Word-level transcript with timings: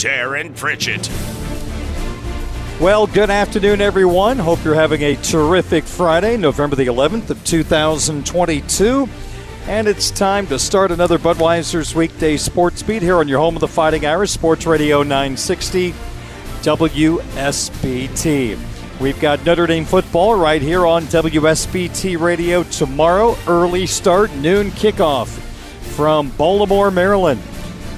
Darren 0.00 0.56
Pritchett. 0.56 1.10
Well, 2.80 3.06
good 3.06 3.28
afternoon, 3.28 3.82
everyone. 3.82 4.38
Hope 4.38 4.64
you're 4.64 4.74
having 4.74 5.02
a 5.02 5.14
terrific 5.16 5.84
Friday, 5.84 6.38
November 6.38 6.74
the 6.74 6.86
11th 6.86 7.28
of 7.28 7.44
2022. 7.44 9.06
And 9.66 9.86
it's 9.86 10.10
time 10.10 10.46
to 10.46 10.58
start 10.58 10.90
another 10.90 11.18
Budweiser's 11.18 11.94
weekday 11.94 12.38
sports 12.38 12.82
beat 12.82 13.02
here 13.02 13.16
on 13.16 13.28
your 13.28 13.40
home 13.40 13.56
of 13.56 13.60
the 13.60 13.68
Fighting 13.68 14.06
Irish, 14.06 14.30
Sports 14.30 14.64
Radio 14.64 15.02
960 15.02 15.92
WSBT. 16.62 18.58
We've 19.02 19.20
got 19.20 19.44
Notre 19.44 19.66
Dame 19.66 19.84
football 19.84 20.34
right 20.34 20.62
here 20.62 20.86
on 20.86 21.02
WSBT 21.04 22.18
Radio 22.18 22.62
tomorrow. 22.62 23.36
Early 23.46 23.86
start, 23.86 24.34
noon 24.36 24.70
kickoff 24.70 25.26
from 25.94 26.30
Baltimore, 26.38 26.90
Maryland. 26.90 27.42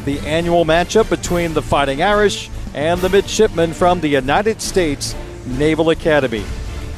The 0.05 0.19
annual 0.21 0.65
matchup 0.65 1.09
between 1.09 1.55
the 1.55 1.63
Fighting 1.63 2.03
Irish 2.03 2.51
and 2.75 3.01
the 3.01 3.09
midshipmen 3.09 3.73
from 3.73 4.01
the 4.01 4.09
United 4.09 4.61
States 4.61 5.15
Naval 5.47 5.91
Academy. 5.91 6.45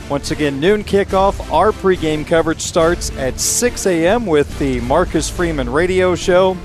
Once 0.08 0.30
again, 0.30 0.60
noon 0.60 0.84
kickoff. 0.84 1.50
Our 1.52 1.72
pregame 1.72 2.26
coverage 2.26 2.60
starts 2.60 3.10
at 3.16 3.40
6 3.40 3.86
a.m. 3.86 4.26
with 4.26 4.58
the 4.58 4.80
Marcus 4.80 5.30
Freeman 5.30 5.70
radio 5.70 6.14
show. 6.14 6.56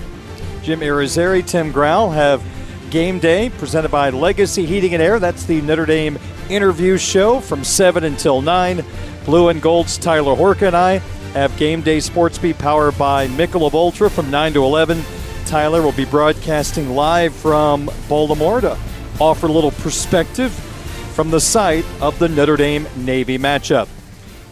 Jim 0.62 0.82
Irizarry, 0.82 1.46
Tim 1.46 1.72
Growl 1.72 2.12
have 2.12 2.44
game 2.90 3.20
day 3.20 3.50
presented 3.50 3.92
by 3.92 4.10
Legacy 4.10 4.66
Heating 4.66 4.94
and 4.94 5.02
Air. 5.02 5.20
That's 5.20 5.46
the 5.46 5.62
Notre 5.62 5.86
Dame 5.86 6.20
interview 6.50 6.98
show 6.98 7.40
from 7.40 7.64
7 7.64 8.04
until 8.04 8.42
9. 8.42 8.84
Blue 9.26 9.50
and 9.50 9.62
Gold's 9.62 9.98
Tyler 9.98 10.36
Horka 10.36 10.68
and 10.68 10.76
I 10.76 10.98
have 11.34 11.56
game 11.58 11.82
day 11.82 12.00
sports 12.00 12.38
beat 12.38 12.58
powered 12.58 12.98
by 12.98 13.28
Michelob 13.28 13.74
Ultra 13.74 14.10
from 14.10 14.30
9 14.32 14.54
to 14.54 14.64
11. 14.64 15.02
Tyler 15.50 15.82
will 15.82 15.92
be 15.92 16.06
broadcasting 16.06 16.92
live 16.92 17.34
from 17.34 17.90
Baltimore 18.08 18.62
to 18.62 18.78
offer 19.20 19.48
a 19.48 19.52
little 19.52 19.72
perspective 19.72 20.52
from 20.52 21.32
the 21.32 21.40
site 21.40 21.86
of 22.00 22.20
the 22.20 22.30
Notre 22.30 22.56
Dame 22.56 22.88
Navy 22.96 23.40
matchup. 23.40 23.88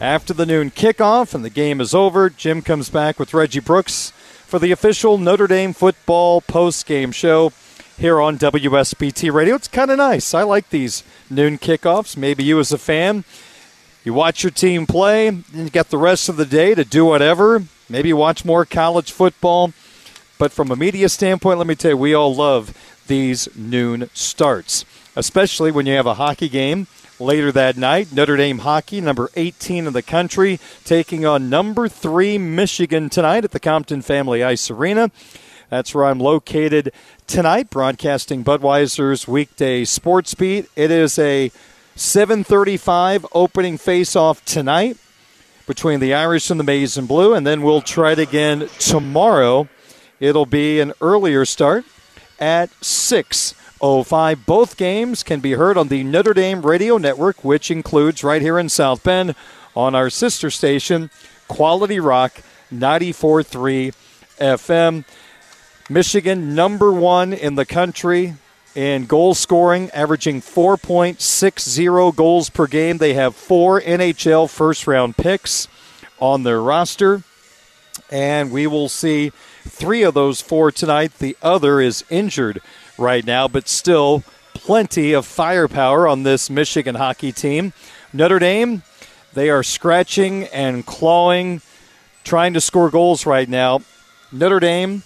After 0.02 0.34
the 0.34 0.47
noon 0.47 0.72
kickoff 0.72 1.35
and 1.35 1.46
the 1.46 1.52
game 1.52 1.81
is 1.81 1.94
over, 1.94 2.31
Jim 2.31 2.63
comes 2.63 2.90
back 2.90 3.19
with 3.19 3.35
Reggie 3.35 3.59
Brooks 3.59 4.09
for 4.47 4.58
the 4.58 4.72
official 4.72 5.19
Notre 5.19 5.46
Dame 5.46 5.72
football 5.72 6.41
post-game 6.41 7.12
show 7.12 7.52
here 8.00 8.19
on 8.19 8.40
WSBT 8.40 9.31
Radio. 9.31 9.53
It's 9.53 9.68
kind 9.68 9.91
of 9.91 10.00
nice. 10.00 10.34
I 10.34 10.41
like 10.41 10.72
these 10.72 11.03
noon 11.29 11.59
kickoffs. 11.59 12.18
Maybe 12.18 12.44
you 12.44 12.59
as 12.59 12.72
a 12.72 12.78
fan, 12.79 13.24
you 14.03 14.16
watch 14.16 14.41
your 14.41 14.52
team 14.52 14.88
play, 14.88 15.28
and 15.28 15.46
you 15.53 15.69
got 15.69 15.90
the 15.91 16.00
rest 16.00 16.28
of 16.28 16.38
the 16.38 16.46
day 16.46 16.74
to 16.74 16.84
do 16.84 17.06
whatever. 17.06 17.66
Maybe 17.88 18.12
watch 18.14 18.44
more 18.44 18.66
college 18.66 19.12
football. 19.12 19.74
But 20.38 20.52
from 20.52 20.72
a 20.72 20.75
media 20.75 21.09
standpoint, 21.09 21.58
let 21.58 21.68
me 21.68 21.75
tell 21.75 21.92
you, 21.92 21.98
we 21.98 22.14
all 22.14 22.34
love 22.34 22.78
these 23.08 23.48
noon 23.56 24.09
starts, 24.14 24.86
especially 25.16 25.72
when 25.72 25.86
you 25.86 25.94
have 25.96 26.06
a 26.06 26.16
hockey 26.16 26.50
game 26.50 26.88
later 27.20 27.52
that 27.52 27.78
night. 27.78 28.14
Notre 28.14 28.38
Dame 28.38 28.59
hockey, 28.59 29.02
number 29.02 29.30
18 29.36 29.88
in 29.88 29.94
the 29.94 30.02
country, 30.02 30.59
taking 30.84 31.26
on 31.26 31.50
number 31.50 31.88
three 31.88 32.38
Michigan 32.38 33.09
tonight 33.09 33.44
at 33.44 33.52
the 33.52 33.59
Compton 33.59 34.02
Family 34.02 34.44
Ice 34.44 34.70
Arena. 34.70 35.09
That's 35.70 35.94
where 35.94 36.06
I'm 36.06 36.20
located 36.20 36.94
tonight, 37.26 37.70
broadcasting 37.70 38.44
Budweiser's 38.44 39.28
weekday 39.28 39.84
sports 39.84 40.34
beat. 40.34 40.70
It 40.76 40.92
is 40.92 41.20
a 41.20 41.52
7:35 41.96 43.26
opening 43.34 43.78
face-off 43.78 44.46
tonight 44.46 44.97
between 45.66 46.00
the 46.00 46.14
Irish 46.14 46.50
and 46.50 46.59
the 46.59 46.64
Maize 46.64 46.97
and 46.97 47.08
Blue, 47.08 47.34
and 47.34 47.46
then 47.46 47.64
we'll 47.64 47.81
try 47.81 48.12
it 48.14 48.20
again 48.20 48.70
tomorrow. 48.80 49.68
It'll 50.19 50.47
be 50.47 50.79
an 50.79 50.94
earlier 51.00 51.45
start 51.45 51.85
at 52.39 52.69
6:05. 52.81 54.45
Both 54.45 54.78
games 54.78 55.22
can 55.22 55.39
be 55.39 55.53
heard 55.53 55.78
on 55.78 55.89
the 55.89 56.03
Notre 56.03 56.33
Dame 56.33 56.63
Radio 56.63 56.97
Network, 56.97 57.44
which 57.44 57.69
includes 57.69 58.23
right 58.23 58.41
here 58.41 58.57
in 58.57 58.69
South 58.69 59.03
Bend 59.03 59.35
on 59.75 59.94
our 59.94 60.09
sister 60.09 60.50
station, 60.50 61.11
Quality 61.47 62.00
Rock 62.00 62.41
94.3 62.72 63.94
FM. 64.39 65.05
Michigan 65.89 66.55
number 66.55 66.91
one 66.91 67.31
in 67.31 67.55
the 67.55 67.66
country 67.66 68.34
in 68.75 69.05
goal 69.05 69.34
scoring, 69.34 69.89
averaging 69.91 70.41
4.60 70.41 72.16
goals 72.16 72.49
per 72.49 72.67
game. 72.67 72.97
They 72.97 73.13
have 73.13 73.35
four 73.35 73.79
NHL 73.81 74.49
first 74.49 74.88
round 74.88 75.16
picks 75.16 75.67
on 76.19 76.44
their 76.44 76.61
roster, 76.61 77.23
and 78.11 78.51
we 78.51 78.67
will 78.67 78.89
see 78.89 79.31
three 79.67 80.03
of 80.03 80.14
those 80.14 80.41
four 80.41 80.72
tonight. 80.72 81.14
The 81.19 81.37
other 81.41 81.79
is 81.79 82.03
injured 82.09 82.61
right 82.97 83.25
now, 83.25 83.47
but 83.47 83.67
still 83.67 84.23
plenty 84.53 85.14
of 85.14 85.25
firepower 85.25 86.08
on 86.08 86.23
this 86.23 86.49
Michigan 86.49 86.96
hockey 86.96 87.31
team. 87.31 87.73
Notre 88.11 88.40
Dame, 88.40 88.84
they 89.34 89.49
are 89.49 89.64
scratching 89.64 90.46
and 90.46 90.85
clawing, 90.85 91.61
trying 92.23 92.53
to 92.53 92.61
score 92.61 92.90
goals 92.90 93.25
right 93.25 93.47
now. 93.47 93.81
Notre 94.31 94.59
Dame 94.59 95.03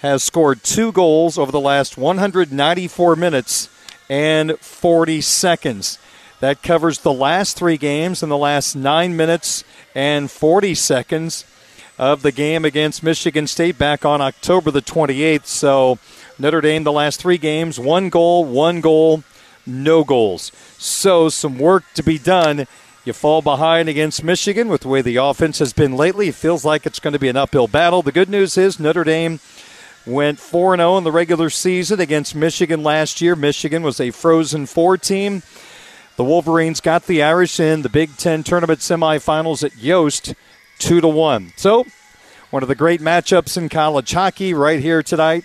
has 0.00 0.22
scored 0.22 0.62
two 0.62 0.92
goals 0.92 1.38
over 1.38 1.52
the 1.52 1.60
last 1.60 1.96
194 1.96 3.16
minutes 3.16 3.68
and 4.08 4.58
40 4.58 5.20
seconds. 5.20 5.98
That 6.40 6.62
covers 6.62 6.98
the 6.98 7.12
last 7.12 7.56
three 7.56 7.76
games 7.76 8.22
in 8.22 8.28
the 8.28 8.36
last 8.36 8.74
nine 8.74 9.16
minutes 9.16 9.62
and 9.94 10.30
40 10.30 10.74
seconds 10.74 11.44
of 12.02 12.22
the 12.22 12.32
game 12.32 12.64
against 12.64 13.04
Michigan 13.04 13.46
State 13.46 13.78
back 13.78 14.04
on 14.04 14.20
October 14.20 14.72
the 14.72 14.82
28th. 14.82 15.46
So 15.46 16.00
Notre 16.36 16.60
Dame, 16.60 16.82
the 16.82 16.90
last 16.90 17.20
three 17.20 17.38
games, 17.38 17.78
one 17.78 18.08
goal, 18.08 18.44
one 18.44 18.80
goal, 18.80 19.22
no 19.64 20.02
goals. 20.02 20.50
So 20.78 21.28
some 21.28 21.60
work 21.60 21.84
to 21.94 22.02
be 22.02 22.18
done 22.18 22.66
You 23.04 23.12
fall 23.12 23.40
behind 23.40 23.88
against 23.88 24.24
Michigan 24.24 24.68
with 24.68 24.80
the 24.80 24.88
way 24.88 25.00
the 25.00 25.16
offense 25.16 25.60
has 25.60 25.72
been 25.72 25.96
lately. 25.96 26.28
It 26.28 26.34
feels 26.34 26.64
like 26.64 26.86
it's 26.86 26.98
going 26.98 27.12
to 27.12 27.20
be 27.20 27.28
an 27.28 27.36
uphill 27.36 27.68
battle. 27.68 28.02
The 28.02 28.10
good 28.10 28.28
news 28.28 28.58
is 28.58 28.80
Notre 28.80 29.04
Dame 29.04 29.38
went 30.04 30.40
4 30.40 30.76
0 30.76 30.98
in 30.98 31.04
the 31.04 31.12
regular 31.12 31.50
season 31.50 32.00
against 32.00 32.34
Michigan 32.34 32.82
last 32.82 33.20
year. 33.20 33.36
Michigan 33.36 33.84
was 33.84 34.00
a 34.00 34.10
Frozen 34.10 34.66
Four 34.66 34.98
team. 34.98 35.42
The 36.16 36.24
Wolverines 36.24 36.80
got 36.80 37.06
the 37.06 37.22
Irish 37.22 37.60
in 37.60 37.82
the 37.82 37.88
Big 37.88 38.16
Ten 38.16 38.42
tournament 38.42 38.80
semifinals 38.80 39.62
at 39.62 39.76
Yost, 39.78 40.34
2 40.82 41.00
to 41.00 41.08
1. 41.08 41.52
So, 41.56 41.86
one 42.50 42.62
of 42.64 42.68
the 42.68 42.74
great 42.74 43.00
matchups 43.00 43.56
in 43.56 43.68
college 43.68 44.12
hockey 44.12 44.52
right 44.52 44.80
here 44.80 45.00
tonight. 45.00 45.44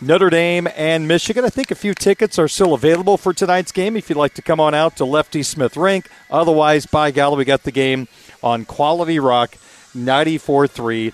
Notre 0.00 0.30
Dame 0.30 0.66
and 0.76 1.06
Michigan. 1.06 1.44
I 1.44 1.50
think 1.50 1.70
a 1.70 1.74
few 1.74 1.92
tickets 1.92 2.38
are 2.38 2.48
still 2.48 2.72
available 2.72 3.18
for 3.18 3.34
tonight's 3.34 3.70
game 3.70 3.96
if 3.96 4.08
you'd 4.08 4.16
like 4.16 4.32
to 4.34 4.42
come 4.42 4.60
on 4.60 4.72
out 4.72 4.96
to 4.96 5.04
Lefty 5.04 5.42
Smith 5.42 5.76
Rink. 5.76 6.08
Otherwise, 6.30 6.86
by 6.86 7.10
golly, 7.10 7.36
we 7.36 7.44
got 7.44 7.64
the 7.64 7.72
game 7.72 8.08
on 8.42 8.64
Quality 8.64 9.18
Rock 9.18 9.56
94.3 9.94 11.12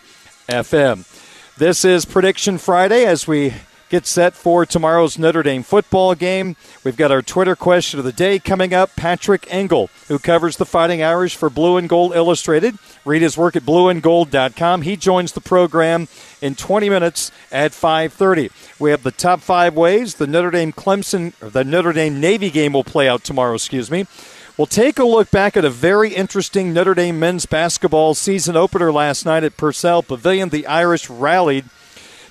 FM. 0.48 1.56
This 1.56 1.84
is 1.84 2.04
Prediction 2.04 2.58
Friday 2.58 3.04
as 3.04 3.26
we 3.26 3.54
get 3.94 4.06
set 4.06 4.34
for 4.34 4.66
tomorrow's 4.66 5.20
Notre 5.20 5.44
Dame 5.44 5.62
football 5.62 6.16
game. 6.16 6.56
We've 6.82 6.96
got 6.96 7.12
our 7.12 7.22
Twitter 7.22 7.54
question 7.54 8.00
of 8.00 8.04
the 8.04 8.10
day 8.10 8.40
coming 8.40 8.74
up. 8.74 8.96
Patrick 8.96 9.46
Engel, 9.48 9.88
who 10.08 10.18
covers 10.18 10.56
the 10.56 10.66
Fighting 10.66 11.00
Irish 11.00 11.36
for 11.36 11.48
Blue 11.48 11.76
and 11.76 11.88
Gold 11.88 12.12
Illustrated. 12.12 12.76
Read 13.04 13.22
his 13.22 13.38
work 13.38 13.54
at 13.54 13.62
blueandgold.com. 13.62 14.82
He 14.82 14.96
joins 14.96 15.30
the 15.30 15.40
program 15.40 16.08
in 16.42 16.56
20 16.56 16.90
minutes 16.90 17.30
at 17.52 17.70
5:30. 17.70 18.50
We 18.80 18.90
have 18.90 19.04
the 19.04 19.12
top 19.12 19.40
5 19.40 19.74
ways 19.76 20.16
the 20.16 20.26
Notre 20.26 20.50
Dame 20.50 20.72
Clemson 20.72 21.32
or 21.40 21.48
the 21.48 21.62
Notre 21.62 21.92
Dame 21.92 22.18
Navy 22.18 22.50
game 22.50 22.72
will 22.72 22.82
play 22.82 23.08
out 23.08 23.22
tomorrow, 23.22 23.54
excuse 23.54 23.92
me. 23.92 24.08
We'll 24.56 24.66
take 24.66 24.98
a 24.98 25.04
look 25.04 25.30
back 25.30 25.56
at 25.56 25.64
a 25.64 25.70
very 25.70 26.12
interesting 26.12 26.72
Notre 26.72 26.94
Dame 26.94 27.20
men's 27.20 27.46
basketball 27.46 28.14
season 28.14 28.56
opener 28.56 28.90
last 28.90 29.24
night 29.24 29.44
at 29.44 29.56
Purcell 29.56 30.02
Pavilion. 30.02 30.48
The 30.48 30.66
Irish 30.66 31.08
rallied 31.08 31.66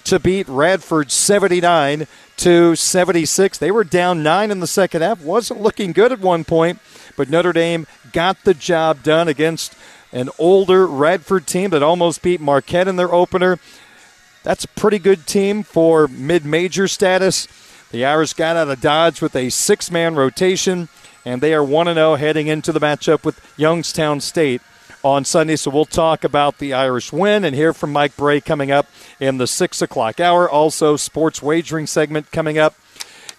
to 0.05 0.19
beat 0.19 0.47
Radford 0.47 1.11
79 1.11 2.07
to 2.37 2.75
76. 2.75 3.57
They 3.57 3.71
were 3.71 3.83
down 3.83 4.23
9 4.23 4.51
in 4.51 4.59
the 4.59 4.67
second 4.67 5.01
half. 5.01 5.21
Wasn't 5.21 5.61
looking 5.61 5.91
good 5.91 6.11
at 6.11 6.19
one 6.19 6.43
point, 6.43 6.79
but 7.15 7.29
Notre 7.29 7.53
Dame 7.53 7.87
got 8.11 8.43
the 8.43 8.53
job 8.53 9.03
done 9.03 9.27
against 9.27 9.75
an 10.11 10.29
older 10.37 10.85
Radford 10.85 11.47
team 11.47 11.71
that 11.71 11.83
almost 11.83 12.21
beat 12.21 12.41
Marquette 12.41 12.87
in 12.87 12.95
their 12.95 13.13
opener. 13.13 13.59
That's 14.43 14.65
a 14.65 14.69
pretty 14.69 14.99
good 14.99 15.25
team 15.25 15.63
for 15.63 16.07
mid-major 16.07 16.87
status. 16.87 17.47
The 17.91 18.05
Irish 18.05 18.33
got 18.33 18.57
out 18.57 18.69
of 18.69 18.81
Dodge 18.81 19.21
with 19.21 19.35
a 19.35 19.49
six-man 19.49 20.15
rotation 20.15 20.89
and 21.25 21.41
they 21.41 21.53
are 21.53 21.63
1 21.63 21.93
0 21.93 22.15
heading 22.15 22.47
into 22.47 22.71
the 22.71 22.79
matchup 22.79 23.23
with 23.23 23.39
Youngstown 23.57 24.19
State 24.19 24.61
on 25.03 25.25
Sunday. 25.25 25.55
So 25.55 25.69
we'll 25.71 25.85
talk 25.85 26.23
about 26.23 26.57
the 26.57 26.73
Irish 26.73 27.11
win 27.11 27.43
and 27.43 27.55
hear 27.55 27.73
from 27.73 27.91
Mike 27.91 28.15
Brey 28.15 28.41
coming 28.41 28.71
up 28.71 28.87
in 29.19 29.37
the 29.37 29.47
6 29.47 29.81
o'clock 29.81 30.19
hour. 30.19 30.49
Also, 30.49 30.95
sports 30.95 31.41
wagering 31.41 31.87
segment 31.87 32.31
coming 32.31 32.57
up 32.57 32.75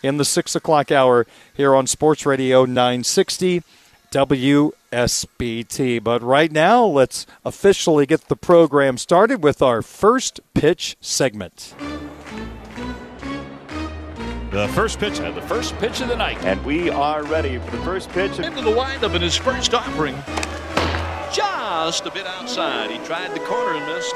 in 0.03 0.19
the 0.19 0.25
6 0.25 0.55
o'clock 0.55 0.93
hour 0.93 1.27
here 1.55 1.75
on 1.75 1.87
Sports 1.87 2.27
Radio 2.27 2.65
960 2.65 3.63
WSBT. 4.11 6.05
But 6.05 6.23
right 6.23 6.53
now, 6.53 6.85
let's 6.85 7.27
officially 7.45 8.07
get 8.07 8.29
the 8.29 8.37
program 8.37 8.97
started 8.97 9.43
with 9.43 9.61
our 9.61 9.83
first 9.83 10.41
pitch 10.55 10.97
segment. 11.01 11.75
The 14.53 14.69
first 14.69 15.01
pitch 15.01 15.19
and 15.19 15.37
the 15.37 15.43
first 15.43 15.77
pitch 15.79 16.01
of 16.01 16.07
the 16.07 16.15
night. 16.15 16.39
And 16.45 16.65
we 16.65 16.89
are 16.91 17.25
ready 17.25 17.59
for 17.59 17.73
the 17.73 17.83
first 17.83 18.09
pitch. 18.11 18.39
Into 18.39 18.63
the 18.63 18.71
windup 18.71 19.15
in 19.15 19.23
his 19.23 19.37
first 19.37 19.75
offering. 19.75 20.15
Just 21.35 22.07
a 22.07 22.13
bit 22.13 22.27
outside. 22.27 22.93
He 22.93 22.99
tried 22.99 23.35
the 23.35 23.41
corner 23.41 23.75
and 23.75 23.87
missed. 23.87 24.15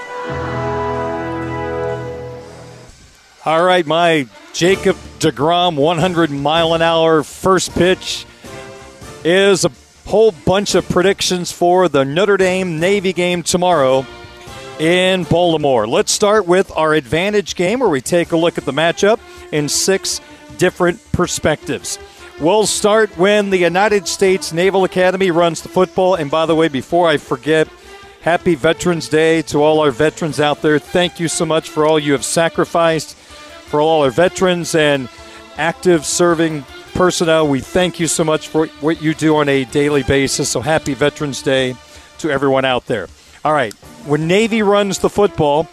All 3.45 3.65
right, 3.65 3.85
my 3.85 4.29
Jacob 4.53 4.95
DeGrom 5.19 5.75
100 5.77 6.31
mile 6.31 6.75
an 6.75 6.83
hour 6.83 7.25
first 7.25 7.75
pitch 7.75 8.25
is 9.25 9.65
a 9.65 9.71
whole 10.07 10.31
bunch 10.31 10.77
of 10.77 10.89
predictions 10.89 11.51
for 11.51 11.89
the 11.89 12.05
Notre 12.05 12.37
Dame 12.37 12.79
Navy 12.79 13.13
game 13.13 13.43
tomorrow 13.43 14.07
in 14.79 15.25
Baltimore. 15.25 15.89
Let's 15.89 16.13
start 16.13 16.47
with 16.47 16.71
our 16.77 16.95
advantage 16.95 17.57
game 17.57 17.81
where 17.81 17.89
we 17.89 18.01
take 18.01 18.31
a 18.31 18.37
look 18.37 18.59
at 18.59 18.65
the 18.65 18.73
matchup 18.73 19.19
in 19.51 19.69
six 19.69 20.21
different 20.57 21.01
perspectives. 21.11 21.99
We'll 22.41 22.67
start 22.67 23.19
when 23.19 23.51
the 23.51 23.57
United 23.57 24.07
States 24.07 24.53
Naval 24.53 24.85
Academy 24.85 25.33
runs 25.33 25.61
the 25.61 25.69
football. 25.69 26.15
And 26.15 26.31
by 26.31 26.47
the 26.47 26.55
way, 26.55 26.69
before 26.69 27.09
I 27.09 27.17
forget, 27.17 27.67
happy 28.21 28.55
Veterans 28.55 29.09
Day 29.09 29.43
to 29.43 29.59
all 29.59 29.81
our 29.81 29.91
veterans 29.91 30.39
out 30.39 30.63
there. 30.63 30.79
Thank 30.79 31.19
you 31.19 31.27
so 31.27 31.45
much 31.45 31.69
for 31.69 31.85
all 31.85 31.99
you 31.99 32.13
have 32.13 32.25
sacrificed, 32.25 33.17
for 33.17 33.81
all 33.81 34.05
our 34.05 34.11
veterans 34.11 34.77
and 34.77 35.09
active 35.57 36.07
serving 36.07 36.65
personnel. 36.95 37.49
We 37.49 37.59
thank 37.59 37.99
you 37.99 38.07
so 38.07 38.23
much 38.23 38.47
for 38.47 38.69
what 38.83 39.03
you 39.03 39.15
do 39.15 39.35
on 39.37 39.49
a 39.49 39.65
daily 39.65 40.05
basis. 40.05 40.49
So 40.49 40.61
happy 40.61 40.95
Veterans 40.95 41.43
Day 41.43 41.75
to 42.19 42.31
everyone 42.31 42.65
out 42.65 42.87
there. 42.87 43.09
All 43.45 43.53
right, 43.53 43.75
when 44.07 44.29
Navy 44.29 44.63
runs 44.63 45.01
the 45.01 45.11
football, 45.11 45.69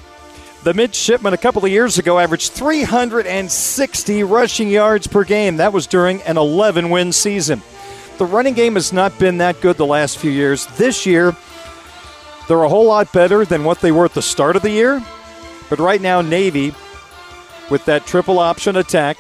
the 0.65 0.73
midshipman 0.73 1.31
a 1.31 1.38
couple 1.38 1.63
of 1.63 1.69
years 1.69 2.00
ago 2.00 2.17
averaged 2.17 2.51
360 2.53 4.23
rushing 4.23 4.67
yards 4.67 5.06
per 5.06 5.23
game. 5.23 5.57
That 5.57 5.71
was 5.71 5.85
during 5.85 6.23
an 6.23 6.38
11 6.38 6.89
win 6.89 7.13
season. 7.13 7.62
The 8.17 8.25
running 8.25 8.56
game 8.56 8.73
has 8.73 8.91
not 8.91 9.19
been 9.19 9.38
that 9.38 9.62
good 9.62 9.77
the 9.77 9.85
last 9.85 10.17
few 10.17 10.31
years. 10.31 10.65
This 10.75 11.06
year, 11.06 11.38
they're 12.47 12.63
a 12.63 12.69
whole 12.69 12.88
lot 12.88 13.13
better 13.13 13.45
than 13.45 13.63
what 13.63 13.81
they 13.81 13.91
were 13.91 14.06
at 14.06 14.15
the 14.15 14.23
start 14.23 14.56
of 14.56 14.63
the 14.63 14.71
year. 14.71 15.06
But 15.69 15.77
right 15.77 16.01
now, 16.01 16.21
Navy, 16.21 16.73
with 17.69 17.85
that 17.85 18.07
triple 18.07 18.39
option 18.39 18.75
attack, 18.75 19.19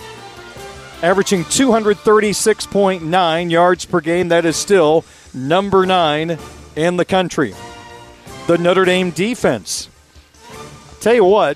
averaging 1.03 1.43
236.9 1.43 3.51
yards 3.51 3.85
per 3.85 4.01
game, 4.01 4.29
that 4.29 4.45
is 4.45 4.55
still 4.55 5.05
number 5.31 5.85
nine 5.85 6.39
in 6.75 6.97
the 6.97 7.05
country. 7.05 7.53
The 8.47 8.57
Notre 8.57 8.85
Dame 8.85 9.11
defense 9.11 9.89
tell 11.05 11.13
you 11.13 11.23
what, 11.23 11.55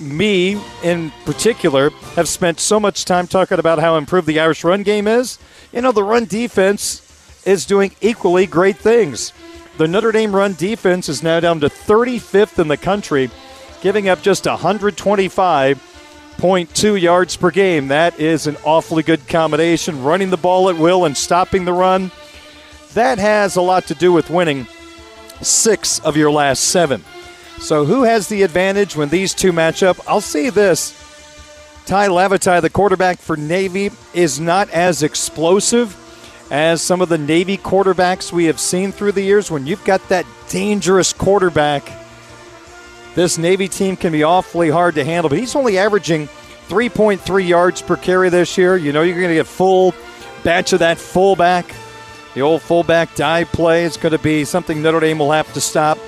me 0.00 0.60
in 0.82 1.12
particular 1.24 1.90
have 2.16 2.26
spent 2.26 2.58
so 2.58 2.80
much 2.80 3.04
time 3.04 3.28
talking 3.28 3.60
about 3.60 3.78
how 3.78 3.94
improved 3.94 4.26
the 4.26 4.40
Irish 4.40 4.64
run 4.64 4.82
game 4.82 5.06
is. 5.06 5.38
You 5.72 5.82
know, 5.82 5.92
the 5.92 6.02
run 6.02 6.24
defense 6.24 7.00
is 7.46 7.64
doing 7.64 7.94
equally 8.00 8.46
great 8.46 8.76
things. 8.76 9.32
The 9.78 9.86
Notre 9.86 10.10
Dame 10.10 10.34
run 10.34 10.54
defense 10.54 11.08
is 11.08 11.22
now 11.22 11.38
down 11.38 11.60
to 11.60 11.68
35th 11.68 12.58
in 12.58 12.66
the 12.66 12.76
country, 12.76 13.30
giving 13.82 14.08
up 14.08 14.20
just 14.20 14.46
125.2 14.46 17.00
yards 17.00 17.36
per 17.36 17.52
game. 17.52 17.86
That 17.86 18.18
is 18.18 18.48
an 18.48 18.56
awfully 18.64 19.04
good 19.04 19.28
combination. 19.28 20.02
Running 20.02 20.30
the 20.30 20.36
ball 20.36 20.68
at 20.70 20.76
will 20.76 21.04
and 21.04 21.16
stopping 21.16 21.64
the 21.64 21.72
run. 21.72 22.10
That 22.94 23.20
has 23.20 23.54
a 23.54 23.62
lot 23.62 23.86
to 23.86 23.94
do 23.94 24.12
with 24.12 24.28
winning 24.28 24.66
six 25.40 26.00
of 26.00 26.16
your 26.16 26.32
last 26.32 26.64
seven. 26.64 27.04
So, 27.58 27.84
who 27.84 28.02
has 28.02 28.28
the 28.28 28.42
advantage 28.42 28.96
when 28.96 29.08
these 29.08 29.34
two 29.34 29.52
match 29.52 29.82
up? 29.82 29.98
I'll 30.08 30.20
say 30.20 30.50
this 30.50 30.92
Tai 31.86 32.08
Lavatai, 32.08 32.60
the 32.62 32.70
quarterback 32.70 33.18
for 33.18 33.36
Navy, 33.36 33.90
is 34.14 34.38
not 34.38 34.70
as 34.70 35.02
explosive 35.02 35.98
as 36.50 36.82
some 36.82 37.00
of 37.00 37.08
the 37.08 37.18
Navy 37.18 37.56
quarterbacks 37.56 38.32
we 38.32 38.44
have 38.44 38.60
seen 38.60 38.92
through 38.92 39.12
the 39.12 39.22
years. 39.22 39.50
When 39.50 39.66
you've 39.66 39.84
got 39.84 40.06
that 40.08 40.26
dangerous 40.48 41.12
quarterback, 41.12 41.90
this 43.14 43.36
Navy 43.36 43.68
team 43.68 43.96
can 43.96 44.12
be 44.12 44.22
awfully 44.22 44.70
hard 44.70 44.94
to 44.94 45.04
handle. 45.04 45.28
But 45.28 45.38
he's 45.38 45.56
only 45.56 45.78
averaging 45.78 46.28
3.3 46.68 47.48
yards 47.48 47.82
per 47.82 47.96
carry 47.96 48.28
this 48.28 48.56
year. 48.56 48.76
You 48.76 48.92
know, 48.92 49.02
you're 49.02 49.16
going 49.16 49.28
to 49.28 49.34
get 49.34 49.46
full 49.46 49.94
batch 50.44 50.72
of 50.72 50.78
that 50.80 50.98
fullback. 50.98 51.74
The 52.34 52.42
old 52.42 52.62
fullback 52.62 53.14
dive 53.14 53.50
play 53.52 53.84
is 53.84 53.96
going 53.96 54.12
to 54.12 54.18
be 54.18 54.44
something 54.44 54.80
Notre 54.82 55.00
Dame 55.00 55.18
will 55.18 55.32
have 55.32 55.52
to 55.54 55.60
stop 55.60 55.98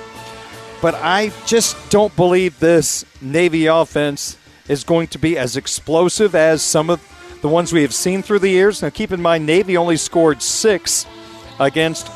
but 0.84 0.94
I 0.96 1.32
just 1.46 1.88
don't 1.88 2.14
believe 2.14 2.60
this 2.60 3.06
Navy 3.22 3.64
offense 3.64 4.36
is 4.68 4.84
going 4.84 5.08
to 5.08 5.18
be 5.18 5.38
as 5.38 5.56
explosive 5.56 6.34
as 6.34 6.60
some 6.60 6.90
of 6.90 7.00
the 7.40 7.48
ones 7.48 7.72
we 7.72 7.80
have 7.80 7.94
seen 7.94 8.20
through 8.20 8.40
the 8.40 8.50
years. 8.50 8.82
Now, 8.82 8.90
keep 8.90 9.10
in 9.10 9.22
mind, 9.22 9.46
Navy 9.46 9.78
only 9.78 9.96
scored 9.96 10.42
six 10.42 11.06
against 11.58 12.10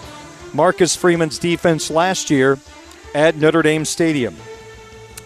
Marcus 0.53 0.95
Freeman's 0.95 1.39
defense 1.39 1.91
last 1.91 2.29
year 2.29 2.59
at 3.15 3.37
Notre 3.37 3.63
Dame 3.63 3.87
Stadium. 3.87 4.37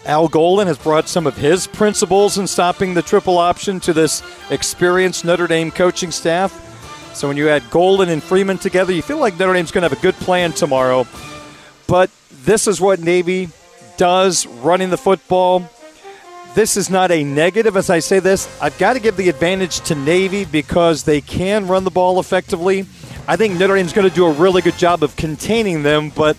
Al 0.05 0.29
Golden 0.29 0.67
has 0.67 0.77
brought 0.77 1.09
some 1.09 1.27
of 1.27 1.35
his 1.35 1.67
principles 1.67 2.37
in 2.37 2.47
stopping 2.47 2.93
the 2.93 3.01
triple 3.01 3.37
option 3.37 3.81
to 3.81 3.91
this 3.91 4.23
experienced 4.51 5.25
Notre 5.25 5.47
Dame 5.47 5.69
coaching 5.69 6.11
staff. 6.11 7.11
So 7.13 7.27
when 7.27 7.35
you 7.35 7.49
add 7.49 7.69
Golden 7.71 8.07
and 8.07 8.23
Freeman 8.23 8.57
together, 8.57 8.93
you 8.93 9.01
feel 9.01 9.19
like 9.19 9.37
Notre 9.37 9.51
Dame's 9.51 9.71
going 9.71 9.81
to 9.81 9.89
have 9.89 9.99
a 9.99 10.01
good 10.01 10.15
plan 10.15 10.53
tomorrow. 10.53 11.05
But 11.87 12.09
this 12.45 12.67
is 12.67 12.79
what 12.81 12.99
Navy 12.99 13.49
does 13.97 14.45
running 14.45 14.89
the 14.89 14.97
football. 14.97 15.69
This 16.55 16.77
is 16.77 16.89
not 16.89 17.11
a 17.11 17.23
negative 17.23 17.75
as 17.75 17.89
I 17.89 17.99
say 17.99 18.19
this. 18.19 18.47
I've 18.61 18.77
got 18.77 18.93
to 18.93 18.99
give 18.99 19.17
the 19.17 19.29
advantage 19.29 19.79
to 19.81 19.95
Navy 19.95 20.45
because 20.45 21.03
they 21.03 21.21
can 21.21 21.67
run 21.67 21.83
the 21.83 21.91
ball 21.91 22.19
effectively. 22.19 22.85
I 23.27 23.37
think 23.37 23.57
Notre 23.57 23.75
Dame's 23.75 23.93
going 23.93 24.07
to 24.07 24.13
do 24.13 24.25
a 24.25 24.31
really 24.31 24.61
good 24.61 24.77
job 24.77 25.01
of 25.01 25.15
containing 25.15 25.83
them, 25.83 26.09
but 26.09 26.35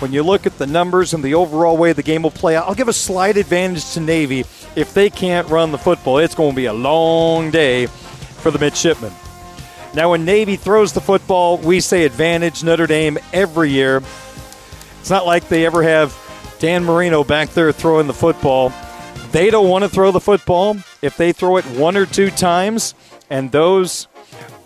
when 0.00 0.12
you 0.12 0.22
look 0.22 0.46
at 0.46 0.58
the 0.58 0.66
numbers 0.66 1.14
and 1.14 1.24
the 1.24 1.34
overall 1.34 1.76
way 1.76 1.92
the 1.92 2.02
game 2.02 2.22
will 2.22 2.30
play 2.30 2.54
out, 2.54 2.68
I'll 2.68 2.74
give 2.74 2.88
a 2.88 2.92
slight 2.92 3.36
advantage 3.36 3.92
to 3.94 4.00
Navy. 4.00 4.40
If 4.76 4.94
they 4.94 5.10
can't 5.10 5.48
run 5.48 5.72
the 5.72 5.78
football, 5.78 6.18
it's 6.18 6.34
going 6.34 6.50
to 6.50 6.56
be 6.56 6.66
a 6.66 6.72
long 6.72 7.50
day 7.50 7.86
for 7.86 8.50
the 8.50 8.58
midshipmen. 8.58 9.12
Now, 9.94 10.10
when 10.10 10.24
Navy 10.24 10.56
throws 10.56 10.92
the 10.92 11.00
football, 11.00 11.56
we 11.56 11.80
say 11.80 12.04
advantage 12.04 12.62
Notre 12.62 12.86
Dame 12.86 13.18
every 13.32 13.70
year. 13.70 14.02
It's 15.08 15.10
not 15.10 15.24
like 15.24 15.48
they 15.48 15.64
ever 15.64 15.82
have 15.82 16.14
Dan 16.58 16.84
Marino 16.84 17.24
back 17.24 17.48
there 17.54 17.72
throwing 17.72 18.06
the 18.06 18.12
football. 18.12 18.74
They 19.32 19.48
don't 19.48 19.70
want 19.70 19.82
to 19.84 19.88
throw 19.88 20.10
the 20.10 20.20
football. 20.20 20.76
If 21.00 21.16
they 21.16 21.32
throw 21.32 21.56
it 21.56 21.64
one 21.64 21.96
or 21.96 22.04
two 22.04 22.30
times, 22.30 22.94
and 23.30 23.50
those 23.50 24.06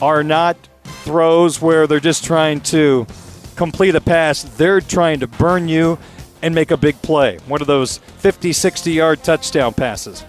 are 0.01 0.25
not 0.25 0.57
throws 1.05 1.63
where 1.63 1.87
they're 1.87 2.01
just 2.01 2.25
trying 2.25 2.61
to 2.63 3.07
complete 3.55 3.95
a 3.95 4.01
pass, 4.01 4.43
they're 4.43 4.81
trying 4.81 5.21
to 5.21 5.29
burn 5.29 5.69
you 5.69 5.97
and 6.43 6.53
make 6.53 6.73
a 6.73 6.77
big 6.77 7.01
play. 7.03 7.39
One 7.47 7.61
of 7.61 7.69
those 7.69 7.99
50, 7.99 8.53
60 8.53 8.91
yard 8.91 9.23
touchdown 9.23 9.73
passes. 9.73 10.25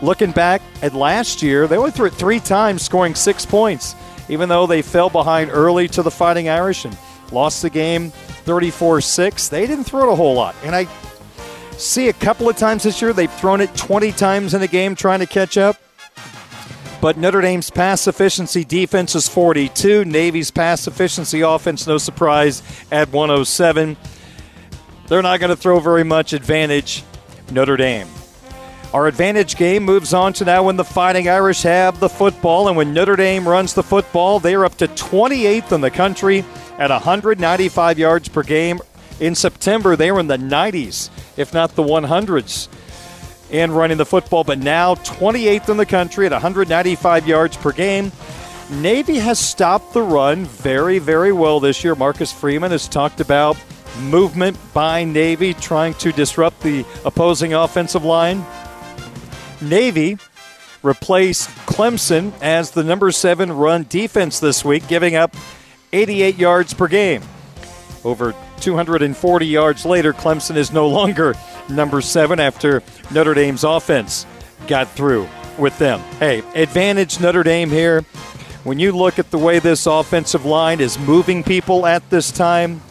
Looking 0.00 0.30
back 0.30 0.62
at 0.80 0.94
last 0.94 1.42
year, 1.42 1.66
they 1.66 1.76
only 1.76 1.90
threw 1.90 2.06
it 2.06 2.14
three 2.14 2.38
times, 2.38 2.82
scoring 2.82 3.16
six 3.16 3.44
points, 3.44 3.96
even 4.28 4.48
though 4.48 4.68
they 4.68 4.80
fell 4.80 5.10
behind 5.10 5.50
early 5.50 5.88
to 5.88 6.04
the 6.04 6.10
Fighting 6.12 6.48
Irish 6.48 6.84
and 6.84 6.96
lost 7.32 7.62
the 7.62 7.70
game 7.70 8.12
34 8.44 9.00
6. 9.00 9.48
They 9.48 9.66
didn't 9.66 9.84
throw 9.84 10.08
it 10.08 10.12
a 10.12 10.16
whole 10.16 10.34
lot. 10.34 10.54
And 10.64 10.74
I 10.74 10.86
see 11.72 12.08
a 12.08 12.12
couple 12.12 12.48
of 12.48 12.56
times 12.56 12.82
this 12.82 13.00
year 13.00 13.12
they've 13.12 13.32
thrown 13.32 13.60
it 13.60 13.74
20 13.76 14.12
times 14.12 14.54
in 14.54 14.62
a 14.62 14.66
game 14.66 14.94
trying 14.94 15.20
to 15.20 15.26
catch 15.26 15.56
up. 15.56 15.76
But 17.00 17.16
Notre 17.16 17.40
Dame's 17.40 17.70
pass 17.70 18.06
efficiency 18.06 18.62
defense 18.62 19.14
is 19.14 19.26
42. 19.26 20.04
Navy's 20.04 20.50
pass 20.50 20.86
efficiency 20.86 21.40
offense, 21.40 21.86
no 21.86 21.96
surprise, 21.96 22.62
at 22.92 23.10
107. 23.10 23.96
They're 25.08 25.22
not 25.22 25.40
going 25.40 25.50
to 25.50 25.56
throw 25.56 25.80
very 25.80 26.04
much 26.04 26.34
advantage, 26.34 27.02
Notre 27.50 27.78
Dame. 27.78 28.06
Our 28.92 29.06
advantage 29.06 29.56
game 29.56 29.84
moves 29.84 30.12
on 30.12 30.32
to 30.34 30.44
now 30.44 30.64
when 30.64 30.76
the 30.76 30.84
Fighting 30.84 31.28
Irish 31.28 31.62
have 31.62 32.00
the 32.00 32.08
football, 32.08 32.66
and 32.66 32.76
when 32.76 32.92
Notre 32.92 33.14
Dame 33.14 33.46
runs 33.46 33.72
the 33.72 33.84
football, 33.84 34.40
they 34.40 34.54
are 34.56 34.64
up 34.64 34.76
to 34.78 34.88
28th 34.88 35.70
in 35.70 35.80
the 35.80 35.92
country 35.92 36.44
at 36.76 36.90
195 36.90 37.98
yards 38.00 38.28
per 38.28 38.42
game. 38.42 38.80
In 39.20 39.36
September, 39.36 39.94
they 39.94 40.10
were 40.10 40.18
in 40.18 40.26
the 40.26 40.38
90s, 40.38 41.08
if 41.36 41.54
not 41.54 41.76
the 41.76 41.84
100s 41.84 42.68
in 43.50 43.70
running 43.70 43.96
the 43.96 44.06
football, 44.06 44.42
but 44.42 44.58
now 44.58 44.96
28th 44.96 45.68
in 45.68 45.76
the 45.76 45.86
country 45.86 46.26
at 46.26 46.32
195 46.32 47.28
yards 47.28 47.56
per 47.56 47.70
game. 47.70 48.10
Navy 48.70 49.18
has 49.18 49.38
stopped 49.38 49.92
the 49.92 50.02
run 50.02 50.44
very, 50.46 50.98
very 50.98 51.32
well 51.32 51.60
this 51.60 51.84
year. 51.84 51.94
Marcus 51.94 52.32
Freeman 52.32 52.72
has 52.72 52.88
talked 52.88 53.20
about 53.20 53.56
movement 54.00 54.56
by 54.72 55.04
Navy 55.04 55.54
trying 55.54 55.94
to 55.94 56.10
disrupt 56.10 56.60
the 56.62 56.84
opposing 57.04 57.54
offensive 57.54 58.04
line. 58.04 58.44
Navy 59.60 60.18
replaced 60.82 61.48
Clemson 61.66 62.32
as 62.40 62.70
the 62.70 62.84
number 62.84 63.10
seven 63.10 63.52
run 63.52 63.86
defense 63.88 64.40
this 64.40 64.64
week, 64.64 64.86
giving 64.88 65.14
up 65.16 65.34
88 65.92 66.36
yards 66.36 66.74
per 66.74 66.88
game. 66.88 67.22
Over 68.04 68.34
240 68.60 69.46
yards 69.46 69.84
later, 69.84 70.12
Clemson 70.12 70.56
is 70.56 70.72
no 70.72 70.88
longer 70.88 71.34
number 71.68 72.00
seven 72.00 72.40
after 72.40 72.82
Notre 73.10 73.34
Dame's 73.34 73.64
offense 73.64 74.26
got 74.66 74.88
through 74.88 75.28
with 75.58 75.76
them. 75.78 76.00
Hey, 76.18 76.42
advantage 76.54 77.20
Notre 77.20 77.42
Dame 77.42 77.70
here. 77.70 78.02
When 78.64 78.78
you 78.78 78.92
look 78.92 79.18
at 79.18 79.30
the 79.30 79.38
way 79.38 79.58
this 79.58 79.86
offensive 79.86 80.44
line 80.44 80.80
is 80.80 80.98
moving 80.98 81.42
people 81.42 81.86
at 81.86 82.08
this 82.10 82.30
time, 82.30 82.82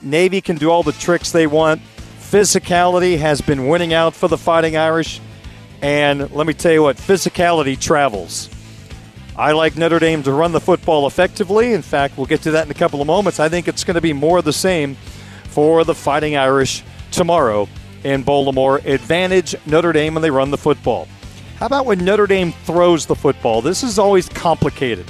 Navy 0.00 0.40
can 0.40 0.56
do 0.56 0.70
all 0.70 0.82
the 0.82 0.92
tricks 0.92 1.30
they 1.30 1.46
want. 1.46 1.80
Physicality 2.18 3.18
has 3.18 3.40
been 3.40 3.68
winning 3.68 3.92
out 3.92 4.14
for 4.14 4.28
the 4.28 4.38
Fighting 4.38 4.76
Irish. 4.76 5.20
And 5.84 6.30
let 6.30 6.46
me 6.46 6.54
tell 6.54 6.72
you 6.72 6.82
what, 6.82 6.96
physicality 6.96 7.78
travels. 7.78 8.48
I 9.36 9.52
like 9.52 9.76
Notre 9.76 9.98
Dame 9.98 10.22
to 10.22 10.32
run 10.32 10.52
the 10.52 10.60
football 10.60 11.06
effectively. 11.06 11.74
In 11.74 11.82
fact, 11.82 12.16
we'll 12.16 12.24
get 12.24 12.40
to 12.44 12.52
that 12.52 12.64
in 12.64 12.70
a 12.70 12.74
couple 12.74 13.02
of 13.02 13.06
moments. 13.06 13.38
I 13.38 13.50
think 13.50 13.68
it's 13.68 13.84
going 13.84 13.96
to 13.96 14.00
be 14.00 14.14
more 14.14 14.38
of 14.38 14.46
the 14.46 14.52
same 14.54 14.94
for 15.50 15.84
the 15.84 15.94
Fighting 15.94 16.36
Irish 16.36 16.82
tomorrow 17.10 17.68
in 18.02 18.22
Baltimore. 18.22 18.78
Advantage 18.78 19.54
Notre 19.66 19.92
Dame 19.92 20.14
when 20.14 20.22
they 20.22 20.30
run 20.30 20.50
the 20.50 20.56
football. 20.56 21.06
How 21.56 21.66
about 21.66 21.84
when 21.84 22.02
Notre 22.02 22.26
Dame 22.26 22.52
throws 22.64 23.04
the 23.04 23.14
football? 23.14 23.60
This 23.60 23.82
is 23.82 23.98
always 23.98 24.26
complicated. 24.26 25.04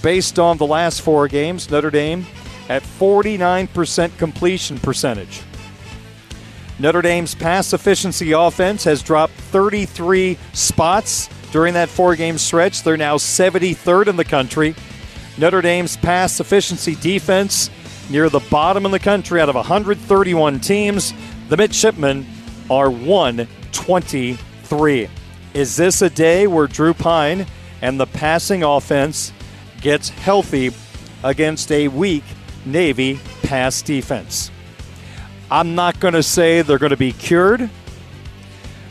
Based 0.00 0.38
on 0.38 0.58
the 0.58 0.66
last 0.66 1.02
four 1.02 1.26
games, 1.26 1.72
Notre 1.72 1.90
Dame 1.90 2.24
at 2.68 2.84
49% 2.84 4.16
completion 4.16 4.78
percentage. 4.78 5.42
Notre 6.78 7.02
Dame's 7.02 7.34
pass 7.36 7.72
efficiency 7.72 8.32
offense 8.32 8.84
has 8.84 9.02
dropped 9.02 9.32
33 9.34 10.36
spots 10.52 11.28
during 11.52 11.74
that 11.74 11.88
four 11.88 12.16
game 12.16 12.36
stretch. 12.36 12.82
They're 12.82 12.96
now 12.96 13.16
73rd 13.16 14.08
in 14.08 14.16
the 14.16 14.24
country. 14.24 14.74
Notre 15.38 15.62
Dame's 15.62 15.96
pass 15.96 16.40
efficiency 16.40 16.96
defense 16.96 17.70
near 18.10 18.28
the 18.28 18.40
bottom 18.50 18.84
in 18.86 18.90
the 18.90 18.98
country 18.98 19.40
out 19.40 19.48
of 19.48 19.54
131 19.54 20.58
teams. 20.60 21.14
The 21.48 21.56
midshipmen 21.56 22.26
are 22.68 22.90
123. 22.90 25.08
Is 25.54 25.76
this 25.76 26.02
a 26.02 26.10
day 26.10 26.48
where 26.48 26.66
Drew 26.66 26.92
Pyne 26.92 27.46
and 27.82 28.00
the 28.00 28.06
passing 28.06 28.64
offense 28.64 29.32
gets 29.80 30.08
healthy 30.08 30.72
against 31.22 31.70
a 31.70 31.86
weak 31.86 32.24
Navy 32.64 33.20
pass 33.44 33.80
defense? 33.80 34.50
I'm 35.54 35.76
not 35.76 36.00
going 36.00 36.14
to 36.14 36.22
say 36.24 36.62
they're 36.62 36.80
going 36.80 36.90
to 36.90 36.96
be 36.96 37.12
cured, 37.12 37.70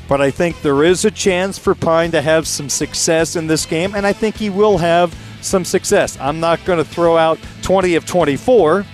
but 0.07 0.21
I 0.21 0.31
think 0.31 0.61
there 0.61 0.85
is 0.85 1.03
a 1.03 1.11
chance 1.11 1.57
for 1.57 1.75
Pyne 1.75 2.11
to 2.11 2.21
have 2.21 2.47
some 2.47 2.69
success 2.69 3.35
in 3.35 3.47
this 3.47 3.65
game, 3.65 3.93
and 3.93 4.07
I 4.07 4.13
think 4.13 4.37
he 4.37 4.49
will 4.49 4.77
have 4.77 5.13
some 5.41 5.65
success. 5.65 6.17
I'm 6.21 6.39
not 6.39 6.63
going 6.63 6.77
to 6.77 6.85
throw 6.85 7.17
out 7.17 7.37
20 7.63 7.95
of 7.95 8.05
24, 8.05 8.85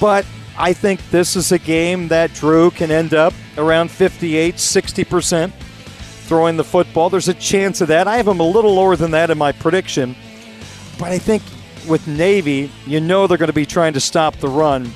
but 0.00 0.26
I 0.58 0.72
think 0.72 1.08
this 1.10 1.36
is 1.36 1.52
a 1.52 1.58
game 1.60 2.08
that 2.08 2.34
Drew 2.34 2.72
can 2.72 2.90
end 2.90 3.14
up 3.14 3.32
around 3.56 3.92
58, 3.92 4.56
60% 4.56 5.52
throwing 5.52 6.56
the 6.56 6.64
football. 6.64 7.10
There's 7.10 7.28
a 7.28 7.34
chance 7.34 7.80
of 7.80 7.86
that. 7.86 8.08
I 8.08 8.16
have 8.16 8.26
him 8.26 8.40
a 8.40 8.48
little 8.48 8.74
lower 8.74 8.96
than 8.96 9.12
that 9.12 9.30
in 9.30 9.38
my 9.38 9.52
prediction. 9.52 10.16
But 10.98 11.12
I 11.12 11.18
think 11.18 11.44
with 11.88 12.08
Navy, 12.08 12.72
you 12.88 12.98
know 12.98 13.28
they're 13.28 13.38
going 13.38 13.46
to 13.46 13.52
be 13.52 13.66
trying 13.66 13.92
to 13.92 14.00
stop 14.00 14.34
the 14.38 14.48
run. 14.48 14.92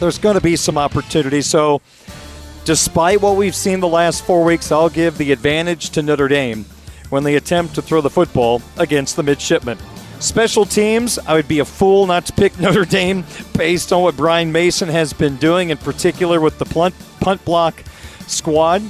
There's 0.00 0.18
going 0.18 0.36
to 0.36 0.40
be 0.40 0.56
some 0.56 0.78
opportunity. 0.78 1.42
So, 1.42 1.82
despite 2.64 3.20
what 3.20 3.36
we've 3.36 3.54
seen 3.54 3.80
the 3.80 3.88
last 3.88 4.24
four 4.24 4.44
weeks, 4.44 4.70
I'll 4.70 4.88
give 4.88 5.18
the 5.18 5.32
advantage 5.32 5.90
to 5.90 6.02
Notre 6.02 6.28
Dame 6.28 6.64
when 7.10 7.24
they 7.24 7.36
attempt 7.36 7.74
to 7.74 7.82
throw 7.82 8.00
the 8.00 8.10
football 8.10 8.62
against 8.76 9.16
the 9.16 9.22
midshipmen. 9.22 9.78
Special 10.20 10.64
teams, 10.64 11.18
I 11.18 11.34
would 11.34 11.48
be 11.48 11.60
a 11.60 11.64
fool 11.64 12.06
not 12.06 12.26
to 12.26 12.32
pick 12.32 12.58
Notre 12.60 12.84
Dame 12.84 13.24
based 13.56 13.92
on 13.92 14.02
what 14.02 14.16
Brian 14.16 14.52
Mason 14.52 14.88
has 14.88 15.12
been 15.12 15.36
doing, 15.36 15.70
in 15.70 15.78
particular 15.78 16.40
with 16.40 16.58
the 16.58 16.64
punt, 16.64 16.94
punt 17.20 17.44
block 17.44 17.82
squad. 18.26 18.82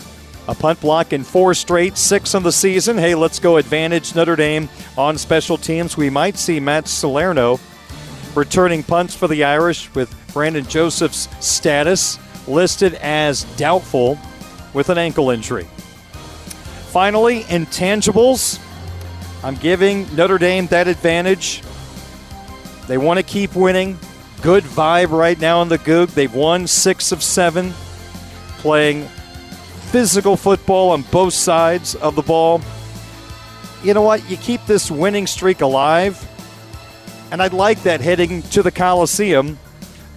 A 0.48 0.54
punt 0.54 0.80
block 0.80 1.12
in 1.12 1.24
four 1.24 1.52
straight, 1.52 1.98
six 1.98 2.34
on 2.34 2.42
the 2.42 2.52
season. 2.52 2.96
Hey, 2.96 3.14
let's 3.14 3.38
go 3.38 3.58
advantage 3.58 4.14
Notre 4.14 4.34
Dame 4.34 4.70
on 4.96 5.18
special 5.18 5.58
teams. 5.58 5.98
We 5.98 6.08
might 6.08 6.38
see 6.38 6.58
Matt 6.58 6.88
Salerno 6.88 7.60
returning 8.34 8.82
punts 8.82 9.14
for 9.14 9.28
the 9.28 9.44
Irish 9.44 9.94
with 9.94 10.14
Brandon 10.32 10.64
Joseph's 10.66 11.28
status 11.44 12.18
listed 12.46 12.94
as 12.94 13.44
doubtful 13.56 14.18
with 14.74 14.88
an 14.88 14.98
ankle 14.98 15.30
injury. 15.30 15.66
Finally, 16.88 17.42
intangibles. 17.44 18.60
I'm 19.42 19.54
giving 19.56 20.14
Notre 20.16 20.38
Dame 20.38 20.66
that 20.68 20.88
advantage. 20.88 21.62
They 22.86 22.98
want 22.98 23.18
to 23.18 23.22
keep 23.22 23.54
winning. 23.54 23.98
Good 24.40 24.64
vibe 24.64 25.10
right 25.10 25.38
now 25.38 25.62
in 25.62 25.68
the 25.68 25.78
Goog. 25.78 26.10
They've 26.10 26.32
won 26.32 26.66
six 26.66 27.12
of 27.12 27.22
seven, 27.22 27.72
playing 28.58 29.04
physical 29.90 30.36
football 30.36 30.90
on 30.90 31.02
both 31.02 31.34
sides 31.34 31.94
of 31.96 32.14
the 32.14 32.22
ball. 32.22 32.60
You 33.82 33.94
know 33.94 34.02
what? 34.02 34.28
You 34.30 34.36
keep 34.36 34.64
this 34.66 34.90
winning 34.90 35.26
streak 35.26 35.60
alive. 35.60 36.24
And 37.30 37.42
I'd 37.42 37.52
like 37.52 37.82
that 37.82 38.00
heading 38.00 38.42
to 38.42 38.62
the 38.62 38.70
Coliseum 38.70 39.58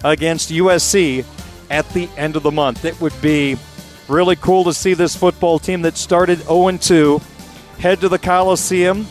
against 0.04 0.50
USC 0.50 1.24
at 1.70 1.88
the 1.90 2.08
end 2.16 2.36
of 2.36 2.42
the 2.42 2.50
month. 2.50 2.84
It 2.84 3.00
would 3.00 3.18
be 3.20 3.56
really 4.08 4.36
cool 4.36 4.64
to 4.64 4.74
see 4.74 4.94
this 4.94 5.16
football 5.16 5.58
team 5.58 5.82
that 5.82 5.96
started 5.96 6.40
0 6.40 6.76
2 6.76 7.20
head 7.78 8.00
to 8.00 8.08
the 8.08 8.18
Coliseum 8.18 9.06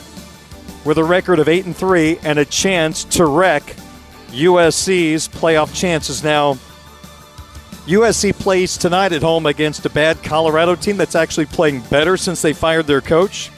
with 0.85 0.97
a 0.97 1.03
record 1.03 1.39
of 1.39 1.47
8 1.47 1.65
and 1.65 1.75
3 1.75 2.19
and 2.23 2.39
a 2.39 2.45
chance 2.45 3.03
to 3.03 3.25
wreck 3.25 3.63
USC's 4.29 5.27
playoff 5.27 5.75
chances. 5.75 6.23
Now, 6.23 6.57
USC 7.85 8.33
plays 8.33 8.77
tonight 8.77 9.11
at 9.11 9.21
home 9.21 9.45
against 9.45 9.85
a 9.85 9.89
bad 9.89 10.21
Colorado 10.23 10.75
team 10.75 10.97
that's 10.97 11.15
actually 11.15 11.47
playing 11.47 11.81
better 11.81 12.15
since 12.15 12.41
they 12.41 12.53
fired 12.53 12.87
their 12.87 13.01
coach. 13.01 13.51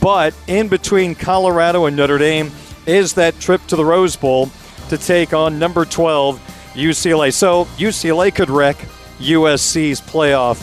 But 0.00 0.34
in 0.46 0.68
between 0.68 1.14
Colorado 1.14 1.84
and 1.84 1.96
Notre 1.96 2.18
Dame, 2.18 2.50
is 2.86 3.12
that 3.14 3.38
trip 3.38 3.64
to 3.68 3.76
the 3.76 3.84
Rose 3.84 4.16
Bowl 4.16 4.50
to 4.88 4.98
take 4.98 5.32
on 5.32 5.58
number 5.58 5.84
12 5.84 6.40
UCLA. 6.74 7.32
So 7.32 7.66
UCLA 7.76 8.34
could 8.34 8.50
wreck 8.50 8.76
USC's 9.18 10.00
playoff 10.00 10.60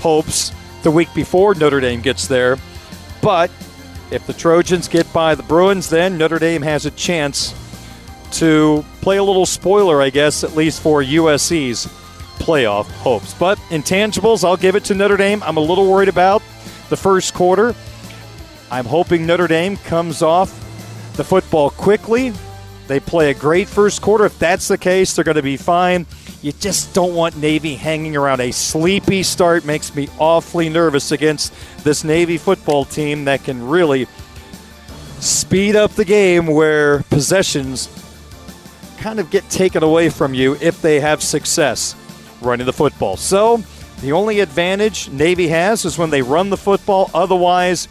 hopes 0.00 0.52
the 0.82 0.90
week 0.90 1.12
before 1.14 1.54
Notre 1.54 1.80
Dame 1.80 2.00
gets 2.00 2.26
there. 2.26 2.56
But 3.22 3.50
if 4.10 4.26
the 4.26 4.32
Trojans 4.32 4.88
get 4.88 5.10
by 5.12 5.34
the 5.34 5.42
Bruins, 5.42 5.88
then 5.88 6.18
Notre 6.18 6.38
Dame 6.38 6.62
has 6.62 6.86
a 6.86 6.90
chance 6.92 7.54
to 8.32 8.84
play 9.00 9.18
a 9.18 9.24
little 9.24 9.46
spoiler, 9.46 10.00
I 10.00 10.10
guess, 10.10 10.44
at 10.44 10.56
least 10.56 10.82
for 10.82 11.02
USC's 11.02 11.86
playoff 12.38 12.86
hopes. 12.90 13.34
But 13.34 13.58
intangibles, 13.68 14.44
I'll 14.44 14.56
give 14.56 14.76
it 14.76 14.84
to 14.84 14.94
Notre 14.94 15.16
Dame. 15.16 15.42
I'm 15.42 15.56
a 15.56 15.60
little 15.60 15.90
worried 15.90 16.08
about 16.08 16.42
the 16.88 16.96
first 16.96 17.34
quarter. 17.34 17.74
I'm 18.70 18.86
hoping 18.86 19.26
Notre 19.26 19.48
Dame 19.48 19.76
comes 19.76 20.22
off 20.22 20.50
the 21.16 21.24
football 21.24 21.70
quickly. 21.70 22.32
They 22.90 22.98
play 22.98 23.30
a 23.30 23.34
great 23.34 23.68
first 23.68 24.02
quarter. 24.02 24.24
If 24.24 24.36
that's 24.40 24.66
the 24.66 24.76
case, 24.76 25.14
they're 25.14 25.22
going 25.22 25.36
to 25.36 25.42
be 25.42 25.56
fine. 25.56 26.06
You 26.42 26.50
just 26.50 26.92
don't 26.92 27.14
want 27.14 27.36
Navy 27.36 27.76
hanging 27.76 28.16
around. 28.16 28.40
A 28.40 28.50
sleepy 28.50 29.22
start 29.22 29.64
makes 29.64 29.94
me 29.94 30.08
awfully 30.18 30.68
nervous 30.68 31.12
against 31.12 31.54
this 31.84 32.02
Navy 32.02 32.36
football 32.36 32.84
team 32.84 33.26
that 33.26 33.44
can 33.44 33.64
really 33.64 34.08
speed 35.20 35.76
up 35.76 35.92
the 35.92 36.04
game 36.04 36.48
where 36.48 37.04
possessions 37.04 37.88
kind 38.98 39.20
of 39.20 39.30
get 39.30 39.48
taken 39.50 39.84
away 39.84 40.10
from 40.10 40.34
you 40.34 40.56
if 40.60 40.82
they 40.82 40.98
have 40.98 41.22
success 41.22 41.94
running 42.40 42.66
the 42.66 42.72
football. 42.72 43.16
So, 43.16 43.62
the 44.00 44.10
only 44.10 44.40
advantage 44.40 45.08
Navy 45.10 45.46
has 45.46 45.84
is 45.84 45.96
when 45.96 46.10
they 46.10 46.22
run 46.22 46.50
the 46.50 46.56
football. 46.56 47.08
Otherwise, 47.14 47.86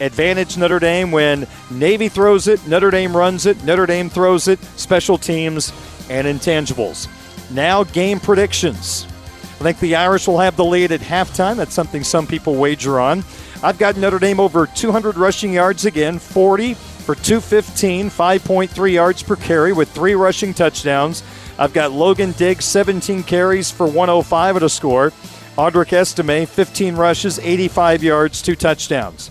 advantage 0.00 0.56
Notre 0.56 0.78
Dame 0.78 1.10
when 1.10 1.46
Navy 1.70 2.08
throws 2.08 2.48
it, 2.48 2.66
Notre 2.66 2.90
Dame 2.90 3.16
runs 3.16 3.46
it, 3.46 3.62
Notre 3.64 3.86
Dame 3.86 4.08
throws 4.08 4.48
it, 4.48 4.62
special 4.76 5.18
teams, 5.18 5.72
and 6.10 6.26
intangibles. 6.26 7.08
Now, 7.50 7.84
game 7.84 8.20
predictions. 8.20 9.06
I 9.42 9.62
think 9.62 9.78
the 9.80 9.96
Irish 9.96 10.26
will 10.26 10.38
have 10.38 10.56
the 10.56 10.64
lead 10.64 10.92
at 10.92 11.00
halftime. 11.00 11.56
That's 11.56 11.74
something 11.74 12.04
some 12.04 12.26
people 12.26 12.56
wager 12.56 13.00
on. 13.00 13.24
I've 13.62 13.78
got 13.78 13.96
Notre 13.96 14.18
Dame 14.18 14.40
over 14.40 14.66
200 14.66 15.16
rushing 15.16 15.52
yards 15.52 15.84
again, 15.86 16.18
40 16.18 16.74
for 16.74 17.14
215, 17.14 18.10
5.3 18.10 18.92
yards 18.92 19.22
per 19.22 19.36
carry 19.36 19.72
with 19.72 19.90
three 19.90 20.14
rushing 20.14 20.52
touchdowns. 20.52 21.22
I've 21.58 21.72
got 21.72 21.92
Logan 21.92 22.32
Diggs, 22.32 22.64
17 22.64 23.22
carries 23.22 23.70
for 23.70 23.86
105 23.86 24.56
at 24.56 24.62
a 24.62 24.68
score. 24.68 25.12
Audric 25.56 25.92
Estime, 25.92 26.46
15 26.46 26.96
rushes, 26.96 27.38
85 27.38 28.02
yards, 28.02 28.42
two 28.42 28.56
touchdowns. 28.56 29.30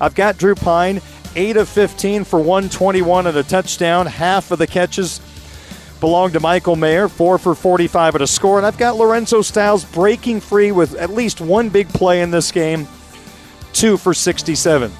I've 0.00 0.14
got 0.14 0.38
Drew 0.38 0.54
Pyne, 0.54 1.00
8 1.36 1.56
of 1.56 1.68
15 1.68 2.24
for 2.24 2.38
121 2.38 3.26
and 3.26 3.36
a 3.36 3.42
touchdown. 3.42 4.06
Half 4.06 4.50
of 4.50 4.58
the 4.58 4.66
catches 4.66 5.20
belong 6.00 6.32
to 6.32 6.40
Michael 6.40 6.76
Mayer, 6.76 7.08
4 7.08 7.38
for 7.38 7.54
45 7.54 8.16
at 8.16 8.22
a 8.22 8.26
score. 8.26 8.56
And 8.56 8.66
I've 8.66 8.78
got 8.78 8.96
Lorenzo 8.96 9.42
Styles 9.42 9.84
breaking 9.84 10.40
free 10.40 10.72
with 10.72 10.94
at 10.96 11.10
least 11.10 11.40
one 11.40 11.68
big 11.68 11.88
play 11.90 12.22
in 12.22 12.30
this 12.30 12.50
game, 12.50 12.88
2 13.74 13.96
for 13.98 14.14
67. 14.14 14.90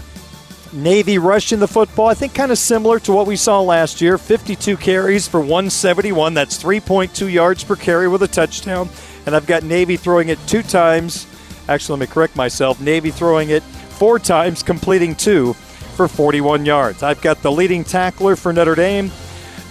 Navy 0.72 1.18
rushing 1.18 1.58
the 1.58 1.66
football, 1.66 2.06
I 2.06 2.14
think 2.14 2.32
kind 2.32 2.52
of 2.52 2.58
similar 2.58 3.00
to 3.00 3.12
what 3.12 3.26
we 3.26 3.34
saw 3.34 3.60
last 3.60 4.00
year 4.00 4.16
52 4.16 4.76
carries 4.76 5.26
for 5.26 5.40
171. 5.40 6.34
That's 6.34 6.62
3.2 6.62 7.32
yards 7.32 7.64
per 7.64 7.74
carry 7.74 8.06
with 8.06 8.22
a 8.22 8.28
touchdown. 8.28 8.88
And 9.26 9.34
I've 9.34 9.46
got 9.46 9.64
Navy 9.64 9.96
throwing 9.96 10.28
it 10.28 10.38
two 10.46 10.62
times. 10.62 11.26
Actually, 11.68 11.98
let 11.98 12.08
me 12.08 12.12
correct 12.12 12.36
myself. 12.36 12.80
Navy 12.80 13.10
throwing 13.10 13.50
it 13.50 13.64
four 14.00 14.18
times, 14.18 14.62
completing 14.62 15.14
two 15.14 15.52
for 15.94 16.08
41 16.08 16.64
yards. 16.64 17.02
I've 17.02 17.20
got 17.20 17.42
the 17.42 17.52
leading 17.52 17.84
tackler 17.84 18.34
for 18.34 18.50
Notre 18.50 18.74
Dame, 18.74 19.10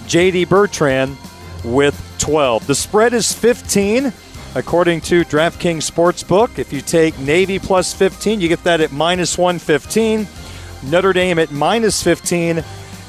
J.D. 0.06 0.46
Bertrand, 0.46 1.18
with 1.64 2.00
12. 2.20 2.68
The 2.68 2.76
spread 2.76 3.16
is 3.16 3.34
15. 3.34 4.14
According 4.54 5.02
to 5.02 5.24
DraftKings 5.26 5.90
Sportsbook, 5.90 6.60
if 6.60 6.72
you 6.72 6.82
take 6.82 7.18
Navy 7.18 7.58
plus 7.58 7.92
15, 7.92 8.40
you 8.40 8.48
get 8.48 8.64
that 8.66 8.82
at 8.82 8.92
minus 8.92 9.36
115. 9.36 10.28
Notre 10.92 11.12
Dame 11.12 11.40
at 11.40 11.50
minus 11.50 12.04
15 12.04 12.64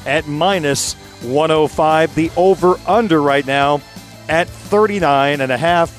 at 0.06 0.26
minus 0.26 0.94
105. 1.22 2.14
The 2.14 2.30
over 2.34 2.76
under 2.86 3.20
right 3.20 3.46
now 3.46 3.82
at 4.30 4.48
39 4.48 5.42
and 5.42 5.52
a 5.52 5.58
half. 5.58 5.90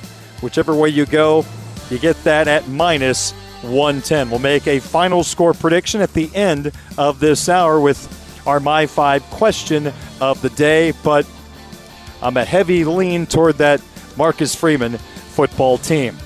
Whichever 0.42 0.74
way 0.74 0.90
you 0.90 1.06
go, 1.06 1.46
you 1.92 2.00
get 2.00 2.24
that 2.24 2.48
at 2.48 2.68
minus 2.68 3.36
110. 3.64 4.30
We'll 4.30 4.40
make 4.40 4.68
a 4.68 4.80
final 4.80 5.24
score 5.24 5.54
prediction 5.54 6.02
at 6.02 6.14
the 6.14 6.30
end 6.36 6.72
of 6.98 7.20
this 7.20 7.50
hour 7.50 7.80
with 7.80 8.18
our 8.48 8.60
My 8.60 8.88
5 8.88 9.24
question 9.30 9.94
of 10.20 10.42
the 10.42 10.50
day, 10.52 10.94
but 11.04 11.28
I'm 12.22 12.38
a 12.38 12.46
heavy 12.46 12.84
lean 12.86 13.26
toward 13.26 13.58
that 13.58 13.82
Marcus 14.18 14.56
Freeman 14.56 14.98
football 14.98 15.78
team. 15.78 16.18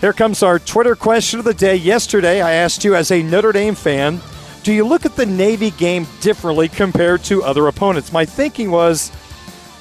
Here 0.00 0.12
comes 0.12 0.42
our 0.42 0.58
Twitter 0.58 0.96
question 0.96 1.38
of 1.38 1.44
the 1.44 1.54
day. 1.54 1.76
Yesterday, 1.76 2.40
I 2.42 2.52
asked 2.52 2.84
you 2.84 2.94
as 2.94 3.10
a 3.10 3.22
Notre 3.22 3.52
Dame 3.52 3.74
fan, 3.74 4.20
do 4.62 4.72
you 4.72 4.84
look 4.84 5.04
at 5.04 5.16
the 5.16 5.26
Navy 5.26 5.70
game 5.72 6.06
differently 6.20 6.68
compared 6.68 7.22
to 7.24 7.42
other 7.42 7.66
opponents? 7.66 8.12
My 8.12 8.24
thinking 8.24 8.70
was 8.70 9.12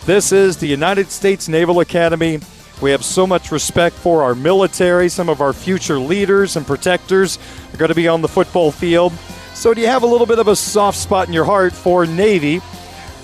this 0.05 0.31
is 0.31 0.57
the 0.57 0.67
United 0.67 1.11
States 1.11 1.47
Naval 1.47 1.79
Academy. 1.79 2.39
We 2.81 2.91
have 2.91 3.05
so 3.05 3.27
much 3.27 3.51
respect 3.51 3.95
for 3.95 4.23
our 4.23 4.33
military. 4.33 5.07
Some 5.07 5.29
of 5.29 5.39
our 5.39 5.53
future 5.53 5.99
leaders 5.99 6.55
and 6.55 6.65
protectors 6.65 7.37
are 7.71 7.77
going 7.77 7.89
to 7.89 7.95
be 7.95 8.07
on 8.07 8.21
the 8.21 8.27
football 8.27 8.71
field. 8.71 9.13
So, 9.53 9.73
do 9.73 9.81
you 9.81 9.87
have 9.87 10.01
a 10.01 10.07
little 10.07 10.25
bit 10.25 10.39
of 10.39 10.47
a 10.47 10.55
soft 10.55 10.97
spot 10.97 11.27
in 11.27 11.33
your 11.33 11.45
heart 11.45 11.73
for 11.73 12.07
Navy 12.07 12.57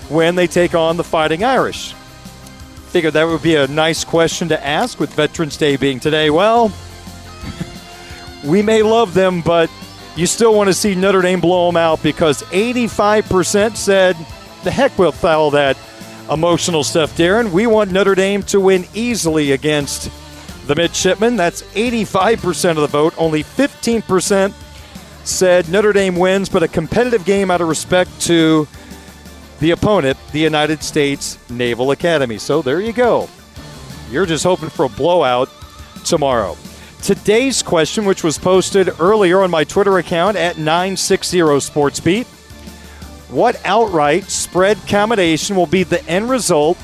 when 0.08 0.36
they 0.36 0.46
take 0.46 0.74
on 0.74 0.96
the 0.96 1.02
Fighting 1.02 1.42
Irish? 1.42 1.94
Figured 2.90 3.14
that 3.14 3.24
would 3.24 3.42
be 3.42 3.56
a 3.56 3.66
nice 3.66 4.04
question 4.04 4.48
to 4.48 4.66
ask 4.66 5.00
with 5.00 5.12
Veterans 5.14 5.56
Day 5.56 5.76
being 5.76 5.98
today. 5.98 6.30
Well, 6.30 6.72
we 8.44 8.62
may 8.62 8.82
love 8.82 9.12
them, 9.12 9.42
but 9.42 9.68
you 10.14 10.26
still 10.26 10.54
want 10.54 10.68
to 10.68 10.74
see 10.74 10.94
Notre 10.94 11.22
Dame 11.22 11.40
blow 11.40 11.66
them 11.66 11.76
out 11.76 12.02
because 12.02 12.42
85% 12.44 13.76
said, 13.76 14.16
the 14.64 14.70
heck 14.70 14.98
with 14.98 15.24
all 15.24 15.50
that 15.52 15.76
emotional 16.30 16.84
stuff, 16.84 17.16
Darren. 17.16 17.50
We 17.50 17.66
want 17.66 17.90
Notre 17.90 18.14
Dame 18.14 18.42
to 18.44 18.60
win 18.60 18.86
easily 18.94 19.52
against 19.52 20.10
the 20.66 20.74
midshipmen. 20.74 21.36
That's 21.36 21.62
85% 21.62 22.70
of 22.70 22.76
the 22.76 22.86
vote. 22.86 23.14
Only 23.16 23.42
15% 23.42 24.52
said 25.24 25.68
Notre 25.68 25.92
Dame 25.92 26.16
wins, 26.16 26.48
but 26.48 26.62
a 26.62 26.68
competitive 26.68 27.24
game 27.24 27.50
out 27.50 27.60
of 27.60 27.68
respect 27.68 28.20
to 28.22 28.66
the 29.60 29.72
opponent, 29.72 30.16
the 30.32 30.40
United 30.40 30.82
States 30.82 31.38
Naval 31.50 31.90
Academy. 31.90 32.38
So 32.38 32.62
there 32.62 32.80
you 32.80 32.92
go. 32.92 33.28
You're 34.10 34.26
just 34.26 34.44
hoping 34.44 34.70
for 34.70 34.86
a 34.86 34.88
blowout 34.88 35.50
tomorrow. 36.04 36.56
Today's 37.02 37.62
question, 37.62 38.04
which 38.04 38.24
was 38.24 38.38
posted 38.38 38.90
earlier 39.00 39.40
on 39.40 39.50
my 39.50 39.64
Twitter 39.64 39.98
account 39.98 40.36
at 40.36 40.58
960 40.58 41.38
SportsBeat, 41.38 42.26
what 43.28 43.60
outright 43.64 44.24
spread 44.24 44.78
combination 44.88 45.56
will 45.56 45.66
be 45.66 45.82
the 45.82 46.04
end 46.06 46.30
result 46.30 46.78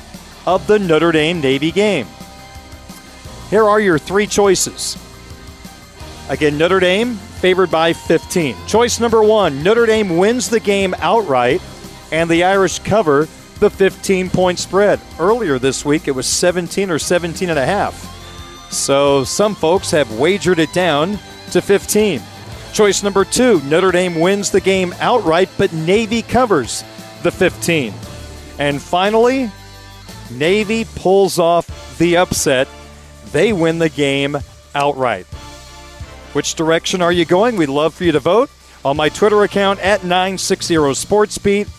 of 0.45 0.67
the 0.67 0.77
Notre 0.77 1.11
Dame 1.11 1.41
Navy 1.41 1.71
game? 1.71 2.07
Here 3.49 3.63
are 3.63 3.79
your 3.79 3.97
three 3.97 4.27
choices. 4.27 4.97
Again, 6.29 6.57
Notre 6.57 6.79
Dame 6.79 7.15
favored 7.15 7.69
by 7.69 7.93
15. 7.93 8.55
Choice 8.67 8.99
number 8.99 9.23
one 9.23 9.63
Notre 9.63 9.85
Dame 9.85 10.17
wins 10.17 10.49
the 10.49 10.59
game 10.59 10.95
outright, 10.99 11.61
and 12.11 12.29
the 12.29 12.43
Irish 12.43 12.79
cover 12.79 13.27
the 13.59 13.69
15 13.69 14.29
point 14.29 14.59
spread. 14.59 14.99
Earlier 15.19 15.59
this 15.59 15.85
week, 15.85 16.07
it 16.07 16.11
was 16.11 16.27
17 16.27 16.89
or 16.89 16.99
17 16.99 17.49
and 17.49 17.59
a 17.59 17.65
half. 17.65 18.11
So 18.71 19.23
some 19.23 19.55
folks 19.55 19.91
have 19.91 20.19
wagered 20.19 20.59
it 20.59 20.73
down 20.73 21.19
to 21.51 21.61
15. 21.61 22.21
Choice 22.75 23.03
number 23.03 23.23
two 23.23 23.61
Notre 23.61 23.93
Dame 23.93 24.19
wins 24.19 24.51
the 24.51 24.59
game 24.59 24.93
outright, 24.99 25.47
but 25.57 25.71
Navy 25.71 26.21
covers 26.21 26.83
the 27.23 27.31
15. 27.31 27.93
And 28.59 28.81
finally, 28.81 29.49
Navy 30.29 30.83
pulls 30.83 31.39
off 31.39 31.97
the 31.97 32.17
upset. 32.17 32.67
They 33.31 33.53
win 33.53 33.79
the 33.79 33.87
game 33.87 34.37
outright. 34.75 35.25
Which 36.33 36.55
direction 36.55 37.01
are 37.01 37.13
you 37.13 37.23
going? 37.23 37.55
We'd 37.55 37.69
love 37.69 37.93
for 37.93 38.03
you 38.03 38.11
to 38.11 38.19
vote 38.19 38.49
on 38.83 38.97
my 38.97 39.07
Twitter 39.07 39.43
account 39.43 39.79
at 39.79 40.03
960 40.03 40.75
SportsBeat. 40.75 41.69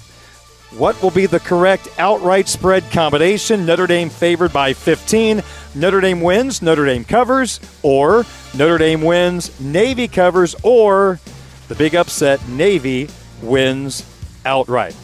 What 0.73 1.01
will 1.03 1.11
be 1.11 1.27
the 1.27 1.41
correct 1.41 1.89
outright 1.97 2.49
spread 2.49 2.91
combination? 2.91 3.65
Notre 3.65 3.87
Dame 3.87 4.11
favored 4.11 4.53
by 4.53 4.73
15. 4.73 5.43
Notre 5.75 6.01
Dame 6.01 6.21
wins, 6.21 6.61
Notre 6.61 6.85
Dame 6.85 7.05
covers, 7.05 7.61
or 7.83 8.25
Notre 8.55 8.79
Dame 8.79 9.03
wins, 9.03 9.59
Navy 9.61 10.09
covers, 10.09 10.55
or 10.63 11.21
the 11.69 11.75
big 11.75 11.95
upset, 11.95 12.47
Navy 12.49 13.09
wins 13.43 14.05
outright. 14.45 14.97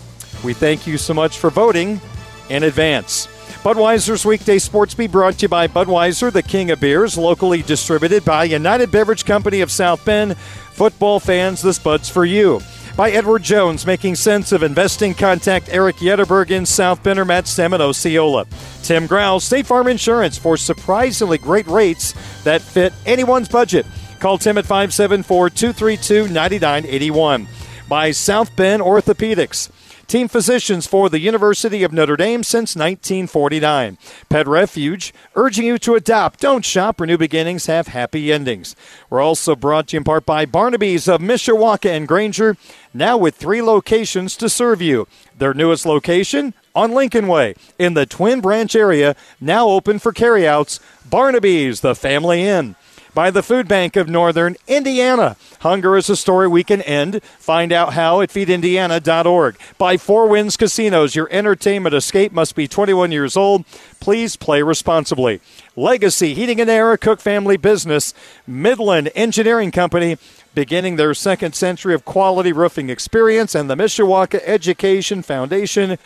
We 0.44 0.52
thank 0.52 0.86
you 0.86 0.98
so 0.98 1.14
much 1.14 1.38
for 1.38 1.50
voting 1.50 2.00
in 2.48 2.64
advance. 2.64 3.28
Budweiser's 3.62 4.24
weekday 4.24 4.58
sports 4.58 4.94
be 4.94 5.06
brought 5.06 5.38
to 5.38 5.42
you 5.42 5.48
by 5.48 5.68
Budweiser, 5.68 6.32
the 6.32 6.42
king 6.42 6.72
of 6.72 6.80
beers, 6.80 7.16
locally 7.16 7.62
distributed 7.62 8.24
by 8.24 8.44
United 8.44 8.90
Beverage 8.90 9.24
Company 9.24 9.60
of 9.60 9.70
South 9.70 10.04
Bend. 10.04 10.36
Football 10.36 11.20
fans, 11.20 11.62
this 11.62 11.78
Bud's 11.78 12.08
for 12.08 12.24
you. 12.24 12.60
By 12.94 13.10
Edward 13.10 13.42
Jones, 13.42 13.86
making 13.86 14.16
sense 14.16 14.52
of 14.52 14.62
investing. 14.62 15.14
Contact 15.14 15.70
Eric 15.70 15.96
Yetterberg 15.96 16.50
in 16.50 16.66
South 16.66 17.02
Bend 17.02 17.18
or 17.18 17.24
Matt 17.24 17.48
Stem 17.48 17.72
in 17.72 17.80
Osceola. 17.80 18.46
Tim 18.82 19.06
Growl, 19.06 19.40
State 19.40 19.66
Farm 19.66 19.86
Insurance 19.86 20.36
for 20.36 20.58
surprisingly 20.58 21.38
great 21.38 21.66
rates 21.66 22.12
that 22.44 22.60
fit 22.60 22.92
anyone's 23.06 23.48
budget. 23.48 23.86
Call 24.20 24.36
Tim 24.36 24.58
at 24.58 24.66
574 24.66 25.50
232 25.50 26.28
9981. 26.28 27.48
By 27.88 28.10
South 28.10 28.54
Bend 28.56 28.82
Orthopedics 28.82 29.70
team 30.12 30.28
physicians 30.28 30.86
for 30.86 31.08
the 31.08 31.20
University 31.20 31.82
of 31.82 31.90
Notre 31.90 32.18
Dame 32.18 32.42
since 32.42 32.76
1949. 32.76 33.96
Pet 34.28 34.46
Refuge, 34.46 35.14
urging 35.34 35.64
you 35.64 35.78
to 35.78 35.94
adopt, 35.94 36.38
don't 36.38 36.66
shop, 36.66 37.00
or 37.00 37.06
new 37.06 37.16
beginnings 37.16 37.64
have 37.64 37.88
happy 37.88 38.30
endings. 38.30 38.76
We're 39.08 39.22
also 39.22 39.56
brought 39.56 39.88
to 39.88 39.96
you 39.96 40.00
in 40.00 40.04
part 40.04 40.26
by 40.26 40.44
Barnaby's 40.44 41.08
of 41.08 41.22
Mishawaka 41.22 41.88
and 41.88 42.06
Granger, 42.06 42.58
now 42.92 43.16
with 43.16 43.36
three 43.36 43.62
locations 43.62 44.36
to 44.36 44.50
serve 44.50 44.82
you. 44.82 45.08
Their 45.38 45.54
newest 45.54 45.86
location 45.86 46.52
on 46.74 46.92
Lincoln 46.92 47.26
Way 47.26 47.54
in 47.78 47.94
the 47.94 48.04
Twin 48.04 48.42
Branch 48.42 48.76
area, 48.76 49.16
now 49.40 49.66
open 49.66 49.98
for 49.98 50.12
carryouts. 50.12 50.78
Barnaby's, 51.08 51.80
the 51.80 51.94
family 51.94 52.42
inn 52.42 52.76
by 53.14 53.30
the 53.30 53.42
Food 53.42 53.68
Bank 53.68 53.96
of 53.96 54.08
Northern 54.08 54.56
Indiana. 54.66 55.36
Hunger 55.60 55.96
is 55.96 56.08
a 56.08 56.16
story 56.16 56.48
we 56.48 56.64
can 56.64 56.82
end. 56.82 57.22
Find 57.22 57.72
out 57.72 57.92
how 57.92 58.20
at 58.20 58.30
feedindiana.org. 58.30 59.56
By 59.78 59.96
Four 59.96 60.28
Winds 60.28 60.56
Casinos, 60.56 61.14
your 61.14 61.28
entertainment 61.30 61.94
escape 61.94 62.32
must 62.32 62.54
be 62.54 62.66
21 62.66 63.12
years 63.12 63.36
old. 63.36 63.64
Please 64.00 64.36
play 64.36 64.62
responsibly. 64.62 65.40
Legacy 65.76 66.34
Heating 66.34 66.60
and 66.60 66.70
Air, 66.70 66.96
Cook 66.96 67.20
Family 67.20 67.56
Business, 67.56 68.14
Midland 68.46 69.10
Engineering 69.14 69.70
Company, 69.70 70.16
beginning 70.54 70.96
their 70.96 71.14
second 71.14 71.54
century 71.54 71.94
of 71.94 72.04
quality 72.04 72.52
roofing 72.52 72.90
experience, 72.90 73.54
and 73.54 73.70
the 73.70 73.76
Mishawaka 73.76 74.40
Education 74.44 75.22
Foundation, 75.22 75.98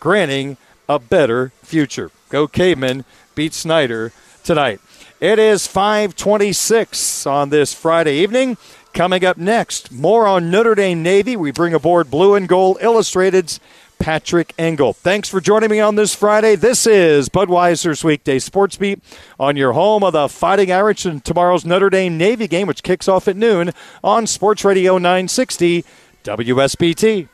granting 0.00 0.56
a 0.88 0.98
better 0.98 1.52
future. 1.62 2.10
Go 2.28 2.46
Cavemen, 2.46 3.04
beat 3.34 3.52
Snider 3.54 4.12
tonight. 4.42 4.80
It 5.22 5.38
is 5.38 5.68
526 5.68 7.28
on 7.28 7.50
this 7.50 7.72
Friday 7.72 8.16
evening. 8.16 8.56
Coming 8.92 9.24
up 9.24 9.36
next, 9.36 9.92
more 9.92 10.26
on 10.26 10.50
Notre 10.50 10.74
Dame 10.74 11.00
Navy. 11.00 11.36
We 11.36 11.52
bring 11.52 11.74
aboard 11.74 12.10
Blue 12.10 12.34
and 12.34 12.48
Gold 12.48 12.78
Illustrated's 12.80 13.60
Patrick 14.00 14.52
Engel. 14.58 14.92
Thanks 14.92 15.28
for 15.28 15.40
joining 15.40 15.70
me 15.70 15.78
on 15.78 15.94
this 15.94 16.12
Friday. 16.12 16.56
This 16.56 16.88
is 16.88 17.28
Budweiser's 17.28 18.02
Weekday 18.02 18.40
Sports 18.40 18.76
Beat 18.76 18.98
on 19.38 19.54
your 19.54 19.74
home 19.74 20.02
of 20.02 20.12
the 20.12 20.28
Fighting 20.28 20.72
Irish 20.72 21.04
and 21.04 21.24
tomorrow's 21.24 21.64
Notre 21.64 21.88
Dame 21.88 22.18
Navy 22.18 22.48
game, 22.48 22.66
which 22.66 22.82
kicks 22.82 23.06
off 23.06 23.28
at 23.28 23.36
noon 23.36 23.70
on 24.02 24.26
Sports 24.26 24.64
Radio 24.64 24.98
960 24.98 25.84
WSBT. 26.24 27.28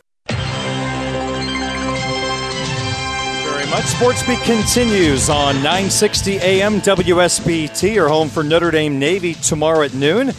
Much. 3.70 3.84
Sports 3.84 4.22
Beat 4.26 4.40
continues 4.40 5.28
on 5.28 5.56
960 5.56 6.36
AM 6.38 6.80
WSBT, 6.80 7.94
your 7.94 8.08
home 8.08 8.28
for 8.28 8.42
Notre 8.42 8.70
Dame 8.70 8.98
Navy 8.98 9.34
tomorrow 9.34 9.82
at 9.82 9.94
noon. 9.94 10.32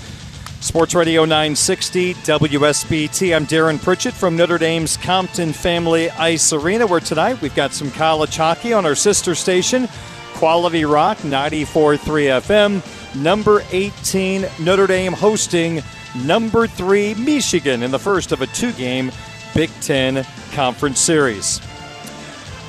Sports 0.61 0.95
Radio 0.95 1.23
960 1.23 2.15
WSBT. 2.15 3.35
I'm 3.35 3.45
Darren 3.45 3.81
Pritchett 3.81 4.13
from 4.13 4.35
Notre 4.35 4.57
Dame's 4.57 4.97
Compton 4.97 5.53
Family 5.53 6.09
Ice 6.11 6.51
Arena, 6.51 6.85
where 6.85 6.99
tonight 6.99 7.41
we've 7.41 7.55
got 7.55 7.73
some 7.73 7.91
college 7.91 8.35
hockey 8.35 8.73
on 8.73 8.85
our 8.85 8.95
sister 8.95 9.35
station, 9.35 9.87
Quality 10.33 10.85
Rock 10.85 11.17
94.3 11.19 11.99
FM. 12.41 13.21
Number 13.21 13.63
18, 13.71 14.45
Notre 14.59 14.87
Dame 14.87 15.13
hosting 15.13 15.81
number 16.25 16.67
3, 16.67 17.15
Michigan, 17.15 17.83
in 17.83 17.91
the 17.91 17.99
first 17.99 18.31
of 18.31 18.41
a 18.41 18.47
two 18.47 18.71
game 18.73 19.11
Big 19.55 19.69
Ten 19.81 20.25
Conference 20.51 20.99
Series. 20.99 21.59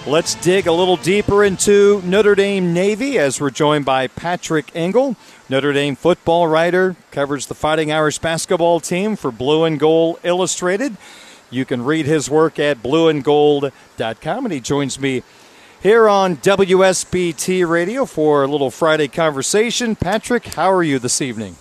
Let's 0.06 0.34
dig 0.36 0.66
a 0.66 0.72
little 0.72 0.96
deeper 0.96 1.44
into 1.44 2.00
Notre 2.06 2.34
Dame 2.34 2.72
Navy 2.72 3.18
as 3.18 3.38
we're 3.38 3.50
joined 3.50 3.84
by 3.84 4.06
Patrick 4.06 4.70
Engel, 4.74 5.14
Notre 5.50 5.74
Dame 5.74 5.94
football 5.94 6.48
writer, 6.48 6.96
covers 7.10 7.46
the 7.46 7.54
Fighting 7.54 7.92
Irish 7.92 8.18
basketball 8.18 8.80
team 8.80 9.14
for 9.14 9.30
Blue 9.30 9.64
and 9.64 9.78
Gold 9.78 10.18
Illustrated. 10.22 10.96
You 11.50 11.66
can 11.66 11.84
read 11.84 12.06
his 12.06 12.30
work 12.30 12.58
at 12.58 12.82
blueandgold.com, 12.82 14.46
and 14.46 14.52
he 14.54 14.60
joins 14.60 14.98
me 14.98 15.22
here 15.82 16.08
on 16.08 16.38
WSBT 16.38 17.68
Radio 17.68 18.06
for 18.06 18.42
a 18.42 18.46
little 18.46 18.70
Friday 18.70 19.06
conversation. 19.06 19.96
Patrick, 19.96 20.46
how 20.46 20.72
are 20.72 20.82
you 20.82 20.98
this 20.98 21.20
evening? 21.20 21.56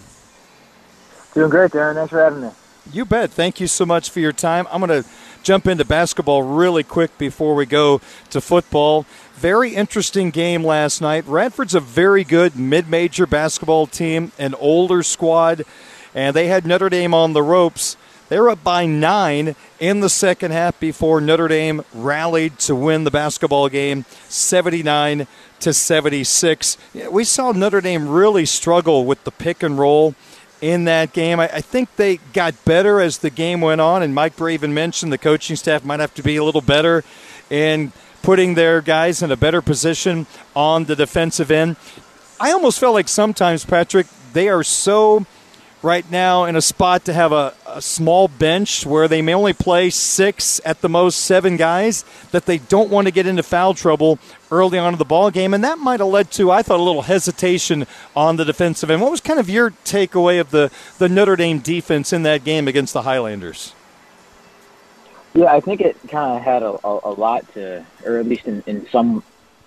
Doing 1.33 1.49
great, 1.49 1.71
Darren. 1.71 1.95
Thanks 1.95 2.09
for 2.09 2.23
having 2.23 2.41
me. 2.41 2.51
You 2.91 3.03
bet. 3.03 3.31
Thank 3.31 3.59
you 3.59 3.67
so 3.67 3.85
much 3.85 4.09
for 4.09 4.21
your 4.21 4.31
time. 4.31 4.65
I'm 4.71 4.79
going 4.79 5.03
to 5.03 5.09
jump 5.49 5.65
into 5.65 5.83
basketball 5.83 6.43
really 6.43 6.83
quick 6.83 7.17
before 7.17 7.55
we 7.55 7.65
go 7.65 7.99
to 8.29 8.39
football. 8.39 9.03
Very 9.33 9.73
interesting 9.73 10.29
game 10.29 10.63
last 10.63 11.01
night. 11.01 11.25
Radford's 11.25 11.73
a 11.73 11.79
very 11.79 12.23
good 12.23 12.55
mid 12.55 12.87
major 12.87 13.25
basketball 13.25 13.87
team, 13.87 14.31
an 14.37 14.53
older 14.53 15.01
squad, 15.01 15.63
and 16.13 16.35
they 16.35 16.49
had 16.49 16.67
Notre 16.67 16.87
Dame 16.87 17.15
on 17.15 17.33
the 17.33 17.41
ropes. 17.41 17.97
They 18.27 18.39
were 18.39 18.51
up 18.51 18.63
by 18.63 18.85
nine 18.85 19.55
in 19.79 20.01
the 20.01 20.09
second 20.09 20.51
half 20.51 20.79
before 20.79 21.19
Notre 21.19 21.47
Dame 21.47 21.81
rallied 21.95 22.59
to 22.59 22.75
win 22.75 23.03
the 23.03 23.09
basketball 23.09 23.69
game 23.69 24.05
79 24.27 25.25
to 25.61 25.73
76. 25.73 26.77
We 27.09 27.23
saw 27.23 27.53
Notre 27.53 27.81
Dame 27.81 28.07
really 28.07 28.45
struggle 28.45 29.03
with 29.03 29.23
the 29.23 29.31
pick 29.31 29.63
and 29.63 29.79
roll 29.79 30.13
in 30.61 30.85
that 30.85 31.13
game. 31.13 31.39
I, 31.39 31.45
I, 31.45 31.61
think 31.61 31.95
they 31.95 32.17
got 32.33 32.53
better 32.65 32.99
as 32.99 33.19
the 33.19 33.29
game 33.29 33.61
went 33.61 33.81
on, 33.81 34.03
and 34.03 34.13
Mike 34.13 34.35
Braven 34.35 34.71
mentioned 34.71 35.11
the 35.13 35.17
coaching 35.17 35.55
staff 35.55 35.83
might 35.83 35.99
have 35.99 36.13
to 36.15 36.23
be 36.23 36.35
a 36.35 36.43
little 36.43 36.61
better 36.61 37.03
in 37.49 37.91
putting 38.21 38.55
their 38.55 38.81
guys 38.81 39.21
in 39.21 39.31
a 39.31 39.37
better 39.37 39.61
position 39.61 40.27
on 40.55 40.85
the 40.85 40.95
defensive 40.95 41.51
end. 41.51 41.77
I 42.39 42.51
almost 42.51 42.79
felt 42.79 42.93
like 42.93 43.07
sometimes, 43.07 43.65
Patrick, 43.65 44.07
they 44.33 44.49
are 44.49 44.63
so 44.63 45.25
right 45.81 46.09
now 46.11 46.43
in 46.43 46.55
a 46.55 46.61
spot 46.61 47.05
to 47.05 47.13
have 47.13 47.31
a, 47.31 47.53
a, 47.65 47.81
small 47.81 48.27
bench 48.27 48.85
where 48.85 49.07
they 49.07 49.21
may 49.21 49.33
only 49.33 49.53
play 49.53 49.89
six 49.89 50.59
at 50.65 50.81
the 50.81 50.89
most 50.89 51.19
seven 51.19 51.55
guys 51.55 52.03
that 52.31 52.45
they 52.45 52.57
don't 52.57 52.89
want 52.89 53.07
to 53.07 53.11
get 53.11 53.25
into 53.25 53.41
foul 53.41 53.73
trouble 53.73 54.19
early 54.51 54.77
on 54.77 54.93
in 54.93 54.99
the 54.99 55.05
ball 55.05 55.31
game 55.31 55.53
and 55.53 55.63
that 55.63 55.77
might 55.77 55.99
have 55.99 56.09
led 56.09 56.29
to 56.31 56.51
i 56.51 56.61
thought 56.61 56.79
a 56.79 56.83
little 56.83 57.03
hesitation 57.03 57.85
on 58.15 58.35
the 58.35 58.43
defensive 58.43 58.89
end. 58.89 59.01
What 59.01 59.11
was 59.11 59.21
kind 59.21 59.39
of 59.39 59.49
your 59.49 59.71
takeaway 59.85 60.41
of 60.41 60.51
the, 60.51 60.71
the 60.97 61.07
notre 61.07 61.35
dame 61.35 61.59
defense 61.59 62.11
in 62.11 62.23
that 62.23 62.43
game 62.43 62.67
against 62.67 62.93
the 62.93 63.03
highlanders? 63.03 63.73
Yeah 65.33 65.53
i 65.53 65.59
think 65.61 65.79
it 65.79 65.95
kind 66.09 66.37
of 66.37 66.41
had 66.41 66.63
a, 66.63 66.71
a, 66.85 66.99
a 67.05 67.13
lot 67.13 67.51
to 67.53 67.85
or 68.05 68.17
at 68.17 68.25
least 68.25 68.45
in, 68.47 68.63
in 68.67 68.87
some 68.89 69.23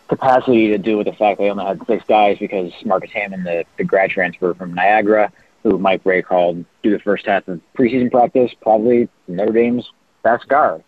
capacity 0.09 0.68
to 0.68 0.77
do 0.77 0.98
with 0.98 1.07
the 1.07 1.12
fact 1.14 1.38
they 1.38 1.48
only 1.48 1.64
had 1.64 1.81
six 1.87 2.05
guys 2.07 2.38
because 2.38 2.70
marcus 2.85 3.11
hammond 3.11 3.46
the, 3.46 3.64
the 3.79 3.85
grad 3.85 4.11
transfer 4.11 4.53
from 4.53 4.75
niagara 4.75 5.33
who 5.62 5.79
Mike 5.79 6.03
Brey 6.03 6.22
called 6.22 6.64
do 6.83 6.90
the 6.90 6.98
first 6.98 7.27
half 7.27 7.46
of 7.48 7.61
preseason 7.77 8.11
practice, 8.11 8.53
probably 8.61 9.09
Notre 9.29 9.53
Dame's 9.53 9.90
best 10.22 10.48
guard. 10.48 10.83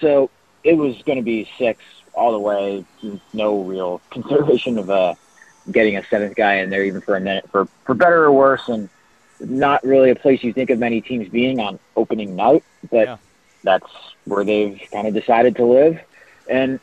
So 0.00 0.30
it 0.64 0.74
was 0.74 1.00
going 1.02 1.18
to 1.18 1.24
be 1.24 1.48
six 1.58 1.82
all 2.14 2.32
the 2.32 2.38
way, 2.38 2.84
no 3.32 3.62
real 3.62 4.00
consideration 4.10 4.78
of 4.78 4.90
uh, 4.90 5.14
getting 5.70 5.96
a 5.96 6.04
seventh 6.06 6.36
guy 6.36 6.56
in 6.56 6.70
there, 6.70 6.84
even 6.84 7.00
for 7.00 7.16
a 7.16 7.20
minute, 7.20 7.48
for 7.50 7.66
for 7.84 7.94
better 7.94 8.24
or 8.24 8.32
worse, 8.32 8.68
and 8.68 8.88
not 9.40 9.82
really 9.84 10.10
a 10.10 10.14
place 10.14 10.42
you 10.42 10.52
think 10.52 10.70
of 10.70 10.78
many 10.78 11.00
teams 11.00 11.28
being 11.28 11.60
on 11.60 11.78
opening 11.96 12.36
night, 12.36 12.62
but 12.90 13.08
yeah. 13.08 13.16
that's 13.64 13.90
where 14.24 14.44
they've 14.44 14.80
kind 14.92 15.06
of 15.06 15.14
decided 15.14 15.56
to 15.56 15.64
live. 15.64 15.98
And 16.48 16.78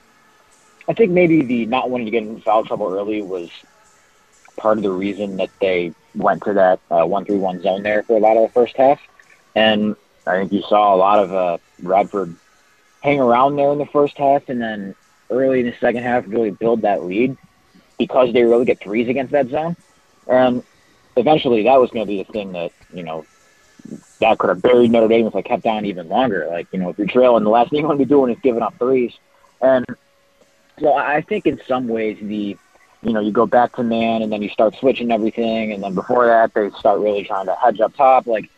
I 0.87 0.93
think 0.93 1.11
maybe 1.11 1.41
the 1.41 1.65
not 1.65 1.89
wanting 1.89 2.05
to 2.05 2.11
get 2.11 2.23
in 2.23 2.39
foul 2.41 2.65
trouble 2.65 2.91
early 2.91 3.21
was 3.21 3.49
part 4.57 4.77
of 4.77 4.83
the 4.83 4.91
reason 4.91 5.37
that 5.37 5.49
they 5.59 5.93
went 6.15 6.43
to 6.43 6.53
that 6.53 6.79
uh, 6.89 7.05
one 7.05 7.25
three 7.25 7.37
one 7.37 7.61
zone 7.61 7.83
there 7.83 8.03
for 8.03 8.17
a 8.17 8.19
lot 8.19 8.37
of 8.37 8.43
the 8.43 8.53
first 8.53 8.75
half, 8.77 8.99
and 9.55 9.95
I 10.25 10.37
think 10.37 10.51
you 10.51 10.61
saw 10.61 10.93
a 10.93 10.97
lot 10.97 11.19
of 11.19 11.33
uh, 11.33 11.57
Radford 11.81 12.35
hang 13.01 13.19
around 13.19 13.55
there 13.55 13.71
in 13.71 13.77
the 13.77 13.85
first 13.85 14.17
half, 14.17 14.49
and 14.49 14.61
then 14.61 14.95
early 15.29 15.61
in 15.61 15.65
the 15.65 15.75
second 15.79 16.03
half 16.03 16.25
really 16.27 16.51
build 16.51 16.81
that 16.81 17.03
lead 17.03 17.37
because 17.97 18.31
they 18.33 18.43
really 18.43 18.65
get 18.65 18.79
threes 18.79 19.07
against 19.07 19.31
that 19.31 19.49
zone, 19.49 19.75
and 20.27 20.63
eventually 21.15 21.63
that 21.63 21.79
was 21.79 21.89
going 21.91 22.05
to 22.05 22.09
be 22.09 22.23
the 22.23 22.31
thing 22.31 22.51
that 22.53 22.71
you 22.93 23.03
know 23.03 23.25
that 24.19 24.37
could 24.37 24.49
have 24.49 24.61
buried 24.61 24.91
Notre 24.91 25.07
Dame 25.07 25.27
if 25.27 25.33
they 25.33 25.41
kept 25.41 25.65
on 25.65 25.85
even 25.85 26.09
longer. 26.09 26.47
Like 26.49 26.67
you 26.71 26.79
know 26.79 26.89
if 26.89 26.97
you're 26.97 27.07
trailing, 27.07 27.43
the 27.43 27.49
last 27.49 27.69
thing 27.69 27.79
you 27.79 27.87
want 27.87 27.99
to 27.99 28.05
be 28.05 28.09
doing 28.09 28.31
is 28.33 28.39
giving 28.41 28.61
up 28.61 28.77
threes, 28.77 29.13
and 29.61 29.85
so 30.79 30.93
I 30.93 31.21
think 31.21 31.45
in 31.45 31.59
some 31.67 31.87
ways 31.87 32.17
the 32.21 32.57
you 33.01 33.13
know, 33.13 33.19
you 33.19 33.31
go 33.31 33.45
back 33.45 33.75
to 33.75 33.83
man 33.83 34.21
and 34.21 34.31
then 34.31 34.41
you 34.41 34.49
start 34.49 34.75
switching 34.75 35.11
everything. 35.11 35.71
And 35.71 35.83
then 35.83 35.93
before 35.93 36.25
that, 36.25 36.53
they 36.53 36.69
start 36.71 36.99
really 36.99 37.23
trying 37.23 37.45
to 37.45 37.55
hedge 37.55 37.79
up 37.79 37.95
top. 37.95 38.27
Like, 38.27 38.49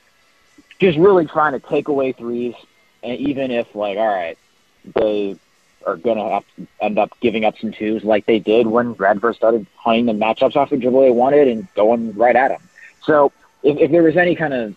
just 0.79 0.97
really 0.97 1.25
trying 1.25 1.53
to 1.53 1.59
take 1.59 1.87
away 1.87 2.13
threes. 2.13 2.55
And 3.03 3.17
even 3.19 3.51
if, 3.51 3.73
like, 3.75 3.97
all 3.97 4.07
right, 4.07 4.37
they 4.95 5.37
are 5.85 5.97
going 5.97 6.17
to 6.17 6.23
have 6.23 6.43
to 6.57 6.67
end 6.81 6.99
up 6.99 7.11
giving 7.21 7.45
up 7.45 7.57
some 7.57 7.71
twos 7.71 8.03
like 8.03 8.25
they 8.25 8.39
did 8.39 8.67
when 8.67 8.93
Radford 8.93 9.35
started 9.35 9.65
hunting 9.75 10.05
the 10.05 10.13
matchups 10.13 10.55
off 10.55 10.71
of 10.71 10.81
dribble 10.81 11.01
they 11.01 11.11
wanted 11.11 11.47
and 11.47 11.73
going 11.73 12.13
right 12.15 12.35
at 12.35 12.49
them. 12.49 12.61
So 13.03 13.31
if, 13.63 13.77
if 13.77 13.91
there 13.91 14.03
was 14.03 14.17
any 14.17 14.35
kind 14.35 14.53
of 14.53 14.75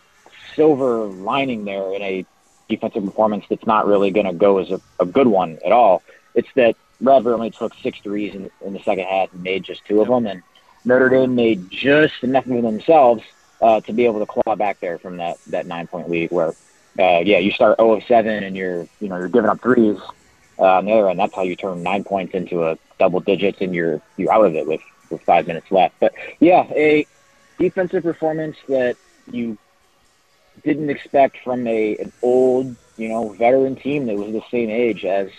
silver 0.54 1.06
lining 1.06 1.64
there 1.64 1.92
in 1.94 2.02
a 2.02 2.26
defensive 2.68 3.04
performance 3.04 3.44
that's 3.48 3.66
not 3.66 3.86
really 3.86 4.10
going 4.10 4.26
to 4.26 4.32
go 4.32 4.58
as 4.58 4.70
a, 4.70 4.80
a 5.00 5.06
good 5.06 5.26
one 5.26 5.58
at 5.64 5.72
all. 5.72 6.02
It's 6.34 6.48
that 6.54 6.76
Radford 7.02 7.34
only 7.34 7.50
took 7.50 7.74
six 7.82 7.98
threes 8.00 8.34
in, 8.34 8.50
in 8.64 8.72
the 8.72 8.82
second 8.82 9.06
half 9.06 9.32
and 9.32 9.42
made 9.42 9.64
just 9.64 9.84
two 9.84 10.00
of 10.00 10.08
them, 10.08 10.26
and 10.26 10.42
Notre 10.84 11.08
Dame 11.08 11.34
made 11.34 11.70
just 11.70 12.22
enough 12.22 12.46
of 12.46 12.62
themselves 12.62 13.22
uh, 13.60 13.80
to 13.80 13.92
be 13.92 14.04
able 14.04 14.20
to 14.20 14.26
claw 14.26 14.56
back 14.56 14.80
there 14.80 14.98
from 14.98 15.16
that 15.18 15.38
that 15.48 15.66
nine 15.66 15.86
point 15.86 16.08
lead. 16.08 16.30
Where, 16.30 16.48
uh, 16.98 17.20
yeah, 17.24 17.38
you 17.38 17.50
start 17.50 17.78
0 17.78 17.94
of 17.94 18.04
7 18.04 18.42
and 18.44 18.56
you're 18.56 18.88
you 19.00 19.08
know 19.08 19.18
you're 19.18 19.28
giving 19.28 19.50
up 19.50 19.60
threes 19.60 19.98
uh, 20.58 20.78
on 20.78 20.84
the 20.84 20.92
other 20.92 21.10
end. 21.10 21.18
That's 21.18 21.34
how 21.34 21.42
you 21.42 21.56
turn 21.56 21.82
nine 21.82 22.04
points 22.04 22.34
into 22.34 22.64
a 22.64 22.78
double 22.98 23.20
digits, 23.20 23.60
and 23.60 23.74
you're 23.74 24.00
you're 24.16 24.32
out 24.32 24.44
of 24.44 24.54
it 24.54 24.66
with 24.66 24.80
with 25.10 25.22
five 25.22 25.46
minutes 25.46 25.70
left. 25.70 25.96
But 26.00 26.14
yeah, 26.40 26.66
a 26.72 27.06
defensive 27.58 28.02
performance 28.02 28.56
that 28.68 28.96
you 29.30 29.58
didn't 30.64 30.90
expect 30.90 31.38
from 31.42 31.66
a 31.66 31.96
an 31.96 32.12
old 32.22 32.76
you 32.96 33.08
know 33.08 33.30
veteran 33.30 33.76
team 33.76 34.06
that 34.06 34.16
was 34.16 34.32
the 34.32 34.42
same 34.50 34.70
age 34.70 35.04
as 35.04 35.30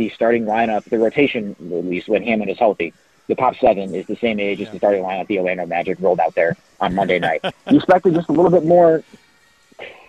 the 0.00 0.08
starting 0.08 0.46
lineup, 0.46 0.82
the 0.84 0.98
rotation 0.98 1.54
at 1.60 1.84
least 1.84 2.08
when 2.08 2.22
Hammond 2.22 2.50
is 2.50 2.58
healthy. 2.58 2.94
The 3.26 3.34
top 3.34 3.54
seven 3.56 3.94
is 3.94 4.06
the 4.06 4.16
same 4.16 4.40
age 4.40 4.58
as 4.62 4.70
the 4.70 4.78
starting 4.78 5.02
lineup 5.02 5.26
the 5.26 5.38
Orlando 5.38 5.66
Magic 5.66 5.98
rolled 6.00 6.20
out 6.20 6.34
there 6.34 6.56
on 6.80 6.94
Monday 6.94 7.18
night. 7.28 7.44
you 7.70 7.76
expected 7.76 8.14
just 8.14 8.30
a 8.30 8.32
little 8.32 8.50
bit 8.50 8.64
more 8.64 9.04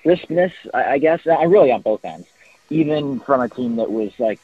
crispness, 0.02 0.54
I, 0.74 0.94
I 0.94 0.98
guess. 0.98 1.28
I 1.28 1.44
really 1.44 1.74
on 1.74 1.82
both 1.82 2.06
ends, 2.06 2.26
even 2.70 3.20
from 3.20 3.42
a 3.42 3.50
team 3.50 3.76
that 3.76 3.92
was 3.92 4.14
like, 4.18 4.40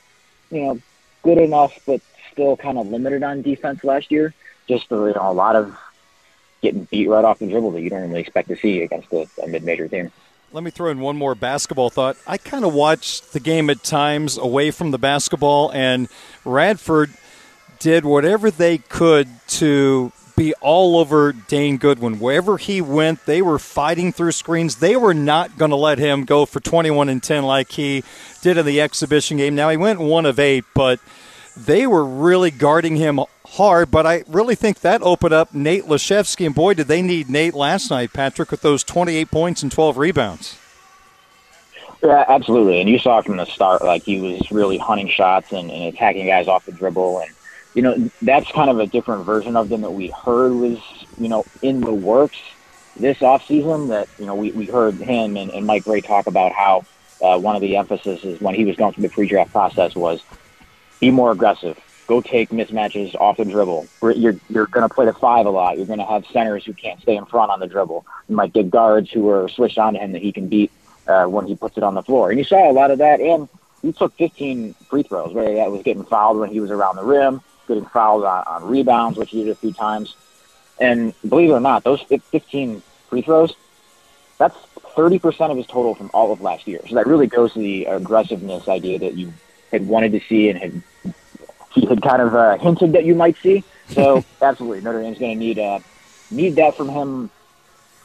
you 0.52 0.64
know, 0.64 0.82
good 1.24 1.38
enough 1.38 1.80
but 1.88 2.02
still 2.34 2.58
kind 2.58 2.78
of 2.78 2.88
limited 2.88 3.24
on 3.24 3.42
defense 3.42 3.86
last 3.86 4.12
year. 4.12 4.34
Just 4.68 4.92
you 4.92 4.98
know, 4.98 5.32
a 5.32 5.32
lot 5.32 5.56
of 5.56 5.78
getting 6.62 6.84
beat 6.92 7.08
right 7.08 7.24
off 7.24 7.40
the 7.40 7.48
dribble 7.48 7.72
that 7.72 7.82
you 7.82 7.90
don't 7.90 8.02
really 8.10 8.20
expect 8.20 8.50
to 8.50 8.58
see 8.58 8.82
against 8.82 9.14
a, 9.14 9.26
a 9.42 9.48
mid-major 9.48 9.88
team. 9.88 10.12
Let 10.54 10.64
me 10.64 10.72
throw 10.72 10.90
in 10.90 11.02
one 11.02 11.18
more 11.18 11.36
basketball 11.36 11.90
thought. 11.90 12.16
I 12.26 12.38
kind 12.38 12.64
of 12.64 12.74
watched 12.74 13.34
the 13.34 13.40
game 13.42 13.70
at 13.70 13.84
times 13.84 14.38
away 14.38 14.72
from 14.72 14.92
the 14.92 14.98
basketball, 14.98 15.72
and 15.74 16.08
Radford 16.46 17.12
did 17.80 18.06
whatever 18.06 18.50
they 18.50 18.78
could 18.78 19.28
to 19.48 20.14
be 20.38 20.54
all 20.62 20.98
over 20.98 21.34
Dane 21.34 21.78
Goodwin. 21.78 22.20
Wherever 22.20 22.58
he 22.58 22.80
went, 22.80 23.26
they 23.26 23.42
were 23.42 23.60
fighting 23.60 24.14
through 24.14 24.32
screens. 24.32 24.78
They 24.78 24.96
were 24.96 25.14
not 25.14 25.58
going 25.58 25.72
to 25.72 25.76
let 25.76 25.98
him 26.00 26.24
go 26.24 26.46
for 26.46 26.62
21 26.62 27.10
and 27.10 27.22
10 27.22 27.44
like 27.44 27.72
he 27.74 28.04
did 28.42 28.58
in 28.58 28.66
the 28.66 28.80
exhibition 28.80 29.36
game. 29.36 29.54
Now, 29.54 29.70
he 29.70 29.78
went 29.78 30.00
one 30.00 30.26
of 30.26 30.40
eight, 30.40 30.64
but 30.74 31.02
they 31.58 31.86
were 31.88 32.06
really 32.06 32.52
guarding 32.52 32.96
him 32.96 33.20
hard, 33.52 33.92
but 33.92 34.06
I 34.06 34.24
really 34.28 34.56
think 34.56 34.82
that 34.82 35.02
opened 35.02 35.34
up 35.34 35.54
Nate 35.54 35.86
Laszewski. 35.86 36.46
And 36.46 36.56
boy, 36.56 36.74
did 36.74 36.88
they 36.88 37.02
need 37.02 37.30
Nate 37.30 37.54
last 37.54 37.90
night, 37.90 38.14
Patrick, 38.14 38.52
with 38.52 38.62
those 38.62 38.84
28 38.84 39.32
points 39.32 39.64
and 39.64 39.72
12 39.72 39.98
rebounds. 39.98 40.58
Yeah, 42.04 42.26
absolutely. 42.28 42.80
And 42.80 42.90
you 42.90 43.00
saw 43.00 43.22
from 43.22 43.38
the 43.38 43.46
start, 43.46 43.84
like 43.84 44.04
he 44.04 44.20
was 44.20 44.52
really 44.52 44.78
hunting 44.78 45.10
shots 45.10 45.52
and, 45.52 45.72
and 45.72 45.94
attacking 45.94 46.28
guys 46.28 46.48
off 46.48 46.66
the 46.66 46.72
dribble. 46.72 47.20
And, 47.20 47.32
you 47.74 47.82
know, 47.82 48.12
that's 48.22 48.52
kind 48.52 48.70
of 48.70 48.80
a 48.80 48.86
different 48.86 49.26
version 49.26 49.56
of 49.56 49.70
them 49.70 49.82
that 49.82 49.92
we 49.92 50.10
heard 50.10 50.54
was, 50.54 50.80
you 51.18 51.28
know, 51.28 51.44
in 51.62 51.82
the 51.82 51.94
works 51.94 52.38
this 53.00 53.18
offseason 53.20 53.90
that, 53.90 54.08
you 54.20 54.26
know, 54.26 54.36
we, 54.36 54.52
we 54.52 54.66
heard 54.66 54.96
him 54.96 55.38
and, 55.38 55.52
and 55.52 55.66
Mike 55.66 55.86
Brey 55.86 56.02
talk 56.02 56.28
about 56.28 56.52
how 56.52 56.86
uh, 57.22 57.40
one 57.40 57.56
of 57.56 57.62
the 57.62 57.76
emphases 57.78 58.24
is 58.24 58.42
when 58.42 58.56
he 58.56 58.66
was 58.66 58.76
going 58.76 58.94
through 58.94 59.04
the 59.04 59.10
pre-draft 59.10 59.52
process 59.52 59.96
was 59.96 60.22
be 61.00 61.12
more 61.12 61.32
aggressive, 61.32 61.80
go 62.08 62.22
take 62.22 62.50
mismatches 62.50 63.13
off 63.15 63.38
the 63.38 63.46
dribble. 63.46 63.88
You're 64.02 64.36
you're 64.50 64.67
going 64.67 64.88
to 64.88 64.93
play 64.93 65.06
the 65.06 65.13
five 65.13 65.46
a 65.46 65.50
lot. 65.50 65.78
You're 65.78 65.86
going 65.86 66.00
to 66.00 66.06
have 66.06 66.26
centers 66.28 66.65
who 66.65 66.74
can't 66.74 67.02
stay 67.02 67.15
in 67.15 67.26
front 67.26 67.52
on 67.52 67.60
the 67.60 67.67
dribble. 67.67 68.06
You 68.30 68.36
might 68.36 68.54
get 68.54 68.70
guards 68.72 69.12
who 69.12 69.30
are 69.30 69.48
switched 69.50 69.78
on 69.78 69.93
to 69.93 70.00
him 70.00 70.13
that 70.13 70.22
he 70.22 70.32
can 70.32 70.48
beat 70.48 70.72
uh, 71.08 71.26
when 71.26 71.46
he 71.46 71.56
puts 71.56 71.78
it 71.78 71.84
on 71.84 71.93
the 71.93 72.04
floor. 72.04 72.30
And 72.30 72.39
you 72.39 72.46
saw 72.46 72.70
a 72.70 72.74
lot 72.74 72.91
of 72.91 73.00
that. 73.00 73.20
And 73.20 73.48
he 73.82 73.91
took 73.91 74.13
15 74.17 74.74
free 74.89 75.04
throws, 75.04 75.34
whether 75.34 75.54
that 75.54 75.72
was 75.72 75.84
getting 75.84 76.04
fouled 76.04 76.39
when 76.39 76.50
he 76.50 76.60
was 76.60 76.72
around 76.72 76.96
the 76.96 77.04
rim, 77.04 77.41
getting 77.67 77.86
fouled 77.86 78.24
on, 78.24 78.43
on 78.48 78.63
rebounds, 78.65 79.17
which 79.17 79.30
he 79.30 79.43
did 79.43 79.52
a 79.52 79.56
few 79.56 79.74
times. 79.74 80.15
And 80.80 81.13
believe 81.28 81.50
it 81.50 81.54
or 81.54 81.60
not, 81.60 81.84
those 81.84 82.02
15 82.02 82.82
free 83.10 83.22
throws, 83.22 83.54
that's 84.38 84.56
30% 84.96 85.52
of 85.52 85.58
his 85.58 85.67
total 85.67 85.96
from 85.96 86.10
all 86.13 86.32
of 86.32 86.41
last 86.41 86.67
year. 86.67 86.82
So 86.88 86.96
that 86.96 87.08
really 87.08 87.28
goes 87.28 87.54
to 87.54 87.60
the 87.60 87.86
aggressiveness 87.86 88.67
idea 88.67 89.00
that 89.00 89.15
you 89.15 89.34
had 89.72 89.88
wanted 89.88 90.12
to 90.13 90.20
see 90.22 90.50
and 90.50 90.58
had 90.58 90.82
he 91.78 91.86
had 91.86 92.02
kind 92.02 92.22
of 92.22 92.34
uh, 92.34 92.58
hinted 92.58 92.94
that 92.94 93.06
you 93.06 93.16
might 93.16 93.38
see. 93.38 93.63
So 93.90 94.24
absolutely, 94.42 94.82
Notre 94.82 95.02
Dame's 95.02 95.20
going 95.20 95.38
to 95.38 95.46
need 95.46 95.60
uh, 95.60 95.80
need 96.32 96.56
that 96.56 96.76
from 96.76 96.90
him 96.90 97.30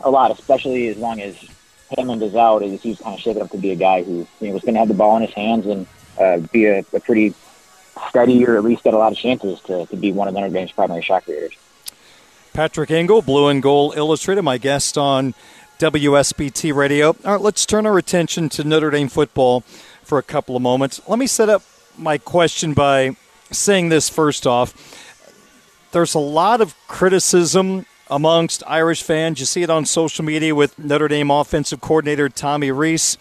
a 0.00 0.10
lot, 0.10 0.30
especially 0.30 0.88
as 0.88 0.96
long 0.96 1.20
as 1.20 1.36
Hammond 1.96 2.22
is 2.22 2.34
out. 2.34 2.62
As 2.62 2.82
he's 2.82 3.00
kind 3.00 3.14
of 3.14 3.20
shaping 3.20 3.42
up 3.42 3.50
to 3.50 3.58
be 3.58 3.70
a 3.70 3.76
guy 3.76 4.02
who 4.02 4.26
you 4.40 4.48
know 4.48 4.54
was 4.54 4.62
going 4.62 4.74
to 4.74 4.80
have 4.80 4.88
the 4.88 4.94
ball 4.94 5.16
in 5.16 5.22
his 5.22 5.34
hands 5.34 5.66
and 5.66 5.86
uh, 6.20 6.38
be 6.52 6.66
a, 6.66 6.84
a 6.92 7.00
pretty 7.00 7.34
steady, 8.08 8.44
or 8.46 8.56
at 8.56 8.64
least 8.64 8.84
get 8.84 8.94
a 8.94 8.98
lot 8.98 9.12
of 9.12 9.18
chances 9.18 9.60
to, 9.62 9.86
to 9.86 9.96
be 9.96 10.12
one 10.12 10.28
of 10.28 10.34
Notre 10.34 10.50
Dame's 10.50 10.72
primary 10.72 11.02
shot 11.02 11.24
creators. 11.24 11.54
Patrick 12.52 12.90
Engel, 12.90 13.22
Blue 13.22 13.48
and 13.48 13.62
Gold 13.62 13.96
Illustrated, 13.96 14.42
my 14.42 14.58
guest 14.58 14.98
on 14.98 15.34
WSBT 15.78 16.74
Radio. 16.74 17.08
All 17.24 17.32
right, 17.32 17.40
let's 17.40 17.64
turn 17.64 17.86
our 17.86 17.96
attention 17.96 18.50
to 18.50 18.64
Notre 18.64 18.90
Dame 18.90 19.08
football 19.08 19.62
for 20.02 20.18
a 20.18 20.22
couple 20.22 20.54
of 20.54 20.60
moments. 20.60 21.00
Let 21.08 21.18
me 21.18 21.26
set 21.26 21.48
up 21.48 21.62
my 21.96 22.18
question 22.18 22.74
by 22.74 23.16
saying 23.52 23.88
this 23.88 24.08
first 24.08 24.46
off. 24.46 24.74
There's 25.92 26.14
a 26.14 26.18
lot 26.18 26.60
of 26.60 26.74
criticism 26.88 27.86
amongst 28.10 28.62
Irish 28.66 29.02
fans. 29.02 29.40
You 29.40 29.46
see 29.46 29.62
it 29.62 29.70
on 29.70 29.84
social 29.84 30.24
media 30.24 30.54
with 30.54 30.78
Notre 30.78 31.08
Dame 31.08 31.30
offensive 31.30 31.80
coordinator 31.80 32.28
Tommy 32.28 32.70
Rees. 32.70 33.18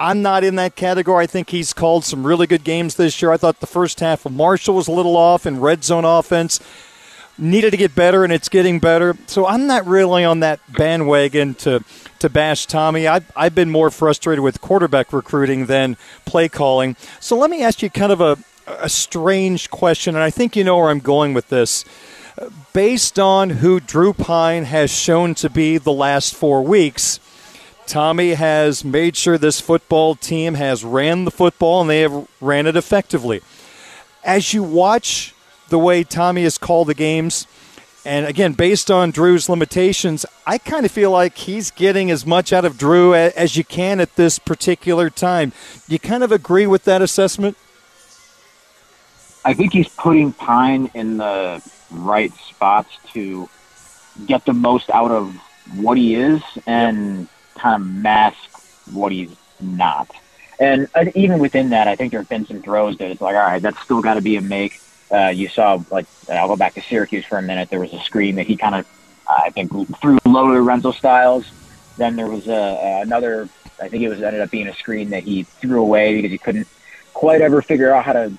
I'm 0.00 0.22
not 0.22 0.44
in 0.44 0.54
that 0.56 0.76
category. 0.76 1.24
I 1.24 1.26
think 1.26 1.50
he's 1.50 1.72
called 1.72 2.04
some 2.04 2.26
really 2.26 2.46
good 2.46 2.62
games 2.62 2.94
this 2.94 3.20
year. 3.20 3.32
I 3.32 3.36
thought 3.36 3.60
the 3.60 3.66
first 3.66 4.00
half 4.00 4.24
of 4.24 4.32
Marshall 4.32 4.76
was 4.76 4.86
a 4.86 4.92
little 4.92 5.16
off 5.16 5.44
in 5.44 5.60
red 5.60 5.82
zone 5.82 6.04
offense. 6.04 6.60
Needed 7.36 7.70
to 7.70 7.76
get 7.76 7.94
better, 7.94 8.24
and 8.24 8.32
it's 8.32 8.48
getting 8.48 8.80
better. 8.80 9.16
So 9.26 9.46
I'm 9.46 9.66
not 9.66 9.86
really 9.86 10.24
on 10.24 10.40
that 10.40 10.60
bandwagon 10.72 11.54
to 11.56 11.84
to 12.18 12.28
bash 12.28 12.66
Tommy. 12.66 13.06
I've, 13.06 13.30
I've 13.36 13.54
been 13.54 13.70
more 13.70 13.90
frustrated 13.90 14.42
with 14.42 14.60
quarterback 14.60 15.12
recruiting 15.12 15.66
than 15.66 15.96
play 16.24 16.48
calling. 16.48 16.96
So 17.20 17.36
let 17.36 17.48
me 17.48 17.62
ask 17.62 17.80
you 17.80 17.90
kind 17.90 18.10
of 18.10 18.20
a, 18.20 18.36
a 18.80 18.88
strange 18.88 19.70
question, 19.70 20.14
and 20.14 20.22
I 20.22 20.30
think 20.30 20.56
you 20.56 20.64
know 20.64 20.76
where 20.76 20.90
I'm 20.90 21.00
going 21.00 21.34
with 21.34 21.48
this. 21.48 21.84
Based 22.72 23.18
on 23.18 23.50
who 23.50 23.80
Drew 23.80 24.12
Pyne 24.12 24.64
has 24.64 24.90
shown 24.90 25.34
to 25.36 25.50
be 25.50 25.78
the 25.78 25.92
last 25.92 26.34
four 26.34 26.62
weeks, 26.62 27.18
Tommy 27.86 28.34
has 28.34 28.84
made 28.84 29.16
sure 29.16 29.38
this 29.38 29.60
football 29.60 30.14
team 30.14 30.54
has 30.54 30.84
ran 30.84 31.24
the 31.24 31.30
football 31.30 31.80
and 31.80 31.88
they 31.88 32.02
have 32.02 32.28
ran 32.40 32.66
it 32.66 32.76
effectively. 32.76 33.40
As 34.22 34.52
you 34.52 34.62
watch 34.62 35.34
the 35.70 35.78
way 35.78 36.04
Tommy 36.04 36.42
has 36.42 36.58
called 36.58 36.88
the 36.88 36.94
games, 36.94 37.46
and 38.04 38.26
again, 38.26 38.52
based 38.52 38.90
on 38.90 39.10
Drew's 39.10 39.48
limitations, 39.48 40.24
I 40.46 40.58
kind 40.58 40.86
of 40.86 40.92
feel 40.92 41.10
like 41.10 41.36
he's 41.36 41.70
getting 41.70 42.10
as 42.10 42.24
much 42.24 42.52
out 42.52 42.64
of 42.64 42.78
Drew 42.78 43.14
as 43.14 43.56
you 43.56 43.64
can 43.64 44.00
at 44.00 44.16
this 44.16 44.38
particular 44.38 45.10
time. 45.10 45.52
You 45.88 45.98
kind 45.98 46.22
of 46.22 46.30
agree 46.30 46.66
with 46.66 46.84
that 46.84 47.02
assessment? 47.02 47.56
I 49.48 49.54
think 49.54 49.72
he's 49.72 49.88
putting 49.88 50.34
Pyne 50.34 50.90
in 50.92 51.16
the 51.16 51.62
right 51.90 52.30
spots 52.34 52.90
to 53.14 53.48
get 54.26 54.44
the 54.44 54.52
most 54.52 54.90
out 54.90 55.10
of 55.10 55.34
what 55.76 55.96
he 55.96 56.16
is 56.16 56.42
and 56.66 57.26
kind 57.54 57.80
of 57.80 57.88
mask 57.88 58.36
what 58.92 59.10
he's 59.10 59.34
not. 59.58 60.10
And 60.60 60.86
uh, 60.94 61.06
even 61.14 61.38
within 61.38 61.70
that, 61.70 61.88
I 61.88 61.96
think 61.96 62.10
there 62.10 62.20
have 62.20 62.28
been 62.28 62.44
some 62.44 62.60
throws 62.60 62.98
that 62.98 63.10
it's 63.10 63.22
like, 63.22 63.36
all 63.36 63.40
right, 63.40 63.62
that's 63.62 63.80
still 63.80 64.02
got 64.02 64.14
to 64.14 64.20
be 64.20 64.36
a 64.36 64.42
make. 64.42 64.82
Uh, 65.10 65.28
you 65.28 65.48
saw, 65.48 65.82
like, 65.90 66.04
I'll 66.30 66.48
go 66.48 66.56
back 66.56 66.74
to 66.74 66.82
Syracuse 66.82 67.24
for 67.24 67.38
a 67.38 67.42
minute. 67.42 67.70
There 67.70 67.80
was 67.80 67.94
a 67.94 68.00
screen 68.00 68.34
that 68.34 68.46
he 68.46 68.54
kind 68.54 68.74
of, 68.74 68.86
uh, 69.26 69.44
I 69.44 69.48
think, 69.48 69.70
threw 69.98 70.18
low 70.26 70.52
to 70.52 70.60
Renzo 70.60 70.92
Styles. 70.92 71.46
Then 71.96 72.16
there 72.16 72.28
was 72.28 72.48
a, 72.48 73.00
another, 73.02 73.48
I 73.80 73.88
think 73.88 74.02
it 74.02 74.10
was 74.10 74.20
ended 74.20 74.42
up 74.42 74.50
being 74.50 74.68
a 74.68 74.74
screen 74.74 75.08
that 75.08 75.22
he 75.22 75.44
threw 75.44 75.80
away 75.80 76.16
because 76.16 76.32
he 76.32 76.36
couldn't 76.36 76.68
quite 77.14 77.40
ever 77.40 77.62
figure 77.62 77.94
out 77.94 78.04
how 78.04 78.12
to 78.12 78.38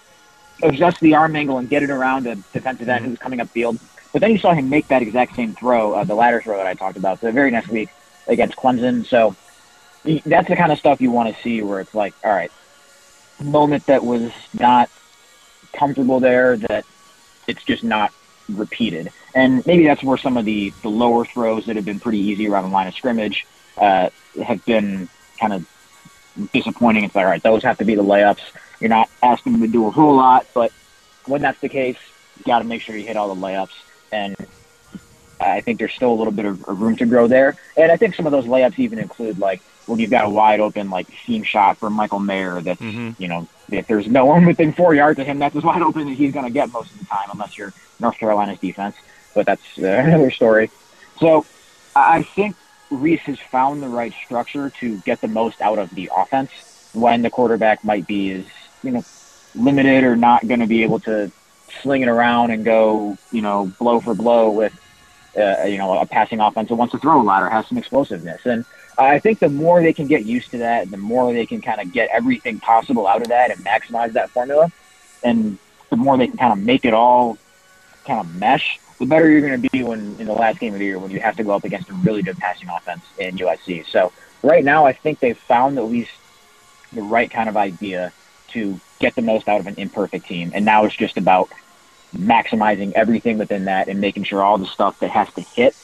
adjust 0.63 1.00
the 1.00 1.15
arm 1.15 1.36
angle 1.36 1.58
and 1.58 1.69
get 1.69 1.84
it 1.84 1.89
around 1.89 2.28
a 2.28 2.36
defensive 2.36 2.89
end 2.89 3.06
who's 3.06 3.19
coming 3.19 3.39
up 3.39 3.50
field. 3.50 3.80
But 4.12 4.22
then 4.22 4.32
you 4.32 4.38
saw 4.38 4.54
him 4.54 4.69
make 4.69 4.88
that 4.88 5.02
exact 5.02 5.36
same 5.36 5.54
throw, 5.54 5.93
uh, 5.93 6.04
the 6.04 6.15
ladder 6.15 6.41
throw 6.41 6.58
that 6.58 6.65
I 6.65 6.74
talked 6.74 6.98
about, 6.98 7.22
the 7.22 7.32
very 7.32 7.52
next 7.52 7.69
week 7.69 7.89
against 8.28 8.58
Clemson. 8.58 9.06
So 9.06 9.36
that's 10.26 10.48
the 10.48 10.56
kind 10.56 10.72
of 10.72 10.80
stuff 10.80 11.02
you 11.02 11.12
want 11.12 11.36
to 11.36 11.41
see 11.41 11.62
where 11.62 11.80
it's 11.80 11.93
like, 11.93 12.13
all 12.24 12.32
right, 12.32 12.52
moment 13.41 13.86
that 13.86 14.04
was 14.04 14.32
not 14.54 14.89
comfortable 15.74 16.19
there, 16.19 16.58
that 16.58 16.86
it's 17.48 17.63
just 17.63 17.84
not 17.84 18.12
repeated. 18.50 19.12
And 19.36 19.65
maybe 19.65 19.86
that's 19.86 20.04
where 20.04 20.17
some 20.17 20.38
of 20.38 20.45
the, 20.45 20.74
the 20.82 20.89
lower 20.89 21.26
throws 21.26 21.67
that 21.67 21.76
have 21.76 21.86
been 21.86 22.00
pretty 22.00 22.19
easy 22.19 22.48
around 22.48 22.63
the 22.63 22.69
line 22.69 22.88
of 22.88 22.95
scrimmage 22.95 23.45
uh, 23.78 24.10
have 24.43 24.65
been 24.65 25.08
kind 25.39 25.54
of 25.54 26.50
disappointing. 26.52 27.04
It's 27.04 27.15
like, 27.15 27.26
all 27.26 27.32
right, 27.32 27.43
those 27.43 27.63
have 27.63 27.78
to 27.78 27.86
be 27.86 27.95
the 27.95 28.04
layups. 28.04 28.41
You're 28.80 28.89
not 28.89 29.10
asking 29.22 29.54
them 29.54 29.62
to 29.62 29.68
do 29.68 29.88
a 29.88 29.92
whole 29.92 30.15
lot, 30.15 30.48
but 30.54 30.72
when 31.26 31.42
that's 31.42 31.60
the 31.60 31.70
case, 31.70 31.98
you 32.38 32.44
got 32.46 32.60
to 32.60 32.65
make 32.65 32.82
sure 32.82 32.96
you 32.96 33.06
hit 33.06 33.18
all 33.18 33.34
the 33.34 33.39
layups. 33.42 33.70
And 34.12 34.36
I 35.39 35.62
think 35.62 35.80
there's 35.80 35.94
still 35.94 36.12
a 36.12 36.15
little 36.15 36.34
bit 36.34 36.46
of 36.46 36.68
room 36.68 36.96
to 36.98 37.06
grow 37.06 37.28
there. 37.28 37.56
And 37.78 37.92
I 37.92 37.98
think 37.98 38.15
some 38.15 38.26
of 38.26 38.32
those 38.32 38.46
layups 38.46 38.78
even 38.80 39.00
include 39.00 39.39
like 39.39 39.62
when 39.86 40.00
you've 40.00 40.10
got 40.12 40.26
a 40.26 40.30
wide 40.30 40.60
open 40.60 40.89
like 40.89 41.08
seam 41.26 41.44
shot 41.44 41.78
for 41.78 41.89
Michael 41.89 42.20
Mayer 42.20 42.62
that's 42.62 42.80
Mm-hmm. 42.80 43.22
you 43.22 43.28
know 43.28 43.48
if 43.72 43.88
there's 43.88 44.08
no 44.08 44.26
one 44.26 44.46
within 44.46 44.74
four 44.74 44.96
yards 44.96 45.20
of 45.20 45.26
him 45.26 45.39
that's 45.39 45.56
as 45.56 45.63
wide 45.63 45.82
open 45.82 46.08
as 46.10 46.18
he's 46.18 46.32
going 46.34 46.46
to 46.46 46.52
get 46.52 46.72
most 46.72 46.92
of 46.92 47.00
the 47.00 47.06
time 47.06 47.30
unless 47.32 47.58
you're 47.58 47.74
North 48.00 48.18
Carolina's 48.18 48.60
defense. 48.60 48.96
But 49.34 49.46
that's 49.46 49.62
uh, 49.78 49.84
another 50.06 50.32
story. 50.32 50.72
So 51.20 51.46
I 51.96 52.18
I 52.20 52.24
think 52.24 52.56
Rees 52.92 53.20
has 53.22 53.39
found 53.39 53.82
the 53.84 53.89
right 53.89 54.13
structure 54.26 54.70
to 54.80 54.98
get 55.00 55.22
the 55.22 55.28
most 55.28 55.62
out 55.62 55.78
of 55.80 55.89
the 55.92 56.10
offense 56.15 56.52
when 56.94 57.22
the 57.22 57.30
quarterback 57.30 57.84
might 57.84 58.08
be 58.08 58.32
is 58.32 58.46
you 58.84 58.92
know 58.92 59.04
limited 59.56 60.04
or 60.04 60.15
not 60.15 60.48
going 60.48 60.60
to 60.60 60.68
be 60.68 60.84
able 60.84 61.00
to 61.00 61.32
sling 61.82 62.02
it 62.02 62.08
around 62.08 62.52
and 62.52 62.65
go 62.65 63.18
you 63.32 63.42
know 63.42 63.72
blow 63.80 64.00
for 64.00 64.13
blow 64.13 64.50
with 64.52 64.74
uh, 65.38 65.63
you 65.63 65.78
know 65.78 66.00
a 66.00 66.06
passing 66.06 66.39
offense 66.39 66.70
that 66.70 66.76
wants 66.76 66.92
to 66.92 67.00
throw 67.00 67.22
a 67.22 67.24
lot 67.24 67.44
or 67.44 67.50
has 67.50 67.68
some 67.68 67.78
explosiveness 67.78 68.46
and 68.46 68.65
I 69.00 69.20
think 69.20 69.39
the 69.39 69.50
more 69.50 69.82
they 69.82 69.94
can 69.94 70.08
get 70.08 70.26
used 70.26 70.52
to 70.52 70.58
that, 70.60 70.92
the 70.92 70.98
more 70.98 71.32
they 71.32 71.46
can 71.46 71.62
kind 71.62 71.80
of 71.80 71.94
get 71.94 72.10
everything 72.12 72.60
possible 72.60 73.08
out 73.08 73.22
of 73.22 73.30
that 73.30 73.50
and 73.50 73.63
maximize 73.63 74.13
that 74.13 74.30
formula, 74.30 74.72
and 75.24 75.58
the 75.89 75.96
more 75.96 76.18
they 76.18 76.28
can 76.28 76.38
kind 76.38 76.52
of 76.52 76.60
make 76.60 76.84
it 76.84 76.94
all 76.94 77.38
kind 78.06 78.20
of 78.20 78.36
mesh, 78.36 78.80
the 79.00 79.06
better 79.06 79.30
you're 79.30 79.42
going 79.42 79.62
to 79.62 79.70
be 79.70 79.84
when 79.84 80.18
in 80.20 80.28
the 80.28 80.34
last 80.34 80.60
game 80.60 80.74
of 80.74 80.80
the 80.80 80.86
year 80.86 81.00
when 81.00 81.12
you 81.12 81.22
have 81.22 81.38
to 81.38 81.44
go 81.44 81.52
up 81.52 81.63
against 81.63 81.89
a 81.89 81.94
really 81.94 82.22
good 82.22 82.38
passing 82.38 82.68
offense 82.68 83.04
in 83.18 83.38
USC. 83.38 83.86
So 83.88 84.12
right 84.44 84.63
now, 84.65 84.86
I 84.86 84.92
think 84.92 85.20
they've 85.20 85.38
found 85.38 85.78
at 85.78 85.86
least 85.86 86.12
the 86.92 87.02
right 87.02 87.32
kind 87.32 87.48
of 87.48 87.56
idea 87.56 88.12
to 88.52 88.80
get 89.00 89.16
the 89.16 89.22
most 89.22 89.48
out 89.48 89.60
of 89.60 89.68
an 89.68 89.76
imperfect 89.78 90.26
team, 90.26 90.52
and 90.54 90.66
now 90.66 90.86
it's 90.86 90.96
just 90.96 91.18
about 91.18 91.50
maximizing 92.16 92.92
everything 92.94 93.38
within 93.38 93.66
that 93.66 93.88
and 93.88 94.02
making 94.02 94.24
sure 94.24 94.42
all 94.42 94.58
the 94.58 94.66
stuff 94.66 95.00
that 95.00 95.12
has 95.12 95.32
to 95.34 95.42
hit 95.42 95.76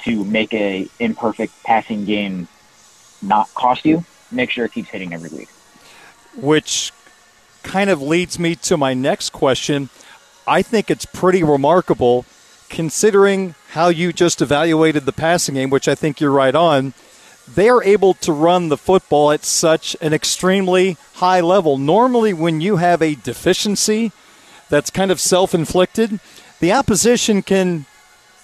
to 0.00 0.24
make 0.24 0.52
a 0.54 0.88
imperfect 0.98 1.52
passing 1.64 2.04
game 2.04 2.48
not 3.20 3.52
cost 3.54 3.84
you, 3.84 4.04
make 4.30 4.50
sure 4.50 4.64
it 4.64 4.72
keeps 4.72 4.88
hitting 4.88 5.12
every 5.12 5.30
week. 5.30 5.48
Which 6.36 6.92
kind 7.62 7.90
of 7.90 8.00
leads 8.00 8.38
me 8.38 8.54
to 8.54 8.76
my 8.76 8.94
next 8.94 9.30
question. 9.30 9.90
I 10.46 10.62
think 10.62 10.90
it's 10.90 11.04
pretty 11.04 11.42
remarkable 11.42 12.24
considering 12.68 13.54
how 13.70 13.88
you 13.88 14.12
just 14.12 14.40
evaluated 14.40 15.04
the 15.04 15.12
passing 15.12 15.56
game, 15.56 15.70
which 15.70 15.88
I 15.88 15.94
think 15.94 16.20
you're 16.20 16.30
right 16.30 16.54
on. 16.54 16.94
They 17.54 17.68
are 17.68 17.82
able 17.82 18.14
to 18.14 18.32
run 18.32 18.68
the 18.68 18.76
football 18.76 19.32
at 19.32 19.44
such 19.44 19.96
an 20.00 20.12
extremely 20.12 20.96
high 21.14 21.40
level. 21.40 21.78
Normally, 21.78 22.32
when 22.32 22.60
you 22.60 22.76
have 22.76 23.02
a 23.02 23.14
deficiency 23.14 24.12
that's 24.68 24.90
kind 24.90 25.10
of 25.10 25.20
self 25.20 25.54
inflicted, 25.54 26.20
the 26.60 26.72
opposition 26.72 27.42
can 27.42 27.86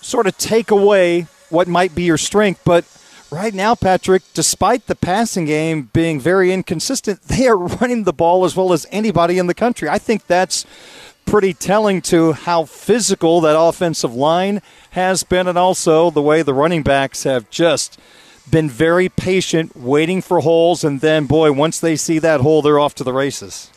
sort 0.01 0.27
of 0.27 0.37
take 0.39 0.71
away 0.71 1.27
what 1.51 1.69
might 1.69 1.95
be 1.95 2.03
your 2.03 2.19
strength. 2.19 2.61
But 2.65 2.85
right 3.31 3.55
now, 3.55 3.75
Patrick, 3.75 4.23
despite 4.35 4.87
the 4.87 4.95
passing 4.95 5.45
game 5.45 5.91
being 5.93 6.21
very 6.21 6.53
inconsistent, 6.53 7.23
they 7.29 7.47
are 7.49 7.57
running 7.57 8.05
the 8.05 8.13
ball 8.13 8.45
as 8.45 8.57
well 8.57 8.73
as 8.73 8.87
anybody 8.91 9.39
in 9.39 9.47
the 9.47 9.55
country. 9.55 9.89
I 9.89 9.99
think 9.99 10.27
that's 10.27 10.67
pretty 11.25 11.55
telling 11.55 12.03
to 12.03 12.33
how 12.33 12.65
physical 12.65 13.41
that 13.41 13.59
offensive 13.59 14.15
line 14.15 14.61
has 14.91 15.23
been, 15.23 15.49
and 15.49 15.59
also 15.59 16.11
the 16.11 16.23
way 16.23 16.43
the 16.43 16.55
running 16.55 16.83
backs 16.83 17.25
have 17.25 17.49
just 17.51 17.99
been 18.51 18.69
very 18.69 19.09
patient, 19.09 19.77
waiting 19.77 20.21
for 20.21 20.41
holes, 20.41 20.85
and 20.85 21.01
then, 21.01 21.27
boy, 21.27 21.53
once 21.53 21.81
they 21.81 21.97
see 21.97 22.19
that 22.19 22.41
hole, 22.41 22.63
they're 22.63 22.79
off 22.79 22.95
to 22.97 23.05
the 23.05 23.13
races. 23.13 23.71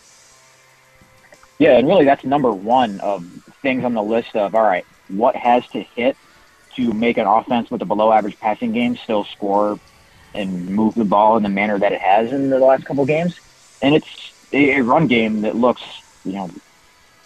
Yeah, 1.59 1.77
and 1.77 1.87
really 1.87 2.05
that's 2.05 2.23
number 2.23 2.51
one 2.51 2.99
of 2.99 3.25
things 3.61 3.83
on 3.83 3.93
the 3.93 4.03
list 4.03 4.35
of, 4.35 4.53
all 4.53 4.63
right, 4.63 4.85
what 5.07 5.35
has 5.35 5.65
to 5.69 5.81
hit 5.81 6.15
to 6.75 6.93
make 6.93 7.17
an 7.17 7.25
offense 7.25 7.71
with 7.71 7.81
a 7.81 7.85
below 7.85 8.11
average 8.11 8.39
passing 8.39 8.71
game 8.71 8.95
still 8.95 9.23
score 9.23 9.79
and 10.33 10.69
move 10.69 10.93
the 10.93 11.05
ball 11.05 11.37
in 11.37 11.43
the 11.43 11.49
manner 11.49 11.79
that 11.79 11.91
it 11.91 11.99
has 11.99 12.31
in 12.31 12.49
the 12.49 12.59
last 12.59 12.85
couple 12.85 13.05
games. 13.05 13.39
And 13.81 13.95
it's 13.95 14.31
a 14.53 14.81
run 14.81 15.07
game 15.07 15.41
that 15.41 15.55
looks, 15.55 15.81
you 16.23 16.33
know, 16.33 16.51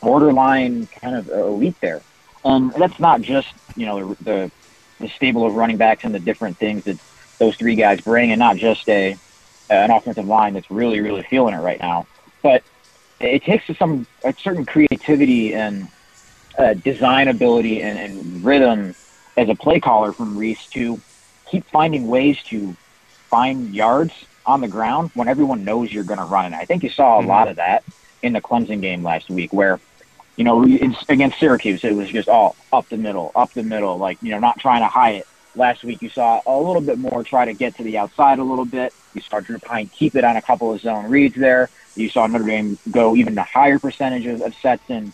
borderline 0.01 0.87
kind 0.87 1.15
of 1.15 1.29
elite 1.29 1.75
there. 1.81 2.01
Um, 2.45 2.71
and 2.71 2.81
that's 2.81 2.99
not 2.99 3.21
just, 3.21 3.49
you 3.75 3.85
know, 3.85 4.13
the, 4.21 4.49
the 4.99 5.09
stable 5.09 5.45
of 5.45 5.55
running 5.55 5.77
backs 5.77 6.05
and 6.05 6.15
the 6.15 6.19
different 6.19 6.57
things 6.57 6.85
that 6.85 6.97
those 7.41 7.55
three 7.55 7.75
guys 7.75 7.99
bring 8.01 8.31
and 8.31 8.39
not 8.39 8.55
just 8.55 8.87
a 8.87 9.17
an 9.71 9.89
offensive 9.89 10.27
line 10.27 10.53
that's 10.53 10.69
really, 10.69 10.99
really 10.99 11.23
feeling 11.23 11.55
it 11.55 11.59
right 11.59 11.79
now. 11.79 12.05
But 12.43 12.61
it 13.19 13.43
takes 13.43 13.65
some 13.77 14.05
a 14.23 14.33
certain 14.33 14.65
creativity 14.65 15.55
and 15.55 15.87
uh, 16.57 16.75
design 16.75 17.29
ability 17.29 17.81
and, 17.81 17.97
and 17.97 18.43
rhythm 18.43 18.93
as 19.37 19.49
a 19.49 19.55
play 19.55 19.79
caller 19.79 20.13
from 20.13 20.37
Rees 20.37 20.59
to 20.71 21.01
keep 21.47 21.65
finding 21.65 22.07
ways 22.07 22.37
to 22.49 22.75
find 23.29 23.73
yards 23.73 24.13
on 24.45 24.61
the 24.61 24.67
ground 24.67 25.09
when 25.15 25.27
everyone 25.27 25.63
knows 25.63 25.91
you're 25.91 26.03
going 26.03 26.19
to 26.19 26.25
run 26.25 26.53
it. 26.53 26.57
I 26.57 26.65
think 26.65 26.83
you 26.83 26.89
saw 26.89 27.19
a 27.19 27.23
lot 27.23 27.47
of 27.47 27.55
that 27.55 27.83
in 28.21 28.33
the 28.33 28.41
Clemson 28.41 28.81
game 28.81 29.03
last 29.03 29.29
week 29.29 29.51
where, 29.51 29.79
you 30.35 30.43
know, 30.43 30.63
against 31.09 31.39
Syracuse, 31.39 31.83
it 31.83 31.95
was 31.95 32.09
just 32.09 32.27
all 32.27 32.55
up 32.71 32.87
the 32.89 32.97
middle, 32.97 33.31
up 33.35 33.51
the 33.53 33.63
middle, 33.63 33.97
like, 33.97 34.21
you 34.21 34.31
know, 34.31 34.39
not 34.39 34.59
trying 34.59 34.81
to 34.81 34.87
hide 34.87 35.15
it. 35.15 35.27
Last 35.55 35.83
week, 35.83 36.01
you 36.01 36.09
saw 36.09 36.41
a 36.45 36.57
little 36.57 36.81
bit 36.81 36.97
more 36.97 37.23
try 37.23 37.45
to 37.45 37.53
get 37.53 37.75
to 37.77 37.83
the 37.83 37.97
outside 37.97 38.39
a 38.39 38.43
little 38.43 38.65
bit. 38.65 38.93
You 39.13 39.21
saw 39.21 39.41
Drew 39.41 39.59
Pyne 39.59 39.87
keep 39.87 40.15
it 40.15 40.23
on 40.23 40.37
a 40.37 40.41
couple 40.41 40.73
of 40.73 40.79
zone 40.79 41.09
reads 41.09 41.35
there. 41.35 41.69
You 41.95 42.09
saw 42.09 42.25
Notre 42.27 42.45
Dame 42.45 42.77
go 42.89 43.15
even 43.15 43.35
to 43.35 43.43
higher 43.43 43.77
percentages 43.77 44.41
of 44.41 44.55
sets 44.55 44.83
in, 44.89 45.11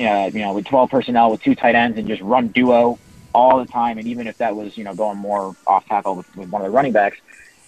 uh, 0.00 0.30
you 0.32 0.40
know, 0.40 0.54
with 0.54 0.64
12 0.64 0.90
personnel 0.90 1.30
with 1.30 1.42
two 1.42 1.54
tight 1.54 1.74
ends 1.74 1.98
and 1.98 2.08
just 2.08 2.22
run 2.22 2.48
duo 2.48 2.98
all 3.34 3.58
the 3.58 3.66
time. 3.70 3.98
And 3.98 4.08
even 4.08 4.26
if 4.26 4.38
that 4.38 4.56
was, 4.56 4.78
you 4.78 4.84
know, 4.84 4.94
going 4.94 5.18
more 5.18 5.54
off 5.66 5.86
tackle 5.86 6.14
with, 6.14 6.36
with 6.36 6.48
one 6.48 6.62
of 6.62 6.66
the 6.66 6.74
running 6.74 6.92
backs, 6.92 7.18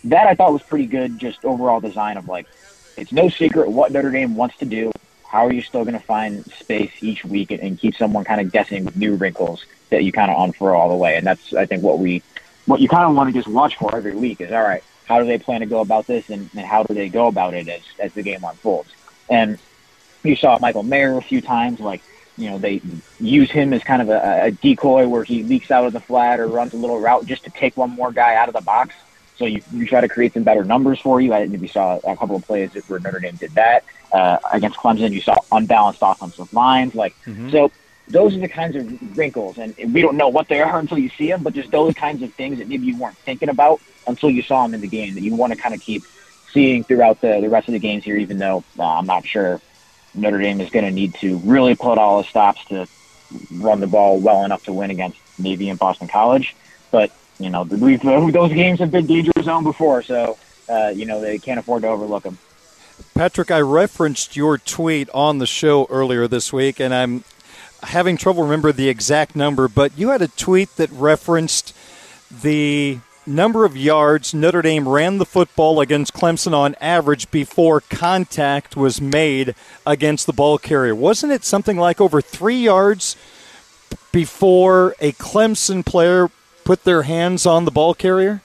that 0.04 0.26
I 0.26 0.34
thought 0.34 0.54
was 0.54 0.62
pretty 0.62 0.86
good. 0.86 1.18
Just 1.18 1.44
overall 1.44 1.80
design 1.80 2.16
of 2.16 2.28
like, 2.28 2.46
it's 2.96 3.12
no 3.12 3.28
secret 3.28 3.70
what 3.70 3.92
Notre 3.92 4.10
Dame 4.10 4.36
wants 4.36 4.56
to 4.58 4.64
do. 4.64 4.90
How 5.30 5.46
are 5.46 5.52
you 5.52 5.62
still 5.62 5.84
going 5.84 5.94
to 5.94 6.04
find 6.04 6.44
space 6.52 6.90
each 7.02 7.24
week 7.24 7.52
and, 7.52 7.60
and 7.60 7.78
keep 7.78 7.94
someone 7.94 8.24
kind 8.24 8.40
of 8.40 8.50
guessing 8.50 8.84
with 8.84 8.96
new 8.96 9.14
wrinkles 9.14 9.64
that 9.90 10.02
you 10.02 10.10
kind 10.10 10.28
of 10.28 10.42
unfurl 10.42 10.76
all 10.76 10.88
the 10.88 10.96
way? 10.96 11.16
And 11.16 11.24
that's, 11.24 11.54
I 11.54 11.66
think, 11.66 11.84
what 11.84 12.00
we, 12.00 12.22
what 12.66 12.80
you 12.80 12.88
kind 12.88 13.04
of 13.04 13.14
want 13.14 13.28
to 13.28 13.32
just 13.32 13.46
watch 13.46 13.76
for 13.76 13.94
every 13.94 14.16
week 14.16 14.40
is 14.40 14.50
all 14.50 14.62
right. 14.62 14.82
How 15.04 15.20
do 15.20 15.26
they 15.26 15.38
plan 15.38 15.60
to 15.60 15.66
go 15.66 15.80
about 15.80 16.08
this, 16.08 16.30
and, 16.30 16.50
and 16.56 16.66
how 16.66 16.82
do 16.82 16.94
they 16.94 17.08
go 17.08 17.28
about 17.28 17.54
it 17.54 17.68
as 17.68 17.82
as 17.98 18.12
the 18.12 18.22
game 18.22 18.44
unfolds? 18.44 18.90
And 19.28 19.58
you 20.22 20.36
saw 20.36 20.58
Michael 20.60 20.82
Mayer 20.82 21.16
a 21.16 21.22
few 21.22 21.40
times, 21.40 21.80
like 21.80 22.02
you 22.36 22.50
know 22.50 22.58
they 22.58 22.80
use 23.18 23.50
him 23.50 23.72
as 23.72 23.82
kind 23.82 24.02
of 24.02 24.08
a, 24.08 24.46
a 24.46 24.50
decoy 24.50 25.08
where 25.08 25.24
he 25.24 25.42
leaks 25.42 25.70
out 25.70 25.84
of 25.84 25.92
the 25.92 26.00
flat 26.00 26.40
or 26.40 26.46
runs 26.48 26.74
a 26.74 26.76
little 26.76 27.00
route 27.00 27.26
just 27.26 27.44
to 27.44 27.50
take 27.50 27.76
one 27.76 27.90
more 27.90 28.12
guy 28.12 28.34
out 28.34 28.48
of 28.48 28.54
the 28.54 28.60
box. 28.60 28.94
So 29.40 29.46
you, 29.46 29.62
you 29.72 29.86
try 29.86 30.02
to 30.02 30.08
create 30.08 30.34
some 30.34 30.44
better 30.44 30.64
numbers 30.64 31.00
for 31.00 31.20
you. 31.20 31.32
I 31.34 31.48
think 31.48 31.60
we 31.60 31.68
saw 31.68 31.98
a 32.04 32.16
couple 32.16 32.36
of 32.36 32.44
plays 32.44 32.70
where 32.86 33.00
Notre 33.00 33.20
Dame 33.20 33.38
did 33.38 33.54
that 33.56 33.84
uh, 34.12 34.38
against 34.52 34.78
Clemson. 34.78 35.12
You 35.12 35.22
saw 35.22 35.36
unbalanced 35.50 36.00
offensive 36.02 36.52
lines, 36.52 36.94
like 36.94 37.16
Mm-hmm. 37.26 37.50
so. 37.50 37.72
Those 38.08 38.36
are 38.36 38.40
the 38.40 38.48
kinds 38.48 38.76
of 38.76 38.88
wrinkles, 39.16 39.58
and 39.58 39.74
we 39.94 40.02
don't 40.02 40.16
know 40.16 40.28
what 40.28 40.48
they 40.48 40.60
are 40.60 40.78
until 40.84 40.98
you 40.98 41.10
see 41.16 41.28
them. 41.28 41.44
But 41.44 41.54
just 41.54 41.70
those 41.70 41.94
kinds 41.94 42.22
of 42.22 42.34
things 42.34 42.58
that 42.58 42.68
maybe 42.68 42.86
you 42.86 42.96
weren't 42.98 43.18
thinking 43.24 43.48
about 43.48 43.80
until 44.06 44.30
you 44.30 44.42
saw 44.42 44.64
them 44.64 44.74
in 44.74 44.80
the 44.80 44.88
game 44.88 45.14
that 45.14 45.22
you 45.22 45.34
want 45.36 45.52
to 45.52 45.56
kind 45.58 45.74
of 45.74 45.80
keep 45.80 46.04
seeing 46.52 46.84
throughout 46.84 47.20
the 47.20 47.40
the 47.40 47.48
rest 47.48 47.68
of 47.68 47.72
the 47.72 47.78
games 47.78 48.04
here. 48.04 48.16
Even 48.16 48.38
though 48.38 48.64
uh, 48.78 48.82
I'm 48.82 49.06
not 49.06 49.26
sure 49.26 49.62
Notre 50.14 50.40
Dame 50.40 50.60
is 50.60 50.70
going 50.70 50.84
to 50.84 50.90
need 50.90 51.14
to 51.20 51.38
really 51.44 51.76
put 51.76 51.98
all 51.98 52.22
the 52.22 52.28
stops 52.28 52.64
to 52.70 52.88
run 53.50 53.80
the 53.80 53.86
ball 53.86 54.18
well 54.18 54.44
enough 54.44 54.62
to 54.64 54.72
win 54.72 54.90
against 54.90 55.18
Navy 55.38 55.68
and 55.68 55.78
Boston 55.78 56.08
College. 56.08 56.56
But 56.90 57.12
you 57.40 57.50
know, 57.50 57.62
we've 57.62 58.04
uh, 58.04 58.30
those 58.30 58.52
games 58.52 58.78
have 58.80 58.90
been 58.90 59.06
danger 59.06 59.32
zone 59.42 59.64
before, 59.64 60.02
so 60.02 60.38
uh, 60.68 60.92
you 60.94 61.06
know 61.06 61.20
they 61.20 61.38
can't 61.38 61.58
afford 61.58 61.82
to 61.82 61.88
overlook 61.88 62.22
them. 62.22 62.38
Patrick, 63.14 63.50
I 63.50 63.60
referenced 63.60 64.36
your 64.36 64.58
tweet 64.58 65.08
on 65.10 65.38
the 65.38 65.46
show 65.46 65.86
earlier 65.90 66.28
this 66.28 66.52
week, 66.52 66.80
and 66.80 66.94
I'm 66.94 67.24
having 67.82 68.16
trouble 68.16 68.42
remember 68.42 68.72
the 68.72 68.88
exact 68.88 69.34
number, 69.34 69.68
but 69.68 69.96
you 69.98 70.10
had 70.10 70.22
a 70.22 70.28
tweet 70.28 70.76
that 70.76 70.90
referenced 70.90 71.74
the 72.42 72.98
number 73.26 73.64
of 73.64 73.76
yards 73.76 74.34
Notre 74.34 74.62
Dame 74.62 74.88
ran 74.88 75.18
the 75.18 75.24
football 75.24 75.80
against 75.80 76.12
Clemson 76.12 76.52
on 76.52 76.74
average 76.80 77.30
before 77.30 77.80
contact 77.80 78.76
was 78.76 79.00
made 79.00 79.54
against 79.86 80.26
the 80.26 80.32
ball 80.32 80.58
carrier. 80.58 80.94
Wasn't 80.94 81.32
it 81.32 81.44
something 81.44 81.76
like 81.76 82.00
over 82.00 82.20
three 82.20 82.62
yards 82.62 83.16
before 84.12 84.94
a 85.00 85.12
Clemson 85.12 85.84
player 85.84 86.30
put 86.70 86.84
their 86.84 87.02
hands 87.02 87.46
on 87.46 87.64
the 87.64 87.70
ball 87.72 87.94
carrier? 87.94 88.42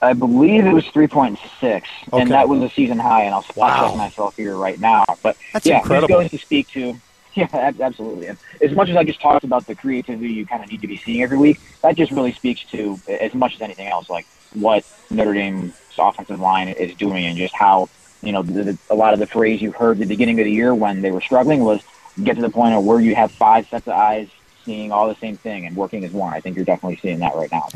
I 0.00 0.14
believe 0.14 0.64
it 0.64 0.72
was 0.72 0.84
3.6, 0.86 1.36
Okay. 1.60 1.82
and 2.22 2.30
that 2.30 2.48
was 2.48 2.62
a 2.62 2.70
season 2.70 2.98
high. 2.98 3.24
And 3.24 3.34
I'll, 3.34 3.44
Wow. 3.54 3.88
Check 3.88 3.98
myself 3.98 4.36
here 4.38 4.56
right 4.56 4.80
now. 4.80 5.04
But 5.22 5.36
That's 5.52 5.66
yeah, 5.66 5.80
incredible. 5.80 6.08
goes 6.08 6.30
to 6.30 6.38
speak 6.38 6.68
to 6.68 6.98
yeah, 7.34 7.46
absolutely. 7.52 8.28
And 8.28 8.38
as 8.62 8.72
much 8.72 8.88
as 8.88 8.96
I 8.96 9.04
just 9.04 9.20
talked 9.20 9.44
about 9.44 9.66
the 9.66 9.74
creativity 9.74 10.32
you 10.32 10.46
kind 10.46 10.64
of 10.64 10.70
need 10.70 10.80
to 10.80 10.86
be 10.86 10.96
seeing 10.96 11.22
every 11.22 11.36
week, 11.36 11.60
that 11.82 11.94
just 11.94 12.10
really 12.10 12.32
speaks 12.32 12.62
to 12.70 12.98
as 13.06 13.34
much 13.34 13.56
as 13.56 13.60
anything 13.60 13.88
else, 13.88 14.08
like 14.08 14.24
what 14.54 14.82
Notre 15.10 15.34
Dame's 15.34 15.74
offensive 15.98 16.40
line 16.40 16.68
is 16.68 16.94
doing, 16.94 17.26
and 17.26 17.36
just 17.36 17.54
how 17.54 17.90
you 18.22 18.32
know 18.32 18.40
the, 18.42 18.62
the, 18.64 18.78
a 18.88 18.94
lot 18.94 19.12
of 19.12 19.18
the 19.18 19.26
phrase 19.26 19.60
you 19.60 19.72
heard 19.72 19.98
at 19.98 20.00
the 20.00 20.06
beginning 20.06 20.40
of 20.40 20.46
the 20.46 20.52
year 20.52 20.74
when 20.74 21.02
they 21.02 21.10
were 21.10 21.20
struggling 21.20 21.64
was 21.64 21.82
get 22.24 22.36
to 22.36 22.40
the 22.40 22.48
point 22.48 22.74
of 22.74 22.82
where 22.82 22.98
you 22.98 23.14
have 23.14 23.30
five 23.30 23.68
sets 23.68 23.86
of 23.86 23.92
eyes 23.92 24.28
seeing 24.66 24.92
all 24.92 25.08
the 25.08 25.14
same 25.14 25.36
thing 25.36 25.64
and 25.64 25.74
working 25.74 26.04
as 26.04 26.12
one. 26.12 26.34
I 26.34 26.40
think 26.40 26.56
you're 26.56 26.66
definitely 26.66 26.98
seeing 27.00 27.20
that 27.20 27.34
right 27.34 27.50
now. 27.50 27.68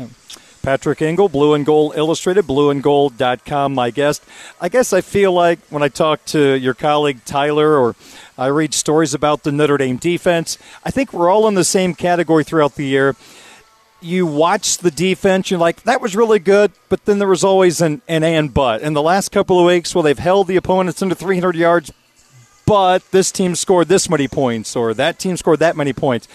Patrick 0.61 1.01
Engel, 1.01 1.27
Blue 1.27 1.55
and 1.55 1.65
Gold 1.65 1.93
Illustrated, 1.95 2.45
blueandgold.com, 2.45 3.73
my 3.73 3.89
guest. 3.89 4.23
I 4.59 4.69
guess 4.69 4.93
I 4.93 5.01
feel 5.01 5.33
like 5.33 5.59
when 5.69 5.81
I 5.81 5.87
talk 5.87 6.23
to 6.25 6.53
your 6.53 6.75
colleague 6.75 7.25
Tyler 7.25 7.75
or 7.75 7.95
I 8.37 8.47
read 8.47 8.73
stories 8.73 9.15
about 9.15 9.41
the 9.41 9.51
Notre 9.51 9.77
Dame 9.77 9.97
defense, 9.97 10.59
I 10.85 10.91
think 10.91 11.13
we're 11.13 11.31
all 11.31 11.47
in 11.47 11.55
the 11.55 11.63
same 11.63 11.95
category 11.95 12.43
throughout 12.43 12.75
the 12.75 12.85
year. 12.85 13.15
You 14.01 14.27
watch 14.27 14.77
the 14.77 14.91
defense, 14.91 15.49
you're 15.49 15.59
like, 15.59 15.83
that 15.83 16.01
was 16.01 16.15
really 16.15 16.39
good, 16.39 16.71
but 16.89 17.05
then 17.05 17.19
there 17.19 17.27
was 17.27 17.43
always 17.43 17.81
an, 17.81 18.01
an 18.07 18.23
and 18.23 18.53
but. 18.53 18.81
In 18.81 18.93
the 18.93 19.01
last 19.01 19.29
couple 19.29 19.59
of 19.59 19.65
weeks, 19.65 19.95
well, 19.95 20.03
they've 20.03 20.17
held 20.17 20.47
the 20.47 20.57
opponents 20.57 21.01
under 21.01 21.15
300 21.15 21.55
yards, 21.55 21.91
but 22.65 23.09
this 23.11 23.31
team 23.31 23.55
scored 23.55 23.87
this 23.87 24.09
many 24.09 24.27
points 24.27 24.75
or 24.75 24.93
that 24.93 25.19
team 25.19 25.37
scored 25.37 25.59
that 25.59 25.75
many 25.75 25.93
points 25.93 26.27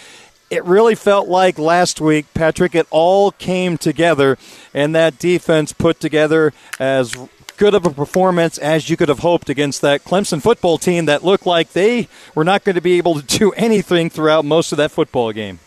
it 0.51 0.65
really 0.65 0.95
felt 0.95 1.29
like 1.29 1.59
last 1.59 2.01
week, 2.01 2.27
Patrick, 2.35 2.75
it 2.75 2.87
all 2.91 3.33
came 3.33 3.77
together, 3.77 4.39
and 4.73 4.95
that 4.95 5.19
defense 5.19 5.73
put 5.73 5.99
together 6.01 6.53
as 6.79 7.15
good 7.57 7.75
of 7.75 7.87
a 7.87 7.91
performance 7.91 8.59
as 8.59 8.91
you 8.91 8.97
could 8.97 9.09
have 9.09 9.21
hoped 9.21 9.49
against 9.49 9.81
that 9.81 10.05
Clemson 10.05 10.43
football 10.43 10.79
team 10.79 11.07
that 11.07 11.25
looked 11.25 11.47
like 11.47 11.73
they 11.73 12.07
were 12.35 12.45
not 12.45 12.65
going 12.65 12.75
to 12.75 12.83
be 12.83 12.99
able 12.99 13.21
to 13.21 13.39
do 13.39 13.53
anything 13.57 14.11
throughout 14.11 14.45
most 14.45 14.73
of 14.73 14.79
that 14.79 14.91
football 14.91 15.33
game. 15.33 15.59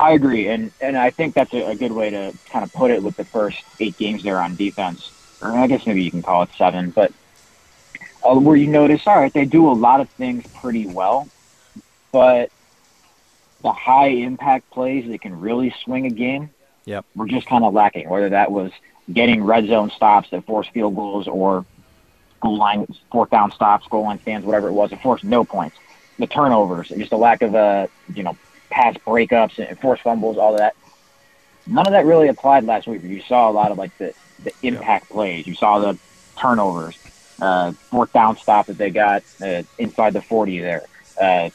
I 0.00 0.12
agree, 0.12 0.46
and 0.48 0.70
and 0.80 0.96
I 0.96 1.10
think 1.10 1.34
that's 1.34 1.52
a, 1.52 1.74
good 1.74 1.90
way 1.90 2.10
to 2.10 2.32
kind 2.50 2.64
of 2.64 2.72
put 2.72 2.92
it 2.92 3.02
with 3.02 3.16
the 3.16 3.24
first 3.24 3.64
eight 3.80 3.98
games 3.98 4.22
there 4.22 4.38
on 4.38 4.54
defense, 4.54 5.10
or 5.42 5.50
I 5.50 5.66
guess 5.66 5.86
maybe 5.86 6.04
you 6.04 6.10
can 6.12 6.22
call 6.22 6.44
it 6.44 6.50
seven, 6.56 6.90
but 6.90 7.12
uh, 8.22 8.38
where 8.38 8.54
you 8.54 8.68
notice, 8.68 9.04
all 9.08 9.16
right, 9.16 9.32
they 9.32 9.44
do 9.44 9.68
a 9.68 9.74
lot 9.74 10.00
of 10.00 10.08
things 10.10 10.46
pretty 10.54 10.86
well, 10.86 11.28
but 12.12 12.52
the 13.62 13.72
high 13.72 14.08
impact 14.08 14.70
plays 14.70 15.08
that 15.08 15.20
can 15.20 15.38
really 15.40 15.74
swing 15.84 16.06
a 16.06 16.10
game, 16.10 16.50
yep. 16.84 17.04
we're 17.14 17.26
just 17.26 17.46
kind 17.46 17.64
of 17.64 17.74
lacking. 17.74 18.08
Whether 18.08 18.30
that 18.30 18.52
was 18.52 18.70
getting 19.12 19.42
red 19.44 19.66
zone 19.66 19.90
stops 19.90 20.30
that 20.30 20.44
force 20.46 20.68
field 20.68 20.94
goals 20.94 21.28
or 21.28 21.64
goal 22.40 22.58
line, 22.58 22.86
fourth 23.10 23.30
down 23.30 23.50
stops, 23.52 23.86
goal 23.88 24.04
line 24.04 24.20
stands, 24.20 24.46
whatever 24.46 24.68
it 24.68 24.72
was, 24.72 24.92
it 24.92 25.00
forced 25.00 25.24
no 25.24 25.44
points. 25.44 25.76
The 26.18 26.26
turnovers, 26.26 26.88
just 26.88 27.12
a 27.12 27.16
lack 27.16 27.42
of, 27.42 27.54
uh, 27.54 27.86
you 28.14 28.22
know, 28.22 28.36
pass 28.70 28.96
breakups 29.06 29.58
and 29.58 29.78
forced 29.78 30.02
fumbles, 30.02 30.36
all 30.36 30.52
of 30.52 30.58
that. 30.58 30.74
None 31.66 31.86
of 31.86 31.92
that 31.92 32.06
really 32.06 32.28
applied 32.28 32.64
last 32.64 32.86
week. 32.86 33.02
You 33.02 33.20
saw 33.22 33.50
a 33.50 33.52
lot 33.52 33.70
of 33.70 33.78
like 33.78 33.96
the, 33.98 34.14
the 34.42 34.52
impact 34.62 35.06
yep. 35.06 35.14
plays. 35.14 35.46
You 35.46 35.54
saw 35.54 35.78
the 35.78 35.98
turnovers, 36.36 36.98
uh, 37.40 37.72
fourth 37.72 38.12
down 38.12 38.36
stop 38.36 38.66
that 38.66 38.78
they 38.78 38.90
got 38.90 39.22
uh, 39.42 39.62
inside 39.78 40.12
the 40.12 40.22
40 40.22 40.60
there. 40.60 40.84
Uh, 41.20 41.50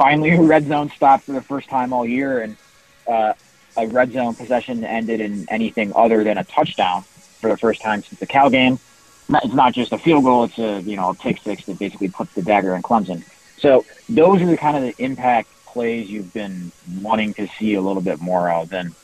finally 0.00 0.30
a 0.30 0.40
red 0.54 0.66
zone 0.66 0.90
stop 0.96 1.22
for 1.22 1.32
the 1.32 1.42
first 1.42 1.68
time 1.68 1.92
all 1.92 2.06
year, 2.06 2.40
and 2.40 2.56
uh, 3.06 3.34
a 3.76 3.86
red 3.88 4.10
zone 4.12 4.34
possession 4.34 4.82
ended 4.82 5.20
in 5.20 5.46
anything 5.50 5.92
other 5.94 6.24
than 6.24 6.38
a 6.38 6.44
touchdown 6.44 7.02
for 7.02 7.50
the 7.50 7.56
first 7.56 7.82
time 7.82 8.02
since 8.02 8.18
the 8.18 8.26
Cal 8.26 8.48
game. 8.48 8.78
It's 9.28 9.54
not 9.54 9.74
just 9.74 9.92
a 9.92 9.98
field 9.98 10.24
goal; 10.24 10.44
it's 10.44 10.58
a 10.58 10.80
you 10.80 10.96
know 10.96 11.10
a 11.10 11.14
pick 11.14 11.38
six 11.42 11.66
that 11.66 11.78
basically 11.78 12.08
puts 12.08 12.32
the 12.34 12.42
dagger 12.42 12.74
in 12.74 12.82
Clemson. 12.82 13.22
So 13.58 13.84
those 14.08 14.40
are 14.40 14.46
the 14.46 14.56
kind 14.56 14.76
of 14.76 14.82
the 14.82 15.04
impact 15.04 15.48
plays 15.66 16.10
you've 16.10 16.32
been 16.32 16.72
wanting 17.00 17.34
to 17.34 17.46
see 17.46 17.74
a 17.74 17.80
little 17.80 18.02
bit 18.02 18.20
more 18.20 18.50
of. 18.50 18.72
And 18.72 18.94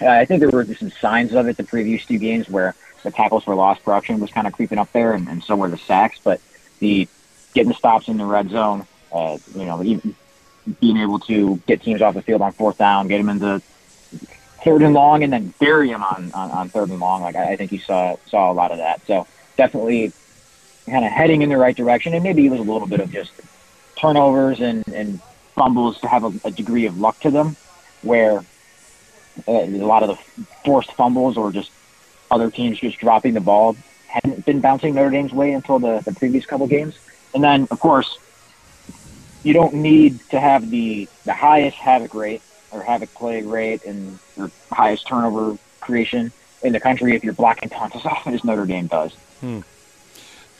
uh, 0.00 0.08
I 0.08 0.26
think 0.26 0.40
there 0.40 0.50
were 0.50 0.64
some 0.74 0.90
signs 0.90 1.32
of 1.32 1.48
it 1.48 1.56
the 1.56 1.64
previous 1.64 2.04
two 2.04 2.18
games 2.18 2.48
where 2.48 2.76
the 3.02 3.10
tackles 3.10 3.44
for 3.44 3.54
loss 3.54 3.80
production 3.80 4.20
was 4.20 4.30
kind 4.30 4.46
of 4.46 4.52
creeping 4.52 4.78
up 4.78 4.92
there, 4.92 5.14
and, 5.14 5.26
and 5.26 5.42
so 5.42 5.56
were 5.56 5.70
the 5.70 5.78
sacks. 5.78 6.20
But 6.22 6.40
the 6.80 7.08
getting 7.54 7.72
stops 7.72 8.08
in 8.08 8.18
the 8.18 8.26
red 8.26 8.50
zone 8.50 8.86
uh, 9.12 9.38
you 9.54 9.64
know, 9.64 9.82
even 9.82 10.14
being 10.80 10.96
able 10.96 11.18
to 11.18 11.56
get 11.66 11.82
teams 11.82 12.02
off 12.02 12.14
the 12.14 12.22
field 12.22 12.40
on 12.40 12.52
fourth 12.52 12.78
down, 12.78 13.08
get 13.08 13.18
them 13.18 13.28
into 13.28 13.60
third 14.64 14.82
and 14.82 14.94
long, 14.94 15.22
and 15.24 15.32
then 15.32 15.52
bury 15.58 15.88
them 15.88 16.02
on, 16.02 16.30
on, 16.32 16.50
on 16.50 16.68
third 16.68 16.88
and 16.88 17.00
long. 17.00 17.22
Like 17.22 17.36
I, 17.36 17.52
I 17.52 17.56
think 17.56 17.72
you 17.72 17.78
saw 17.78 18.16
saw 18.26 18.50
a 18.50 18.54
lot 18.54 18.70
of 18.70 18.78
that. 18.78 19.04
So 19.06 19.26
definitely 19.56 20.12
kind 20.86 21.04
of 21.04 21.10
heading 21.10 21.42
in 21.42 21.48
the 21.48 21.56
right 21.56 21.76
direction, 21.76 22.14
and 22.14 22.22
maybe 22.22 22.46
it 22.46 22.50
was 22.50 22.60
a 22.60 22.64
little 22.64 22.88
bit 22.88 23.00
of 23.00 23.10
just 23.10 23.32
turnovers 23.96 24.60
and, 24.60 24.86
and 24.88 25.20
fumbles 25.54 26.00
to 26.00 26.08
have 26.08 26.24
a, 26.24 26.48
a 26.48 26.50
degree 26.50 26.86
of 26.86 26.98
luck 26.98 27.18
to 27.20 27.30
them, 27.30 27.56
where 28.02 28.44
uh, 29.48 29.52
a 29.52 29.86
lot 29.86 30.02
of 30.02 30.08
the 30.08 30.44
forced 30.64 30.92
fumbles 30.92 31.36
or 31.36 31.52
just 31.52 31.70
other 32.30 32.50
teams 32.50 32.78
just 32.78 32.98
dropping 32.98 33.34
the 33.34 33.40
ball 33.40 33.76
hadn't 34.06 34.44
been 34.44 34.60
bouncing 34.60 34.94
Notre 34.94 35.10
Dame's 35.10 35.32
way 35.32 35.52
until 35.52 35.78
the, 35.78 36.00
the 36.00 36.12
previous 36.12 36.46
couple 36.46 36.66
games. 36.66 36.98
And 37.34 37.42
then, 37.42 37.66
of 37.70 37.80
course, 37.80 38.18
you 39.42 39.52
don't 39.52 39.74
need 39.74 40.20
to 40.30 40.40
have 40.40 40.70
the 40.70 41.08
the 41.24 41.34
highest 41.34 41.76
havoc 41.76 42.14
rate 42.14 42.42
or 42.70 42.82
havoc 42.82 43.12
play 43.14 43.42
rate 43.42 43.84
and 43.84 44.18
the 44.36 44.50
highest 44.70 45.06
turnover 45.06 45.58
creation 45.80 46.32
in 46.62 46.72
the 46.72 46.80
country 46.80 47.14
if 47.14 47.24
you're 47.24 47.32
blocking 47.34 47.68
punts 47.68 47.96
as 47.96 48.06
often 48.06 48.34
as 48.34 48.44
Notre 48.44 48.66
Dame 48.66 48.86
does. 48.86 49.12
Hmm. 49.40 49.60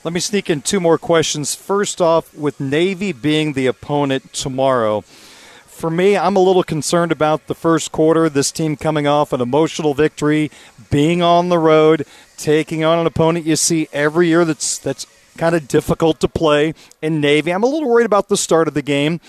Let 0.04 0.12
me 0.12 0.20
sneak 0.20 0.50
in 0.50 0.62
two 0.62 0.80
more 0.80 0.98
questions. 0.98 1.54
First 1.54 2.00
off, 2.00 2.34
with 2.34 2.58
Navy 2.58 3.12
being 3.12 3.52
the 3.52 3.68
opponent 3.68 4.32
tomorrow, 4.32 5.02
for 5.02 5.90
me, 5.90 6.16
I'm 6.16 6.36
a 6.36 6.40
little 6.40 6.64
concerned 6.64 7.12
about 7.12 7.46
the 7.46 7.54
first 7.54 7.92
quarter. 7.92 8.28
This 8.28 8.50
team 8.50 8.76
coming 8.76 9.06
off 9.06 9.32
an 9.32 9.40
emotional 9.40 9.94
victory, 9.94 10.50
being 10.90 11.22
on 11.22 11.48
the 11.48 11.58
road, 11.58 12.04
taking 12.36 12.82
on 12.82 12.98
an 12.98 13.06
opponent 13.06 13.46
you 13.46 13.56
see 13.56 13.88
every 13.92 14.26
year 14.28 14.44
that's 14.44 14.78
that's 14.78 15.06
kind 15.36 15.54
of 15.54 15.68
difficult 15.68 16.20
to 16.20 16.28
play 16.28 16.74
in 17.00 17.20
Navy. 17.20 17.52
I'm 17.52 17.62
a 17.62 17.66
little 17.66 17.88
worried 17.88 18.06
about 18.06 18.28
the 18.28 18.36
start 18.36 18.68
of 18.68 18.74
the 18.74 18.82
game. 18.82 19.20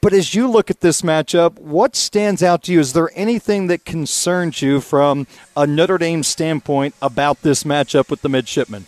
But 0.00 0.12
as 0.12 0.34
you 0.34 0.50
look 0.50 0.68
at 0.68 0.80
this 0.80 1.02
matchup, 1.02 1.60
what 1.60 1.94
stands 1.94 2.42
out 2.42 2.64
to 2.64 2.72
you? 2.72 2.80
Is 2.80 2.92
there 2.92 3.10
anything 3.14 3.68
that 3.68 3.84
concerns 3.84 4.60
you 4.60 4.80
from 4.80 5.28
a 5.56 5.64
Notre 5.64 5.96
Dame 5.96 6.24
standpoint 6.24 6.96
about 7.00 7.42
this 7.42 7.62
matchup 7.62 8.10
with 8.10 8.20
the 8.22 8.28
midshipmen? 8.28 8.86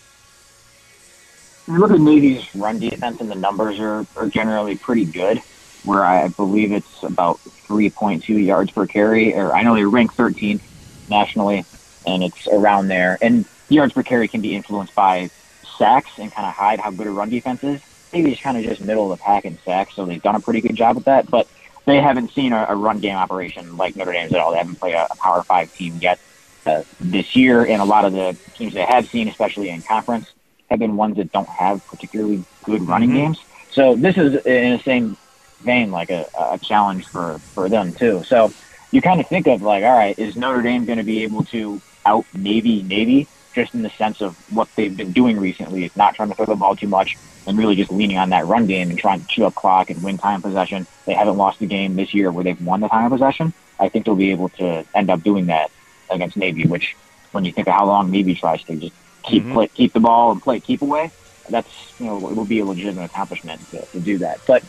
You 1.67 1.77
look 1.77 1.91
at 1.91 2.01
Navy's 2.01 2.53
run 2.53 2.79
defense, 2.79 3.21
and 3.21 3.31
the 3.31 3.35
numbers 3.35 3.79
are, 3.79 4.05
are 4.17 4.27
generally 4.27 4.75
pretty 4.75 5.05
good. 5.05 5.41
Where 5.85 6.03
I 6.03 6.27
believe 6.29 6.71
it's 6.71 7.03
about 7.03 7.37
3.2 7.37 8.43
yards 8.43 8.71
per 8.71 8.85
carry, 8.85 9.33
or 9.35 9.53
I 9.53 9.63
know 9.63 9.73
they 9.73 9.85
rank 9.85 10.13
13th 10.13 10.61
nationally, 11.09 11.63
and 12.05 12.23
it's 12.23 12.47
around 12.47 12.87
there. 12.89 13.17
And 13.21 13.45
yards 13.69 13.93
per 13.93 14.03
carry 14.03 14.27
can 14.27 14.41
be 14.41 14.53
influenced 14.53 14.93
by 14.95 15.29
sacks 15.77 16.11
and 16.17 16.31
kind 16.31 16.47
of 16.47 16.53
hide 16.53 16.79
how 16.79 16.91
good 16.91 17.07
a 17.07 17.11
run 17.11 17.29
defense 17.29 17.63
is. 17.63 17.81
Maybe 18.13 18.31
it's 18.31 18.41
kind 18.41 18.57
of 18.57 18.63
just 18.63 18.81
middle 18.81 19.11
of 19.11 19.17
the 19.17 19.23
pack 19.23 19.45
in 19.45 19.57
sacks, 19.59 19.95
so 19.95 20.05
they've 20.05 20.21
done 20.21 20.35
a 20.35 20.39
pretty 20.39 20.61
good 20.61 20.75
job 20.75 20.95
with 20.95 21.05
that. 21.05 21.29
But 21.29 21.47
they 21.85 22.01
haven't 22.01 22.31
seen 22.31 22.53
a, 22.53 22.65
a 22.69 22.75
run 22.75 22.99
game 22.99 23.15
operation 23.15 23.77
like 23.77 23.95
Notre 23.95 24.13
Dame's 24.13 24.33
at 24.33 24.39
all. 24.39 24.51
They 24.51 24.57
haven't 24.57 24.75
played 24.75 24.95
a, 24.95 25.07
a 25.11 25.15
Power 25.17 25.43
Five 25.43 25.73
team 25.73 25.97
yet 26.01 26.19
uh, 26.65 26.83
this 26.99 27.35
year, 27.35 27.65
and 27.65 27.81
a 27.81 27.85
lot 27.85 28.05
of 28.05 28.13
the 28.13 28.37
teams 28.55 28.73
they 28.73 28.85
have 28.85 29.07
seen, 29.07 29.27
especially 29.27 29.69
in 29.69 29.81
conference, 29.81 30.31
have 30.69 30.79
been 30.79 30.95
ones 30.95 31.17
that 31.17 31.31
don't 31.31 31.49
have 31.49 31.85
particularly 31.87 32.43
good 32.63 32.81
running 32.87 33.09
mm-hmm. 33.09 33.17
games. 33.17 33.39
So 33.71 33.95
this 33.95 34.17
is 34.17 34.45
in 34.45 34.77
the 34.77 34.83
same 34.83 35.17
vein 35.61 35.91
like 35.91 36.09
a, 36.09 36.25
a 36.37 36.57
challenge 36.57 37.05
for 37.07 37.39
for 37.39 37.69
them 37.69 37.93
too. 37.93 38.23
So 38.23 38.53
you 38.91 39.01
kind 39.01 39.19
of 39.19 39.27
think 39.27 39.47
of 39.47 39.61
like, 39.61 39.83
all 39.83 39.95
right, 39.95 40.17
is 40.17 40.35
Notre 40.35 40.61
Dame 40.61 40.85
going 40.85 40.97
to 40.97 41.03
be 41.03 41.23
able 41.23 41.43
to 41.45 41.81
out 42.05 42.25
Navy 42.33 42.81
Navy? 42.83 43.27
Just 43.55 43.73
in 43.73 43.81
the 43.81 43.89
sense 43.89 44.21
of 44.21 44.35
what 44.53 44.67
they've 44.75 44.95
been 44.95 45.13
doing 45.13 45.39
recently 45.39 45.85
is 45.85 45.95
not 45.95 46.13
trying 46.13 46.29
to 46.29 46.35
throw 46.35 46.45
the 46.45 46.55
ball 46.55 46.75
too 46.75 46.87
much 46.87 47.17
and 47.47 47.57
really 47.57 47.75
just 47.75 47.91
leaning 47.91 48.17
on 48.17 48.29
that 48.29 48.45
run 48.45 48.67
game 48.67 48.89
and 48.89 48.99
trying 48.99 49.21
to 49.21 49.27
chew 49.27 49.45
up 49.45 49.55
clock 49.55 49.89
and 49.89 50.03
win 50.03 50.17
time 50.17 50.41
possession. 50.41 50.85
They 51.05 51.13
haven't 51.13 51.37
lost 51.37 51.61
a 51.61 51.65
game 51.65 51.95
this 51.95 52.13
year 52.13 52.31
where 52.31 52.43
they've 52.43 52.61
won 52.61 52.81
the 52.81 52.89
time 52.89 53.05
of 53.05 53.11
possession. 53.11 53.53
I 53.79 53.89
think 53.89 54.05
they'll 54.05 54.15
be 54.15 54.31
able 54.31 54.49
to 54.49 54.85
end 54.93 55.09
up 55.09 55.23
doing 55.23 55.47
that 55.47 55.71
against 56.11 56.37
Navy, 56.37 56.65
which 56.67 56.95
when 57.31 57.45
you 57.45 57.51
think 57.51 57.67
of 57.67 57.73
how 57.73 57.85
long 57.85 58.11
Navy 58.11 58.35
tries 58.35 58.63
to 58.65 58.75
just 58.75 58.93
keep 59.23 59.43
mm-hmm. 59.43 59.53
play, 59.53 59.67
keep 59.69 59.93
the 59.93 59.99
ball 59.99 60.31
and 60.31 60.41
play 60.41 60.59
keep 60.59 60.81
away, 60.81 61.11
that's 61.49 61.93
you 61.99 62.07
know 62.07 62.17
it 62.29 62.35
will 62.35 62.45
be 62.45 62.59
a 62.59 62.65
legitimate 62.65 63.05
accomplishment 63.05 63.61
to, 63.71 63.85
to 63.85 63.99
do 63.99 64.17
that. 64.17 64.39
But 64.45 64.63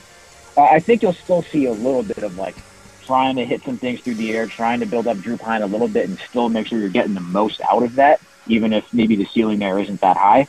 uh, 0.57 0.63
I 0.63 0.79
think 0.79 1.03
you'll 1.03 1.13
still 1.13 1.43
see 1.43 1.67
a 1.67 1.73
little 1.73 2.03
bit 2.03 2.23
of 2.23 2.37
like 2.37 2.57
trying 3.05 3.37
to 3.37 3.45
hit 3.45 3.63
some 3.63 3.79
things 3.79 4.01
through 4.01 4.15
the 4.15 4.33
air, 4.35 4.47
trying 4.47 4.81
to 4.81 4.87
build 4.87 5.07
up 5.07 5.19
Drew 5.19 5.37
Pyne 5.37 5.63
a 5.63 5.67
little 5.67 5.89
bit, 5.89 6.09
and 6.09 6.19
still 6.19 6.49
make 6.49 6.67
sure 6.67 6.79
you're 6.79 6.89
getting 6.89 7.15
the 7.15 7.21
most 7.21 7.61
out 7.61 7.83
of 7.83 7.95
that 7.97 8.21
even 8.47 8.73
if 8.73 8.93
maybe 8.93 9.17
the 9.17 9.27
ceiling 9.27 9.59
there 9.59 9.79
isn't 9.79 10.01
that 10.01 10.17
high. 10.17 10.47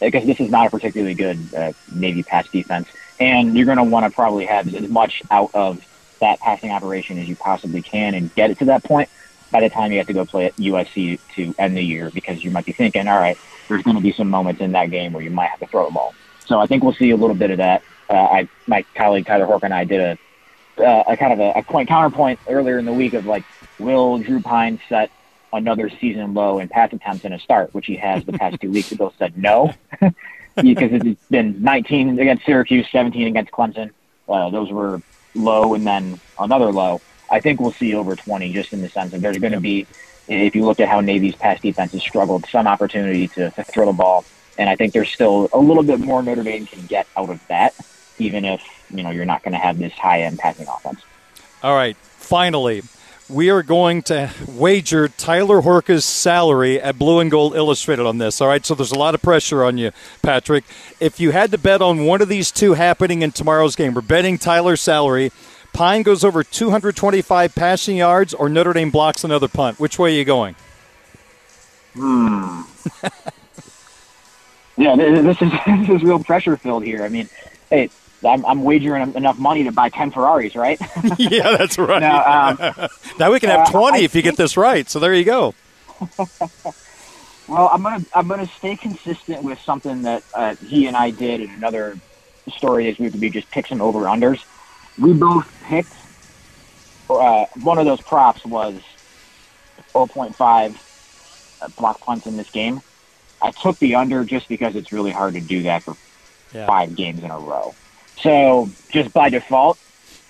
Because 0.00 0.26
this 0.26 0.40
is 0.40 0.50
not 0.50 0.66
a 0.66 0.70
particularly 0.70 1.14
good 1.14 1.38
uh, 1.54 1.72
Navy 1.94 2.24
pass 2.24 2.48
defense, 2.48 2.88
and 3.20 3.56
you're 3.56 3.66
going 3.66 3.78
to 3.78 3.84
want 3.84 4.04
to 4.04 4.10
probably 4.10 4.44
have 4.44 4.74
as 4.74 4.88
much 4.88 5.22
out 5.30 5.50
of 5.54 5.84
that 6.20 6.40
passing 6.40 6.70
operation 6.70 7.18
as 7.18 7.28
you 7.28 7.36
possibly 7.36 7.82
can 7.82 8.14
and 8.14 8.34
get 8.34 8.50
it 8.50 8.58
to 8.58 8.64
that 8.64 8.82
point 8.82 9.08
by 9.50 9.60
the 9.60 9.68
time 9.68 9.92
you 9.92 9.98
have 9.98 10.06
to 10.08 10.12
go 10.12 10.24
play 10.24 10.46
at 10.46 10.56
USC 10.56 11.20
to 11.34 11.54
end 11.58 11.76
the 11.76 11.82
year 11.82 12.10
because 12.10 12.42
you 12.42 12.50
might 12.50 12.66
be 12.66 12.72
thinking, 12.72 13.06
all 13.06 13.18
right, 13.18 13.38
there's 13.68 13.82
going 13.82 13.96
to 13.96 14.02
be 14.02 14.12
some 14.12 14.28
moments 14.28 14.60
in 14.60 14.72
that 14.72 14.90
game 14.90 15.12
where 15.12 15.22
you 15.22 15.30
might 15.30 15.46
have 15.46 15.60
to 15.60 15.66
throw 15.66 15.86
the 15.86 15.92
ball. 15.92 16.12
So 16.44 16.58
I 16.58 16.66
think 16.66 16.82
we'll 16.82 16.94
see 16.94 17.10
a 17.10 17.16
little 17.16 17.36
bit 17.36 17.50
of 17.50 17.58
that. 17.58 17.82
Uh, 18.10 18.14
I, 18.14 18.48
my 18.66 18.84
colleague 18.94 19.26
Tyler 19.26 19.46
Hork 19.46 19.62
and 19.62 19.72
I 19.72 19.84
did 19.84 20.18
a, 20.78 20.84
uh, 20.84 21.04
a 21.06 21.16
kind 21.16 21.32
of 21.32 21.38
a, 21.38 21.58
a 21.58 21.62
point 21.62 21.88
counterpoint 21.88 22.40
earlier 22.48 22.78
in 22.78 22.84
the 22.84 22.92
week 22.92 23.14
of 23.14 23.26
like, 23.26 23.44
will 23.78 24.18
Drew 24.18 24.40
Pyne 24.40 24.80
set 24.88 25.10
another 25.54 25.88
season 25.88 26.34
low 26.34 26.58
in 26.58 26.68
pass 26.68 26.92
attempts 26.92 27.24
in 27.24 27.32
a 27.32 27.38
start, 27.38 27.72
which 27.72 27.86
he 27.86 27.96
has 27.96 28.24
the 28.24 28.32
past 28.32 28.60
two 28.60 28.70
weeks. 28.70 28.92
ago 28.92 29.12
said 29.18 29.38
no, 29.38 29.72
because 30.00 30.92
it's 30.92 31.20
been 31.30 31.62
19 31.62 32.18
against 32.18 32.44
Syracuse, 32.44 32.86
17 32.90 33.28
against 33.28 33.52
Clemson. 33.52 33.90
Uh, 34.28 34.50
those 34.50 34.70
were 34.70 35.00
low 35.34 35.74
and 35.74 35.86
then 35.86 36.20
another 36.38 36.72
low. 36.72 37.00
I 37.30 37.40
think 37.40 37.60
we'll 37.60 37.72
see 37.72 37.94
over 37.94 38.16
20 38.16 38.52
just 38.52 38.72
in 38.72 38.82
the 38.82 38.88
sense 38.88 39.12
that 39.12 39.20
there's 39.20 39.38
going 39.38 39.52
to 39.52 39.60
be, 39.60 39.86
if 40.28 40.54
you 40.54 40.64
look 40.64 40.80
at 40.80 40.88
how 40.88 41.00
Navy's 41.00 41.34
pass 41.34 41.60
defense 41.60 41.92
has 41.92 42.02
struggled, 42.02 42.46
some 42.46 42.66
opportunity 42.66 43.28
to, 43.28 43.50
to 43.50 43.64
throw 43.64 43.86
the 43.86 43.92
ball. 43.92 44.24
And 44.58 44.68
I 44.68 44.76
think 44.76 44.92
there's 44.92 45.10
still 45.10 45.48
a 45.52 45.58
little 45.58 45.82
bit 45.82 46.00
more 46.00 46.22
Notre 46.22 46.42
Dame 46.42 46.66
can 46.66 46.84
get 46.86 47.06
out 47.16 47.30
of 47.30 47.44
that, 47.48 47.74
even 48.18 48.44
if, 48.44 48.62
you 48.90 49.02
know, 49.02 49.10
you're 49.10 49.24
not 49.24 49.42
going 49.42 49.52
to 49.52 49.58
have 49.58 49.78
this 49.78 49.92
high 49.94 50.22
end 50.22 50.38
passing 50.38 50.68
offense. 50.68 51.00
All 51.62 51.74
right. 51.74 51.96
Finally, 51.96 52.82
we 53.28 53.48
are 53.50 53.62
going 53.62 54.02
to 54.02 54.30
wager 54.46 55.08
Tyler 55.08 55.62
Horka's 55.62 56.04
salary 56.04 56.80
at 56.80 56.98
Blue 56.98 57.20
and 57.20 57.30
Gold 57.30 57.56
Illustrated 57.56 58.04
on 58.04 58.18
this. 58.18 58.40
All 58.40 58.48
right, 58.48 58.64
so 58.64 58.74
there's 58.74 58.92
a 58.92 58.98
lot 58.98 59.14
of 59.14 59.22
pressure 59.22 59.64
on 59.64 59.78
you, 59.78 59.92
Patrick. 60.22 60.64
If 61.00 61.18
you 61.18 61.30
had 61.30 61.50
to 61.52 61.58
bet 61.58 61.80
on 61.80 62.04
one 62.04 62.20
of 62.20 62.28
these 62.28 62.50
two 62.50 62.74
happening 62.74 63.22
in 63.22 63.32
tomorrow's 63.32 63.76
game, 63.76 63.94
we're 63.94 64.02
betting 64.02 64.36
Tyler's 64.36 64.80
salary. 64.80 65.32
Pyne 65.72 66.02
goes 66.02 66.22
over 66.22 66.44
225 66.44 67.54
passing 67.54 67.96
yards, 67.96 68.34
or 68.34 68.48
Notre 68.48 68.72
Dame 68.72 68.90
blocks 68.90 69.24
another 69.24 69.48
punt. 69.48 69.80
Which 69.80 69.98
way 69.98 70.14
are 70.14 70.18
you 70.18 70.24
going? 70.24 70.54
Hmm. 71.94 72.62
yeah, 74.76 74.96
this 74.96 75.40
is 75.40 75.50
this 75.66 75.88
is 75.88 76.02
real 76.02 76.22
pressure 76.22 76.56
filled 76.56 76.84
here. 76.84 77.02
I 77.02 77.08
mean, 77.08 77.28
hey, 77.70 77.90
I'm, 78.26 78.44
I'm 78.46 78.62
wagering 78.62 79.14
enough 79.14 79.38
money 79.38 79.64
to 79.64 79.72
buy 79.72 79.88
10 79.88 80.12
Ferraris, 80.12 80.54
right? 80.54 80.80
yeah, 81.18 81.56
that's 81.56 81.78
right. 81.78 82.00
Now, 82.00 82.48
um, 82.48 82.88
now 83.18 83.32
we 83.32 83.40
can 83.40 83.50
have 83.50 83.70
20 83.70 83.98
uh, 83.98 84.00
if 84.02 84.14
you 84.14 84.22
get 84.22 84.36
this 84.36 84.56
right. 84.56 84.88
So 84.88 84.98
there 84.98 85.14
you 85.14 85.24
go. 85.24 85.54
well, 87.48 87.70
I'm 87.72 87.82
gonna 87.82 88.04
I'm 88.14 88.26
gonna 88.26 88.48
stay 88.48 88.76
consistent 88.76 89.44
with 89.44 89.60
something 89.60 90.02
that 90.02 90.24
uh, 90.34 90.56
he 90.56 90.86
and 90.86 90.96
I 90.96 91.10
did 91.10 91.40
in 91.40 91.50
another 91.50 91.96
story 92.56 92.88
is 92.88 92.98
we 92.98 93.10
to 93.10 93.16
be 93.16 93.30
just 93.30 93.50
picks 93.50 93.70
and 93.70 93.80
over 93.80 94.00
unders. 94.00 94.44
We 94.98 95.12
both 95.12 95.50
picked 95.64 95.92
uh, 97.10 97.46
one 97.62 97.78
of 97.78 97.84
those 97.84 98.00
props 98.00 98.44
was 98.44 98.74
0.5 99.92 101.62
uh, 101.62 101.68
block 101.76 102.00
punts 102.00 102.26
in 102.26 102.36
this 102.36 102.50
game. 102.50 102.80
I 103.42 103.50
took 103.50 103.78
the 103.78 103.94
under 103.96 104.24
just 104.24 104.48
because 104.48 104.74
it's 104.74 104.92
really 104.92 105.10
hard 105.10 105.34
to 105.34 105.40
do 105.40 105.62
that 105.62 105.82
for 105.82 105.96
yeah. 106.52 106.66
five 106.66 106.96
games 106.96 107.22
in 107.22 107.30
a 107.30 107.38
row. 107.38 107.74
So 108.16 108.70
just 108.90 109.12
by 109.12 109.28
default, 109.28 109.78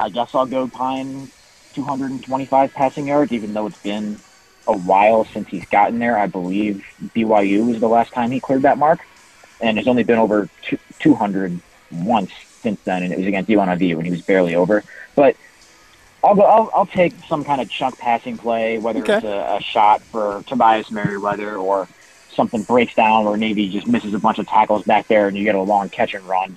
I 0.00 0.08
guess 0.08 0.34
I'll 0.34 0.46
go 0.46 0.68
Pyne 0.68 1.28
225 1.74 2.72
passing 2.72 3.06
yards, 3.08 3.32
even 3.32 3.52
though 3.52 3.66
it's 3.66 3.82
been 3.82 4.18
a 4.66 4.76
while 4.76 5.24
since 5.24 5.48
he's 5.48 5.64
gotten 5.66 5.98
there. 5.98 6.18
I 6.18 6.26
believe 6.26 6.84
BYU 7.14 7.66
was 7.66 7.80
the 7.80 7.88
last 7.88 8.12
time 8.12 8.30
he 8.30 8.40
cleared 8.40 8.62
that 8.62 8.78
mark, 8.78 9.00
and 9.60 9.78
it's 9.78 9.88
only 9.88 10.04
been 10.04 10.18
over 10.18 10.48
200 10.98 11.60
once 11.92 12.32
since 12.60 12.80
then, 12.82 13.02
and 13.02 13.12
it 13.12 13.18
was 13.18 13.26
against 13.26 13.50
UNLV 13.50 13.96
when 13.96 14.04
he 14.04 14.10
was 14.10 14.22
barely 14.22 14.54
over. 14.54 14.82
But 15.14 15.36
I'll 16.22 16.34
go. 16.34 16.42
I'll, 16.42 16.70
I'll 16.74 16.86
take 16.86 17.12
some 17.28 17.44
kind 17.44 17.60
of 17.60 17.68
chunk 17.68 17.98
passing 17.98 18.38
play, 18.38 18.78
whether 18.78 19.00
okay. 19.00 19.16
it's 19.16 19.24
a, 19.24 19.56
a 19.58 19.60
shot 19.60 20.00
for 20.00 20.42
Tobias 20.46 20.90
Merriweather 20.90 21.56
or 21.56 21.86
something 22.32 22.62
breaks 22.62 22.94
down 22.94 23.26
or 23.26 23.36
Navy 23.36 23.68
just 23.68 23.86
misses 23.86 24.14
a 24.14 24.18
bunch 24.18 24.38
of 24.38 24.48
tackles 24.48 24.82
back 24.84 25.06
there, 25.06 25.28
and 25.28 25.36
you 25.36 25.44
get 25.44 25.54
a 25.54 25.60
long 25.60 25.90
catch 25.90 26.14
and 26.14 26.24
run 26.26 26.56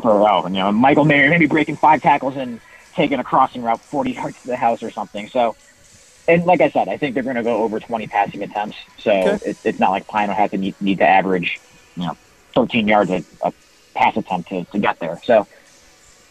for 0.00 0.28
oh, 0.28 0.46
you 0.46 0.54
know 0.54 0.72
Michael 0.72 1.04
Mayer 1.04 1.30
maybe 1.30 1.46
breaking 1.46 1.76
five 1.76 2.02
tackles 2.02 2.36
and 2.36 2.60
taking 2.96 3.20
a 3.20 3.24
crossing 3.24 3.62
route 3.62 3.80
40 3.80 4.12
yards 4.12 4.40
to 4.42 4.48
the 4.48 4.56
house 4.56 4.82
or 4.82 4.90
something. 4.90 5.28
So, 5.28 5.54
and 6.26 6.44
like 6.44 6.60
I 6.60 6.70
said, 6.70 6.88
I 6.88 6.96
think 6.96 7.14
they're 7.14 7.22
going 7.22 7.36
to 7.36 7.42
go 7.42 7.62
over 7.62 7.78
20 7.78 8.06
passing 8.06 8.42
attempts. 8.42 8.78
So 8.98 9.12
okay. 9.12 9.50
it, 9.50 9.58
it's 9.64 9.78
not 9.78 9.90
like 9.90 10.08
Pyne 10.08 10.28
will 10.28 10.34
have 10.34 10.50
to 10.52 10.58
need, 10.58 10.80
need 10.80 10.98
to 10.98 11.06
average, 11.06 11.60
you 11.96 12.06
know, 12.06 12.16
13 12.54 12.88
yards 12.88 13.10
a, 13.10 13.22
a 13.42 13.52
pass 13.94 14.16
attempt 14.16 14.48
to, 14.48 14.64
to 14.64 14.78
get 14.78 14.98
there. 14.98 15.20
So 15.24 15.46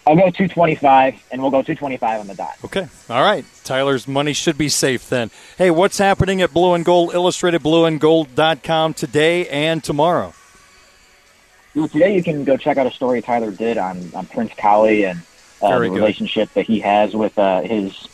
I'll 0.07 0.15
go 0.15 0.29
225, 0.29 1.23
and 1.31 1.41
we'll 1.41 1.51
go 1.51 1.61
225 1.61 2.19
on 2.19 2.27
the 2.27 2.35
dot. 2.35 2.57
Okay. 2.65 2.87
All 3.09 3.21
right. 3.21 3.45
Tyler's 3.63 4.07
money 4.07 4.33
should 4.33 4.57
be 4.57 4.69
safe 4.69 5.07
then. 5.09 5.31
Hey, 5.57 5.71
what's 5.71 5.97
happening 5.97 6.41
at 6.41 6.53
Blue 6.53 6.73
and 6.73 6.83
Gold 6.83 7.13
Illustrated, 7.13 7.61
blueandgold.com 7.61 8.93
today 8.95 9.47
and 9.49 9.83
tomorrow? 9.83 10.33
Today 11.75 12.15
you 12.15 12.23
can 12.23 12.43
go 12.43 12.57
check 12.57 12.77
out 12.77 12.87
a 12.87 12.91
story 12.91 13.21
Tyler 13.21 13.51
did 13.51 13.77
on, 13.77 14.09
on 14.13 14.25
Prince 14.25 14.53
Kollie 14.57 15.03
and 15.05 15.21
uh, 15.61 15.79
the 15.79 15.91
relationship 15.91 16.51
that 16.53 16.65
he 16.65 16.79
has 16.79 17.13
with 17.13 17.37
uh, 17.37 17.61
his 17.61 18.07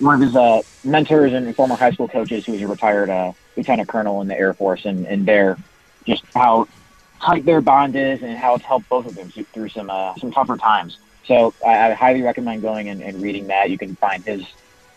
one 0.00 0.16
of 0.16 0.20
his 0.20 0.36
uh, 0.36 0.60
mentors 0.82 1.32
and 1.32 1.54
former 1.54 1.76
high 1.76 1.92
school 1.92 2.08
coaches, 2.08 2.44
who 2.44 2.54
is 2.54 2.62
a 2.62 2.66
retired 2.66 3.08
uh, 3.08 3.32
lieutenant 3.56 3.88
colonel 3.88 4.20
in 4.20 4.28
the 4.28 4.36
Air 4.36 4.52
Force, 4.52 4.84
and, 4.84 5.06
and 5.06 5.24
their 5.24 5.56
just 6.04 6.24
how 6.34 6.66
tight 7.20 7.44
their 7.44 7.60
bond 7.60 7.94
is 7.96 8.22
and 8.22 8.36
how 8.36 8.56
it's 8.56 8.64
helped 8.64 8.88
both 8.88 9.06
of 9.06 9.14
them 9.14 9.30
through 9.30 9.68
some 9.68 9.90
uh, 9.90 10.14
some 10.16 10.32
tougher 10.32 10.56
times. 10.56 10.98
So 11.24 11.54
I, 11.64 11.90
I 11.90 11.92
highly 11.92 12.22
recommend 12.22 12.62
going 12.62 12.88
and, 12.88 13.00
and 13.00 13.22
reading 13.22 13.46
that. 13.46 13.70
You 13.70 13.78
can 13.78 13.94
find 13.96 14.22
his 14.24 14.44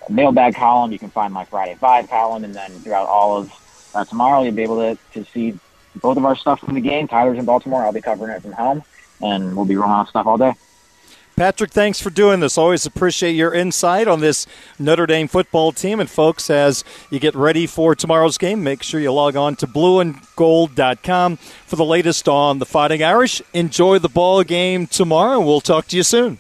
mailbag 0.10 0.56
column, 0.56 0.92
you 0.92 1.00
can 1.00 1.10
find 1.10 1.34
my 1.34 1.46
Friday 1.46 1.76
Five 1.76 2.10
column, 2.10 2.44
and 2.44 2.54
then 2.54 2.72
throughout 2.80 3.08
all 3.08 3.38
of 3.38 3.52
uh, 3.94 4.06
tomorrow, 4.06 4.44
you'll 4.44 4.56
be 4.56 4.64
able 4.64 4.78
to, 4.78 4.98
to 5.14 5.24
see 5.32 5.58
both 6.02 6.18
of 6.18 6.26
our 6.26 6.36
stuff 6.36 6.60
from 6.60 6.76
the 6.76 6.82
game. 6.82 7.08
Tyler's 7.08 7.38
in 7.38 7.46
Baltimore. 7.46 7.84
I'll 7.84 7.92
be 7.92 8.02
covering 8.02 8.36
it 8.36 8.42
from 8.42 8.54
home, 8.54 8.84
and 9.22 9.56
we'll 9.56 9.66
be 9.66 9.76
rolling 9.76 9.94
out 9.94 10.10
stuff 10.10 10.26
all 10.26 10.38
day. 10.38 10.54
Patrick, 11.38 11.70
thanks 11.70 12.02
for 12.02 12.10
doing 12.10 12.40
this. 12.40 12.58
Always 12.58 12.88
appreciate 12.88 13.34
your 13.34 13.54
insight 13.54 14.08
on 14.08 14.22
this 14.22 14.48
Notre 14.80 15.06
Dame 15.06 15.28
football 15.28 15.72
team. 15.72 16.00
And, 16.00 16.10
folks, 16.10 16.50
as 16.50 16.84
you 17.12 17.20
get 17.20 17.36
ready 17.36 17.68
for 17.68 17.94
tomorrow's 17.94 18.40
game, 18.40 18.64
make 18.64 18.82
sure 18.82 19.00
you 19.00 19.14
log 19.14 19.36
on 19.36 19.56
to 19.58 19.68
blueandgold.com 19.68 21.38
for 21.38 21.76
the 21.76 21.86
latest 21.86 22.28
on 22.28 22.58
the 22.58 22.66
Fighting 22.66 23.04
Irish. 23.04 23.44
Enjoy 23.54 24.00
the 24.00 24.10
ball 24.10 24.44
game 24.44 24.88
tomorrow. 24.88 25.40
We'll 25.40 25.62
talk 25.62 25.86
to 25.90 25.96
you 25.96 26.02
soon. 26.02 26.40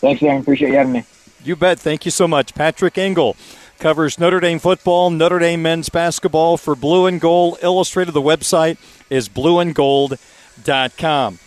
Thanks, 0.00 0.20
Aaron. 0.24 0.40
Appreciate 0.40 0.70
you 0.70 0.78
having 0.78 0.94
me. 0.94 1.04
You 1.44 1.54
bet. 1.54 1.78
Thank 1.78 2.04
you 2.04 2.10
so 2.10 2.26
much. 2.26 2.54
Patrick 2.54 2.98
Engel 2.98 3.36
covers 3.82 4.16
Notre 4.16 4.38
Dame 4.38 4.60
football, 4.60 5.10
Notre 5.10 5.40
Dame 5.40 5.60
men's 5.60 5.88
basketball 5.88 6.56
for 6.56 6.76
Blue 6.76 7.06
and 7.06 7.20
Gold 7.20 7.58
Illustrated. 7.62 8.12
The 8.12 8.22
website 8.22 8.78
is 9.10 9.28
blueandgold.com. 9.28 11.38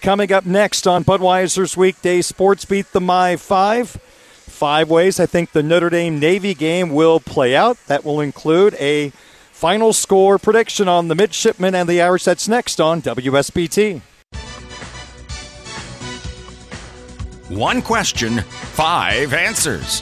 Coming 0.00 0.32
up 0.32 0.46
next 0.46 0.86
on 0.86 1.04
Budweiser's 1.04 1.76
weekday 1.76 2.22
sports 2.22 2.64
beat, 2.64 2.90
the 2.92 3.00
My 3.02 3.36
Five. 3.36 3.90
Five 3.90 4.88
ways 4.88 5.20
I 5.20 5.26
think 5.26 5.52
the 5.52 5.62
Notre 5.62 5.90
Dame 5.90 6.18
Navy 6.18 6.54
game 6.54 6.94
will 6.94 7.20
play 7.20 7.54
out. 7.54 7.76
That 7.88 8.06
will 8.06 8.20
include 8.20 8.72
a 8.80 9.10
final 9.50 9.92
score 9.92 10.38
prediction 10.38 10.88
on 10.88 11.08
the 11.08 11.14
midshipmen 11.14 11.74
and 11.74 11.86
the 11.86 12.00
Irish. 12.00 12.24
That's 12.24 12.48
next 12.48 12.80
on 12.80 13.02
WSBT. 13.02 14.00
One 17.50 17.82
question, 17.82 18.40
five 18.40 19.34
answers. 19.34 20.00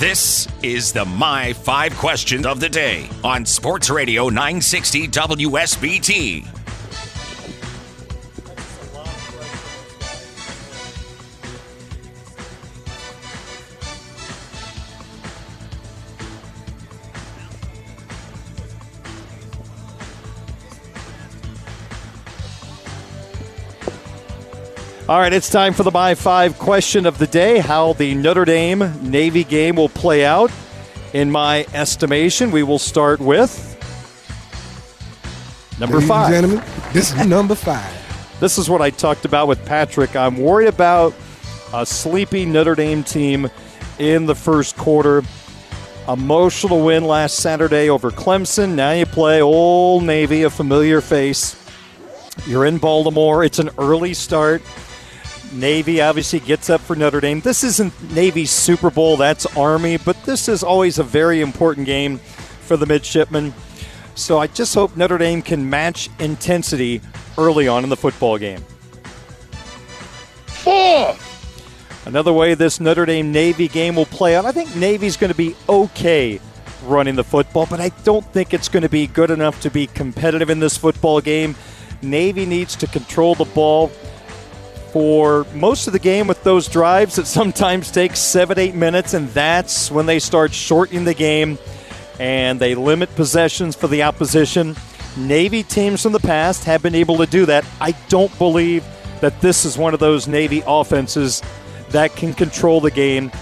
This 0.00 0.48
is 0.62 0.94
the 0.94 1.04
My 1.04 1.52
Five 1.52 1.94
Questions 1.94 2.46
of 2.46 2.58
the 2.58 2.70
Day 2.70 3.06
on 3.22 3.44
Sports 3.44 3.90
Radio 3.90 4.30
960 4.30 5.08
WSBT. 5.08 6.59
All 25.10 25.18
right, 25.18 25.32
it's 25.32 25.50
time 25.50 25.74
for 25.74 25.82
the 25.82 25.90
My 25.90 26.14
Five 26.14 26.56
question 26.56 27.04
of 27.04 27.18
the 27.18 27.26
day 27.26 27.58
how 27.58 27.94
the 27.94 28.14
Notre 28.14 28.44
Dame 28.44 28.92
Navy 29.02 29.42
game 29.42 29.74
will 29.74 29.88
play 29.88 30.24
out. 30.24 30.52
In 31.12 31.32
my 31.32 31.66
estimation, 31.74 32.52
we 32.52 32.62
will 32.62 32.78
start 32.78 33.18
with 33.18 33.66
number 35.80 35.96
Ladies 35.96 36.08
five. 36.08 36.30
gentlemen, 36.30 36.64
this 36.92 37.12
is 37.12 37.26
number 37.26 37.56
five. 37.56 38.38
this 38.38 38.56
is 38.56 38.70
what 38.70 38.80
I 38.80 38.90
talked 38.90 39.24
about 39.24 39.48
with 39.48 39.66
Patrick. 39.66 40.14
I'm 40.14 40.36
worried 40.36 40.68
about 40.68 41.12
a 41.74 41.84
sleepy 41.84 42.46
Notre 42.46 42.76
Dame 42.76 43.02
team 43.02 43.50
in 43.98 44.26
the 44.26 44.36
first 44.36 44.76
quarter. 44.76 45.24
Emotional 46.06 46.84
win 46.84 47.02
last 47.02 47.40
Saturday 47.40 47.90
over 47.90 48.12
Clemson. 48.12 48.76
Now 48.76 48.92
you 48.92 49.06
play 49.06 49.42
Old 49.42 50.04
Navy, 50.04 50.44
a 50.44 50.50
familiar 50.50 51.00
face. 51.00 51.56
You're 52.46 52.64
in 52.64 52.78
Baltimore. 52.78 53.42
It's 53.42 53.58
an 53.58 53.70
early 53.76 54.14
start. 54.14 54.62
Navy 55.52 56.00
obviously 56.00 56.40
gets 56.40 56.70
up 56.70 56.80
for 56.80 56.94
Notre 56.94 57.20
Dame. 57.20 57.40
This 57.40 57.64
isn't 57.64 58.12
Navy's 58.12 58.50
Super 58.50 58.90
Bowl, 58.90 59.16
that's 59.16 59.46
Army, 59.56 59.96
but 59.96 60.22
this 60.24 60.48
is 60.48 60.62
always 60.62 60.98
a 60.98 61.02
very 61.02 61.40
important 61.40 61.86
game 61.86 62.18
for 62.18 62.76
the 62.76 62.86
midshipmen. 62.86 63.52
So 64.14 64.38
I 64.38 64.46
just 64.46 64.74
hope 64.74 64.96
Notre 64.96 65.18
Dame 65.18 65.42
can 65.42 65.68
match 65.68 66.08
intensity 66.18 67.00
early 67.36 67.66
on 67.68 67.84
in 67.84 67.90
the 67.90 67.96
football 67.96 68.38
game. 68.38 68.64
Four. 70.46 71.16
Another 72.06 72.32
way 72.32 72.54
this 72.54 72.80
Notre 72.80 73.06
Dame 73.06 73.32
Navy 73.32 73.68
game 73.68 73.96
will 73.96 74.06
play 74.06 74.36
out, 74.36 74.44
I 74.44 74.52
think 74.52 74.74
Navy's 74.76 75.16
going 75.16 75.32
to 75.32 75.36
be 75.36 75.56
okay 75.68 76.40
running 76.84 77.14
the 77.14 77.24
football, 77.24 77.66
but 77.66 77.80
I 77.80 77.90
don't 78.04 78.24
think 78.32 78.54
it's 78.54 78.68
going 78.68 78.82
to 78.82 78.88
be 78.88 79.06
good 79.06 79.30
enough 79.30 79.60
to 79.62 79.70
be 79.70 79.86
competitive 79.86 80.48
in 80.48 80.60
this 80.60 80.76
football 80.76 81.20
game. 81.20 81.54
Navy 82.02 82.46
needs 82.46 82.76
to 82.76 82.86
control 82.86 83.34
the 83.34 83.44
ball 83.44 83.90
for 84.92 85.46
most 85.54 85.86
of 85.86 85.92
the 85.92 85.98
game 85.98 86.26
with 86.26 86.42
those 86.42 86.68
drives 86.68 87.16
that 87.16 87.26
sometimes 87.26 87.90
take 87.90 88.16
seven, 88.16 88.58
eight 88.58 88.74
minutes, 88.74 89.14
and 89.14 89.28
that's 89.28 89.90
when 89.90 90.06
they 90.06 90.18
start 90.18 90.52
shortening 90.52 91.04
the 91.04 91.14
game 91.14 91.58
and 92.18 92.60
they 92.60 92.74
limit 92.74 93.14
possessions 93.16 93.74
for 93.74 93.88
the 93.88 94.02
opposition. 94.02 94.76
Navy 95.16 95.62
teams 95.62 96.02
from 96.02 96.12
the 96.12 96.20
past 96.20 96.64
have 96.64 96.82
been 96.82 96.94
able 96.94 97.16
to 97.16 97.26
do 97.26 97.46
that. 97.46 97.64
I 97.80 97.92
don't 98.08 98.36
believe 98.38 98.84
that 99.20 99.40
this 99.40 99.64
is 99.64 99.78
one 99.78 99.94
of 99.94 100.00
those 100.00 100.28
Navy 100.28 100.62
offenses 100.66 101.42
that 101.90 102.14
can 102.14 102.34
control 102.34 102.80
the 102.80 102.90
game 102.90 103.32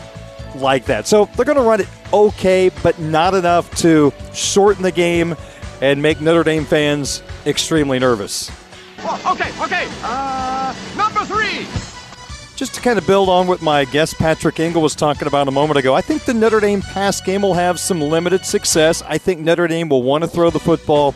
like 0.55 0.87
that. 0.87 1.07
So 1.07 1.27
they're 1.37 1.45
going 1.45 1.59
to 1.59 1.65
run 1.65 1.81
it 1.81 1.89
okay, 2.13 2.71
but 2.83 2.99
not 2.99 3.35
enough 3.35 3.75
to 3.79 4.13
shorten 4.33 4.83
the 4.83 4.93
game 4.93 5.37
and 5.81 6.03
make 6.03 6.21
Notre 6.21 6.45
Dame 6.45 6.65
fans 6.65 7.23
extremely 7.47 7.99
nervous. 7.99 8.51
Okay, 9.01 9.51
okay. 9.63 9.89
Uh, 10.03 10.75
number 10.97 11.25
three. 11.25 11.67
Just 12.57 12.75
to 12.75 12.81
kind 12.81 12.99
of 12.99 13.07
build 13.07 13.29
on 13.29 13.47
what 13.47 13.63
my 13.63 13.85
guest 13.85 14.19
Patrick 14.19 14.59
Engel 14.59 14.83
was 14.83 14.97
talking 14.97 15.29
about 15.29 15.47
a 15.47 15.53
moment 15.53 15.79
ago, 15.79 15.95
I 15.95 16.01
think 16.01 16.25
the 16.25 16.35
Notre 16.35 16.59
Dame 16.59 16.83
pass 16.83 17.21
game 17.21 17.43
will 17.43 17.55
have 17.55 17.79
some 17.79 18.01
limited 18.01 18.45
success. 18.45 19.01
I 19.03 19.17
think 19.17 19.41
Notre 19.41 19.69
Dame 19.69 19.89
will 19.89 20.03
want 20.03 20.25
to 20.25 20.29
throw 20.29 20.51
the 20.51 20.59
football 20.59 21.15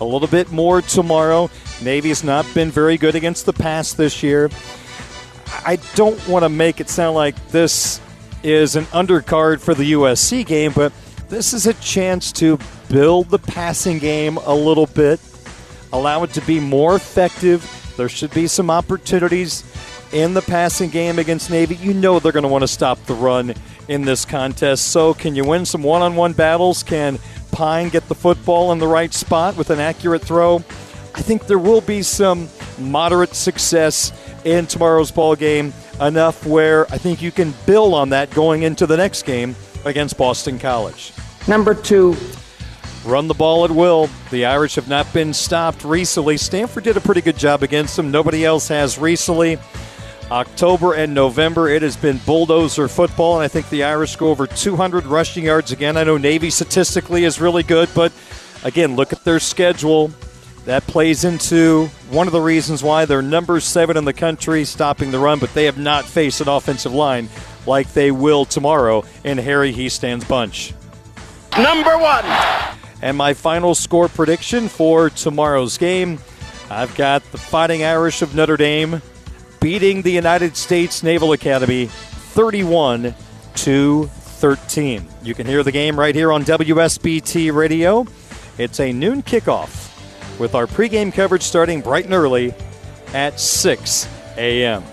a 0.00 0.04
little 0.04 0.26
bit 0.26 0.50
more 0.50 0.82
tomorrow. 0.82 1.48
Navy's 1.80 2.24
not 2.24 2.44
been 2.54 2.70
very 2.70 2.96
good 2.96 3.14
against 3.14 3.46
the 3.46 3.52
pass 3.52 3.92
this 3.92 4.22
year. 4.22 4.50
I 5.64 5.78
don't 5.94 6.26
want 6.26 6.44
to 6.44 6.48
make 6.48 6.80
it 6.80 6.88
sound 6.88 7.14
like 7.14 7.36
this 7.48 8.00
is 8.42 8.74
an 8.74 8.84
undercard 8.86 9.60
for 9.60 9.74
the 9.74 9.92
USC 9.92 10.44
game, 10.44 10.72
but 10.74 10.92
this 11.28 11.52
is 11.52 11.66
a 11.66 11.74
chance 11.74 12.32
to 12.32 12.58
build 12.88 13.28
the 13.28 13.38
passing 13.38 13.98
game 13.98 14.38
a 14.38 14.54
little 14.54 14.86
bit, 14.86 15.20
allow 15.92 16.22
it 16.22 16.32
to 16.34 16.40
be 16.42 16.60
more 16.60 16.96
effective. 16.96 17.94
There 17.96 18.08
should 18.08 18.32
be 18.32 18.46
some 18.46 18.70
opportunities 18.70 19.64
in 20.12 20.34
the 20.34 20.42
passing 20.42 20.90
game 20.90 21.18
against 21.18 21.50
Navy. 21.50 21.76
You 21.76 21.94
know 21.94 22.18
they're 22.18 22.32
going 22.32 22.42
to 22.42 22.48
want 22.48 22.62
to 22.62 22.68
stop 22.68 23.02
the 23.04 23.14
run 23.14 23.54
in 23.88 24.02
this 24.02 24.24
contest. 24.24 24.88
So, 24.88 25.14
can 25.14 25.34
you 25.34 25.44
win 25.44 25.64
some 25.64 25.82
one 25.82 26.02
on 26.02 26.16
one 26.16 26.32
battles? 26.32 26.82
Can 26.82 27.18
Pyne 27.52 27.88
get 27.88 28.08
the 28.08 28.14
football 28.14 28.72
in 28.72 28.78
the 28.78 28.86
right 28.86 29.12
spot 29.12 29.56
with 29.56 29.70
an 29.70 29.80
accurate 29.80 30.22
throw? 30.22 30.56
I 31.14 31.22
think 31.22 31.46
there 31.46 31.58
will 31.58 31.80
be 31.80 32.02
some 32.02 32.48
moderate 32.78 33.34
success 33.34 34.12
in 34.44 34.66
tomorrow's 34.66 35.10
ball 35.10 35.36
game, 35.36 35.72
enough 36.00 36.46
where 36.46 36.90
I 36.92 36.98
think 36.98 37.20
you 37.20 37.30
can 37.30 37.52
build 37.66 37.94
on 37.94 38.10
that 38.10 38.30
going 38.30 38.62
into 38.62 38.86
the 38.86 38.96
next 38.96 39.24
game 39.24 39.54
against 39.84 40.16
Boston 40.16 40.58
College. 40.58 41.12
Number 41.48 41.74
two. 41.74 42.16
Run 43.04 43.28
the 43.28 43.34
ball 43.34 43.64
at 43.64 43.70
will. 43.70 44.10
The 44.30 44.44
Irish 44.44 44.74
have 44.74 44.88
not 44.88 45.10
been 45.12 45.32
stopped 45.32 45.84
recently. 45.84 46.36
Stanford 46.36 46.84
did 46.84 46.96
a 46.96 47.00
pretty 47.00 47.22
good 47.22 47.38
job 47.38 47.62
against 47.62 47.96
them. 47.96 48.10
Nobody 48.10 48.44
else 48.44 48.68
has 48.68 48.98
recently. 48.98 49.58
October 50.30 50.94
and 50.94 51.12
November, 51.12 51.68
it 51.68 51.82
has 51.82 51.96
been 51.96 52.18
bulldozer 52.18 52.86
football, 52.86 53.36
and 53.36 53.42
I 53.42 53.48
think 53.48 53.68
the 53.68 53.82
Irish 53.82 54.14
go 54.16 54.28
over 54.28 54.46
200 54.46 55.06
rushing 55.06 55.44
yards 55.44 55.72
again. 55.72 55.96
I 55.96 56.04
know 56.04 56.18
Navy 56.18 56.50
statistically 56.50 57.24
is 57.24 57.40
really 57.40 57.64
good, 57.64 57.88
but 57.94 58.12
again, 58.62 58.94
look 58.94 59.12
at 59.12 59.24
their 59.24 59.40
schedule. 59.40 60.12
That 60.66 60.86
plays 60.86 61.24
into 61.24 61.86
one 62.10 62.26
of 62.26 62.32
the 62.32 62.40
reasons 62.40 62.82
why 62.82 63.06
they're 63.06 63.22
number 63.22 63.58
seven 63.60 63.96
in 63.96 64.04
the 64.04 64.12
country 64.12 64.64
stopping 64.64 65.10
the 65.10 65.18
run, 65.18 65.38
but 65.38 65.52
they 65.54 65.64
have 65.64 65.78
not 65.78 66.04
faced 66.04 66.40
an 66.42 66.48
offensive 66.48 66.92
line 66.92 67.28
like 67.66 67.92
they 67.92 68.10
will 68.10 68.44
tomorrow 68.44 69.04
in 69.24 69.38
Harry 69.38 69.72
Hiestand's 69.72 70.26
bunch. 70.26 70.74
Number 71.56 71.98
one. 71.98 72.24
And 73.02 73.16
my 73.16 73.34
final 73.34 73.74
score 73.74 74.08
prediction 74.08 74.68
for 74.68 75.10
tomorrow's 75.10 75.78
game 75.78 76.18
I've 76.70 76.94
got 76.94 77.24
the 77.32 77.38
Fighting 77.38 77.82
Irish 77.82 78.22
of 78.22 78.36
Notre 78.36 78.56
Dame 78.56 79.02
beating 79.58 80.02
the 80.02 80.12
United 80.12 80.56
States 80.56 81.02
Naval 81.02 81.32
Academy 81.32 81.86
31 81.86 83.12
to 83.56 84.06
13. 84.06 85.08
You 85.24 85.34
can 85.34 85.48
hear 85.48 85.64
the 85.64 85.72
game 85.72 85.98
right 85.98 86.14
here 86.14 86.30
on 86.30 86.44
WSBT 86.44 87.52
Radio. 87.52 88.06
It's 88.56 88.78
a 88.78 88.92
noon 88.92 89.24
kickoff 89.24 89.88
with 90.38 90.54
our 90.54 90.68
pregame 90.68 91.12
coverage 91.12 91.42
starting 91.42 91.80
bright 91.80 92.04
and 92.04 92.14
early 92.14 92.54
at 93.14 93.40
6 93.40 94.08
a.m. 94.36 94.84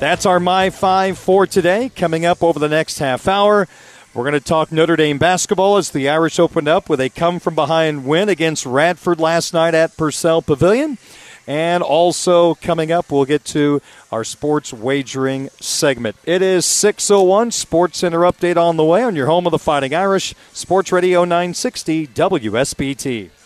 That's 0.00 0.26
our 0.26 0.40
My 0.40 0.70
Five 0.70 1.18
for 1.18 1.46
today. 1.46 1.90
Coming 1.94 2.24
up 2.24 2.42
over 2.42 2.58
the 2.58 2.68
next 2.68 2.98
half 2.98 3.28
hour, 3.28 3.68
we're 4.12 4.24
going 4.24 4.32
to 4.32 4.40
talk 4.40 4.72
Notre 4.72 4.96
Dame 4.96 5.18
basketball 5.18 5.76
as 5.76 5.90
the 5.90 6.08
Irish 6.08 6.40
opened 6.40 6.66
up 6.66 6.88
with 6.88 7.00
a 7.00 7.08
come 7.08 7.38
from 7.38 7.54
behind 7.54 8.04
win 8.04 8.28
against 8.28 8.66
Radford 8.66 9.20
last 9.20 9.54
night 9.54 9.72
at 9.72 9.96
Purcell 9.96 10.42
Pavilion. 10.42 10.98
And 11.46 11.82
also 11.82 12.54
coming 12.56 12.90
up, 12.90 13.10
we'll 13.10 13.24
get 13.24 13.44
to 13.46 13.80
our 14.10 14.24
sports 14.24 14.72
wagering 14.72 15.48
segment. 15.60 16.16
It 16.24 16.42
is 16.42 16.66
601 16.66 17.52
Sports 17.52 17.98
Center 17.98 18.20
update 18.20 18.56
on 18.56 18.76
the 18.76 18.84
way 18.84 19.02
on 19.02 19.14
your 19.14 19.26
home 19.26 19.46
of 19.46 19.52
the 19.52 19.58
Fighting 19.58 19.94
Irish, 19.94 20.34
Sports 20.52 20.90
Radio 20.90 21.24
960 21.24 22.08
WSBT. 22.08 23.39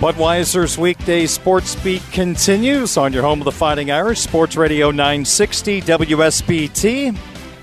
Budweiser's 0.00 0.78
weekday 0.78 1.26
sports 1.26 1.74
beat 1.74 2.02
continues 2.10 2.96
on 2.96 3.12
your 3.12 3.22
home 3.22 3.42
of 3.42 3.44
the 3.44 3.52
Fighting 3.52 3.90
Irish, 3.90 4.20
Sports 4.20 4.56
Radio 4.56 4.90
960 4.90 5.82
WSBT. 5.82 7.14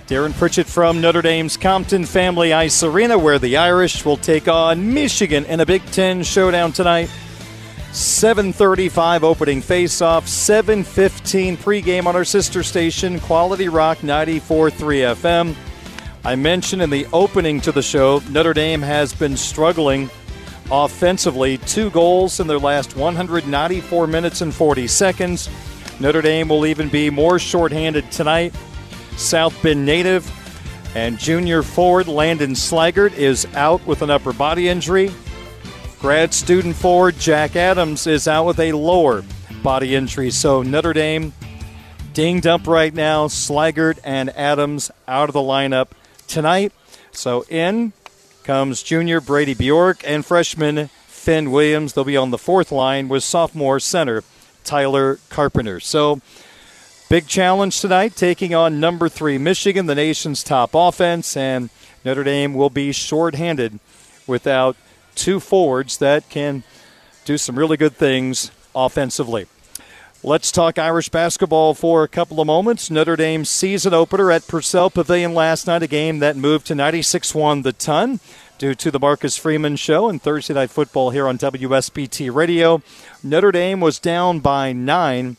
Darren 0.05 0.37
Pritchett 0.37 0.67
from 0.67 1.01
Notre 1.01 1.23
Dame's 1.23 1.57
Compton 1.57 2.05
Family 2.05 2.53
Ice 2.53 2.83
Arena, 2.83 3.17
where 3.17 3.39
the 3.39 3.57
Irish 3.57 4.05
will 4.05 4.17
take 4.17 4.47
on 4.47 4.93
Michigan 4.93 5.45
in 5.45 5.61
a 5.61 5.65
Big 5.65 5.83
Ten 5.87 6.21
showdown 6.21 6.71
tonight. 6.71 7.09
7:35 7.91 9.23
opening 9.23 9.59
face-off, 9.59 10.27
7:15 10.27 11.57
pregame 11.57 12.05
on 12.05 12.15
our 12.15 12.23
sister 12.23 12.61
station, 12.61 13.19
Quality 13.19 13.67
Rock 13.67 14.03
94.3 14.03 15.01
FM. 15.01 15.55
I 16.23 16.35
mentioned 16.35 16.83
in 16.83 16.91
the 16.91 17.07
opening 17.11 17.61
to 17.61 17.71
the 17.71 17.81
show, 17.81 18.21
Notre 18.29 18.53
Dame 18.53 18.83
has 18.83 19.11
been 19.11 19.35
struggling 19.35 20.11
offensively. 20.71 21.57
Two 21.59 21.89
goals 21.91 22.39
in 22.39 22.47
their 22.47 22.59
last 22.59 22.95
194 22.95 24.07
minutes 24.07 24.41
and 24.41 24.53
40 24.53 24.87
seconds. 24.87 25.49
Notre 25.99 26.21
Dame 26.21 26.47
will 26.47 26.65
even 26.65 26.89
be 26.89 27.09
more 27.09 27.39
shorthanded 27.39 28.11
tonight. 28.11 28.53
South 29.15 29.61
Bend 29.63 29.85
native 29.85 30.31
and 30.95 31.17
junior 31.17 31.63
forward 31.63 32.07
Landon 32.07 32.51
Slaggert 32.51 33.13
is 33.13 33.45
out 33.55 33.85
with 33.85 34.01
an 34.01 34.09
upper 34.09 34.33
body 34.33 34.69
injury. 34.69 35.11
Grad 35.99 36.33
student 36.33 36.75
forward 36.75 37.17
Jack 37.17 37.55
Adams 37.55 38.05
is 38.05 38.27
out 38.27 38.45
with 38.45 38.59
a 38.59 38.71
lower 38.73 39.23
body 39.63 39.95
injury. 39.95 40.29
So 40.29 40.61
Notre 40.61 40.93
Dame 40.93 41.33
dinged 42.13 42.45
up 42.45 42.67
right 42.67 42.93
now. 42.93 43.27
Slaggert 43.27 43.99
and 44.03 44.29
Adams 44.29 44.91
out 45.07 45.29
of 45.29 45.33
the 45.33 45.39
lineup 45.39 45.89
tonight. 46.27 46.71
So 47.11 47.45
in 47.49 47.93
comes 48.47 48.81
junior 48.81 49.19
Brady 49.19 49.53
Bjork 49.53 50.01
and 50.05 50.25
freshman 50.25 50.87
Finn 51.05 51.51
Williams. 51.51 51.91
They'll 51.91 52.05
be 52.05 52.15
on 52.15 52.31
the 52.31 52.37
fourth 52.37 52.71
line 52.71 53.09
with 53.09 53.25
sophomore 53.25 53.77
center 53.77 54.23
Tyler 54.63 55.19
Carpenter. 55.27 55.81
So, 55.81 56.21
big 57.09 57.27
challenge 57.27 57.81
tonight, 57.81 58.15
taking 58.15 58.55
on 58.55 58.79
number 58.79 59.09
three 59.09 59.37
Michigan, 59.37 59.85
the 59.85 59.95
nation's 59.95 60.45
top 60.45 60.69
offense, 60.73 61.35
and 61.35 61.69
Notre 62.05 62.23
Dame 62.23 62.53
will 62.53 62.69
be 62.69 62.93
shorthanded 62.93 63.81
without 64.27 64.77
two 65.13 65.41
forwards 65.41 65.97
that 65.97 66.29
can 66.29 66.63
do 67.25 67.37
some 67.37 67.59
really 67.59 67.75
good 67.75 67.97
things 67.97 68.49
offensively. 68.73 69.47
Let's 70.23 70.51
talk 70.51 70.79
Irish 70.79 71.09
basketball 71.09 71.75
for 71.75 72.03
a 72.03 72.07
couple 72.07 72.41
of 72.41 72.47
moments. 72.47 72.89
Notre 72.89 73.15
Dame's 73.15 73.51
season 73.51 73.93
opener 73.93 74.31
at 74.31 74.47
Purcell 74.47 74.89
Pavilion 74.89 75.35
last 75.35 75.67
night, 75.67 75.83
a 75.83 75.87
game 75.87 76.17
that 76.19 76.35
moved 76.35 76.65
to 76.67 76.75
96 76.75 77.35
1 77.35 77.61
the 77.61 77.71
ton 77.71 78.19
due 78.57 78.73
to 78.73 78.89
the 78.89 78.99
Marcus 78.99 79.37
Freeman 79.37 79.75
show 79.75 80.09
and 80.09 80.19
Thursday 80.19 80.55
Night 80.55 80.71
Football 80.71 81.11
here 81.11 81.27
on 81.27 81.37
WSBT 81.37 82.33
Radio. 82.33 82.81
Notre 83.21 83.51
Dame 83.51 83.79
was 83.79 83.99
down 83.99 84.39
by 84.39 84.73
nine 84.73 85.37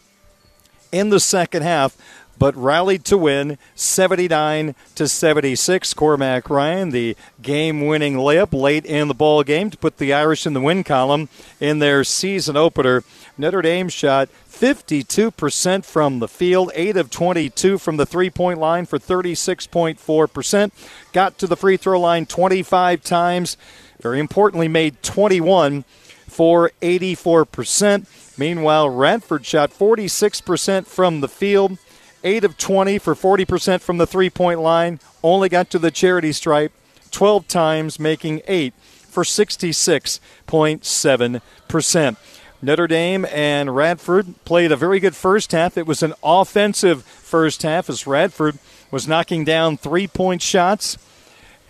in 0.92 1.10
the 1.10 1.20
second 1.20 1.62
half, 1.62 1.96
but 2.38 2.56
rallied 2.56 3.04
to 3.06 3.18
win 3.18 3.58
79 3.74 4.74
to 4.94 5.08
76. 5.08 5.94
Cormac 5.94 6.48
Ryan, 6.48 6.90
the 6.90 7.16
game-winning 7.42 8.14
layup 8.14 8.52
late 8.52 8.84
in 8.84 9.08
the 9.08 9.14
ball 9.14 9.42
game 9.42 9.70
to 9.70 9.76
put 9.76 9.98
the 9.98 10.12
Irish 10.12 10.46
in 10.46 10.52
the 10.52 10.60
win 10.60 10.84
column 10.84 11.28
in 11.60 11.78
their 11.78 12.04
season 12.04 12.56
opener. 12.56 13.02
Notre 13.36 13.62
Dame 13.62 13.88
shot 13.88 14.28
52% 14.48 15.84
from 15.84 16.18
the 16.18 16.28
field, 16.28 16.72
8 16.74 16.96
of 16.96 17.10
22 17.10 17.78
from 17.78 17.96
the 17.96 18.06
three 18.06 18.30
point 18.30 18.58
line 18.58 18.86
for 18.86 18.98
36.4%. 18.98 20.70
Got 21.12 21.38
to 21.38 21.46
the 21.46 21.56
free 21.56 21.76
throw 21.76 22.00
line 22.00 22.26
25 22.26 23.02
times. 23.02 23.56
Very 24.00 24.20
importantly, 24.20 24.68
made 24.68 25.02
21 25.02 25.84
for 26.26 26.70
84%. 26.82 28.06
Meanwhile, 28.38 28.90
Radford 28.90 29.44
shot 29.44 29.70
46% 29.70 30.86
from 30.86 31.20
the 31.20 31.28
field, 31.28 31.78
8 32.24 32.42
of 32.44 32.58
20 32.58 32.98
for 32.98 33.14
40% 33.14 33.80
from 33.80 33.98
the 33.98 34.06
three 34.06 34.30
point 34.30 34.60
line. 34.60 35.00
Only 35.22 35.48
got 35.48 35.70
to 35.70 35.78
the 35.78 35.90
charity 35.90 36.32
stripe 36.32 36.72
12 37.10 37.48
times, 37.48 37.98
making 37.98 38.42
8 38.46 38.74
for 38.78 39.24
66.7%. 39.24 42.16
Notre 42.60 42.88
Dame 42.88 43.24
and 43.26 43.74
Radford 43.74 44.34
played 44.44 44.72
a 44.72 44.76
very 44.76 44.98
good 44.98 45.14
first 45.14 45.52
half. 45.52 45.78
It 45.78 45.86
was 45.86 46.02
an 46.02 46.14
offensive 46.22 47.04
first 47.04 47.62
half 47.62 47.88
as 47.88 48.06
Radford 48.06 48.58
was 48.90 49.06
knocking 49.06 49.44
down 49.44 49.76
three 49.76 50.08
point 50.08 50.42
shots 50.42 50.98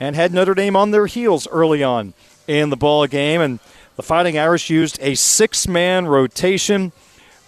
and 0.00 0.16
had 0.16 0.32
Notre 0.32 0.54
Dame 0.54 0.76
on 0.76 0.92
their 0.92 1.06
heels 1.06 1.46
early 1.48 1.82
on 1.82 2.14
in 2.46 2.70
the 2.70 2.76
ball 2.76 3.06
game. 3.06 3.40
And 3.40 3.58
the 3.96 4.02
Fighting 4.02 4.38
Irish 4.38 4.70
used 4.70 4.98
a 5.02 5.14
six 5.14 5.68
man 5.68 6.06
rotation. 6.06 6.92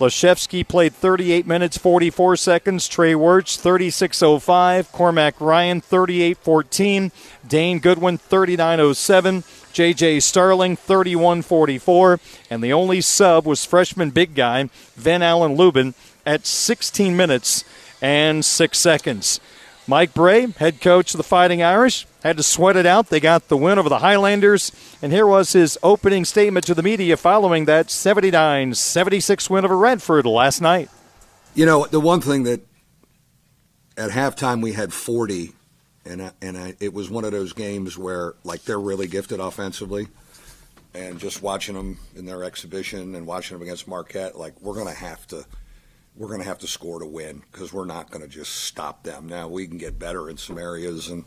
Laszewski 0.00 0.66
played 0.66 0.94
38 0.94 1.46
minutes 1.46 1.76
44 1.76 2.34
seconds. 2.36 2.88
Trey 2.88 3.14
Wertz 3.14 3.58
36.05. 3.58 4.90
Cormac 4.92 5.38
Ryan 5.38 5.82
38.14. 5.82 7.12
Dane 7.46 7.78
Goodwin 7.78 8.16
39.07. 8.16 9.72
J.J. 9.74 10.20
Starling 10.20 10.78
31.44. 10.78 12.18
And 12.48 12.64
the 12.64 12.72
only 12.72 13.02
sub 13.02 13.46
was 13.46 13.66
freshman 13.66 14.08
big 14.08 14.34
guy 14.34 14.70
Ven-Allen 14.96 15.54
Lubin 15.54 15.92
at 16.24 16.46
16 16.46 17.14
minutes 17.14 17.64
and 18.00 18.42
6 18.42 18.78
seconds. 18.78 19.38
Mike 19.90 20.14
Brey, 20.14 20.46
head 20.52 20.80
coach 20.80 21.14
of 21.14 21.18
the 21.18 21.24
Fighting 21.24 21.64
Irish, 21.64 22.06
had 22.22 22.36
to 22.36 22.44
sweat 22.44 22.76
it 22.76 22.86
out. 22.86 23.08
They 23.08 23.18
got 23.18 23.48
the 23.48 23.56
win 23.56 23.76
over 23.76 23.88
the 23.88 23.98
Highlanders. 23.98 24.70
And 25.02 25.12
here 25.12 25.26
was 25.26 25.52
his 25.52 25.76
opening 25.82 26.24
statement 26.24 26.64
to 26.66 26.74
the 26.74 26.82
media 26.84 27.16
following 27.16 27.64
that 27.64 27.90
79 27.90 28.74
76 28.74 29.50
win 29.50 29.64
over 29.64 29.76
Radford 29.76 30.26
last 30.26 30.60
night. 30.60 30.90
You 31.56 31.66
know, 31.66 31.86
the 31.86 31.98
one 31.98 32.20
thing 32.20 32.44
that 32.44 32.60
at 33.96 34.10
halftime 34.10 34.62
we 34.62 34.74
had 34.74 34.92
40, 34.92 35.54
and, 36.04 36.22
I, 36.22 36.30
and 36.40 36.56
I, 36.56 36.76
it 36.78 36.94
was 36.94 37.10
one 37.10 37.24
of 37.24 37.32
those 37.32 37.52
games 37.52 37.98
where, 37.98 38.34
like, 38.44 38.62
they're 38.62 38.78
really 38.78 39.08
gifted 39.08 39.40
offensively. 39.40 40.06
And 40.94 41.18
just 41.18 41.42
watching 41.42 41.74
them 41.74 41.98
in 42.14 42.26
their 42.26 42.44
exhibition 42.44 43.16
and 43.16 43.26
watching 43.26 43.56
them 43.56 43.62
against 43.62 43.88
Marquette, 43.88 44.38
like, 44.38 44.52
we're 44.60 44.74
going 44.74 44.86
to 44.86 44.94
have 44.94 45.26
to 45.28 45.44
we're 46.20 46.28
going 46.28 46.40
to 46.40 46.46
have 46.46 46.58
to 46.58 46.66
score 46.66 46.98
to 47.00 47.06
win 47.06 47.42
because 47.50 47.72
we're 47.72 47.86
not 47.86 48.10
going 48.10 48.20
to 48.20 48.28
just 48.28 48.54
stop 48.54 49.04
them. 49.04 49.26
Now 49.26 49.48
we 49.48 49.66
can 49.66 49.78
get 49.78 49.98
better 49.98 50.28
in 50.28 50.36
some 50.36 50.58
areas, 50.58 51.08
and 51.08 51.24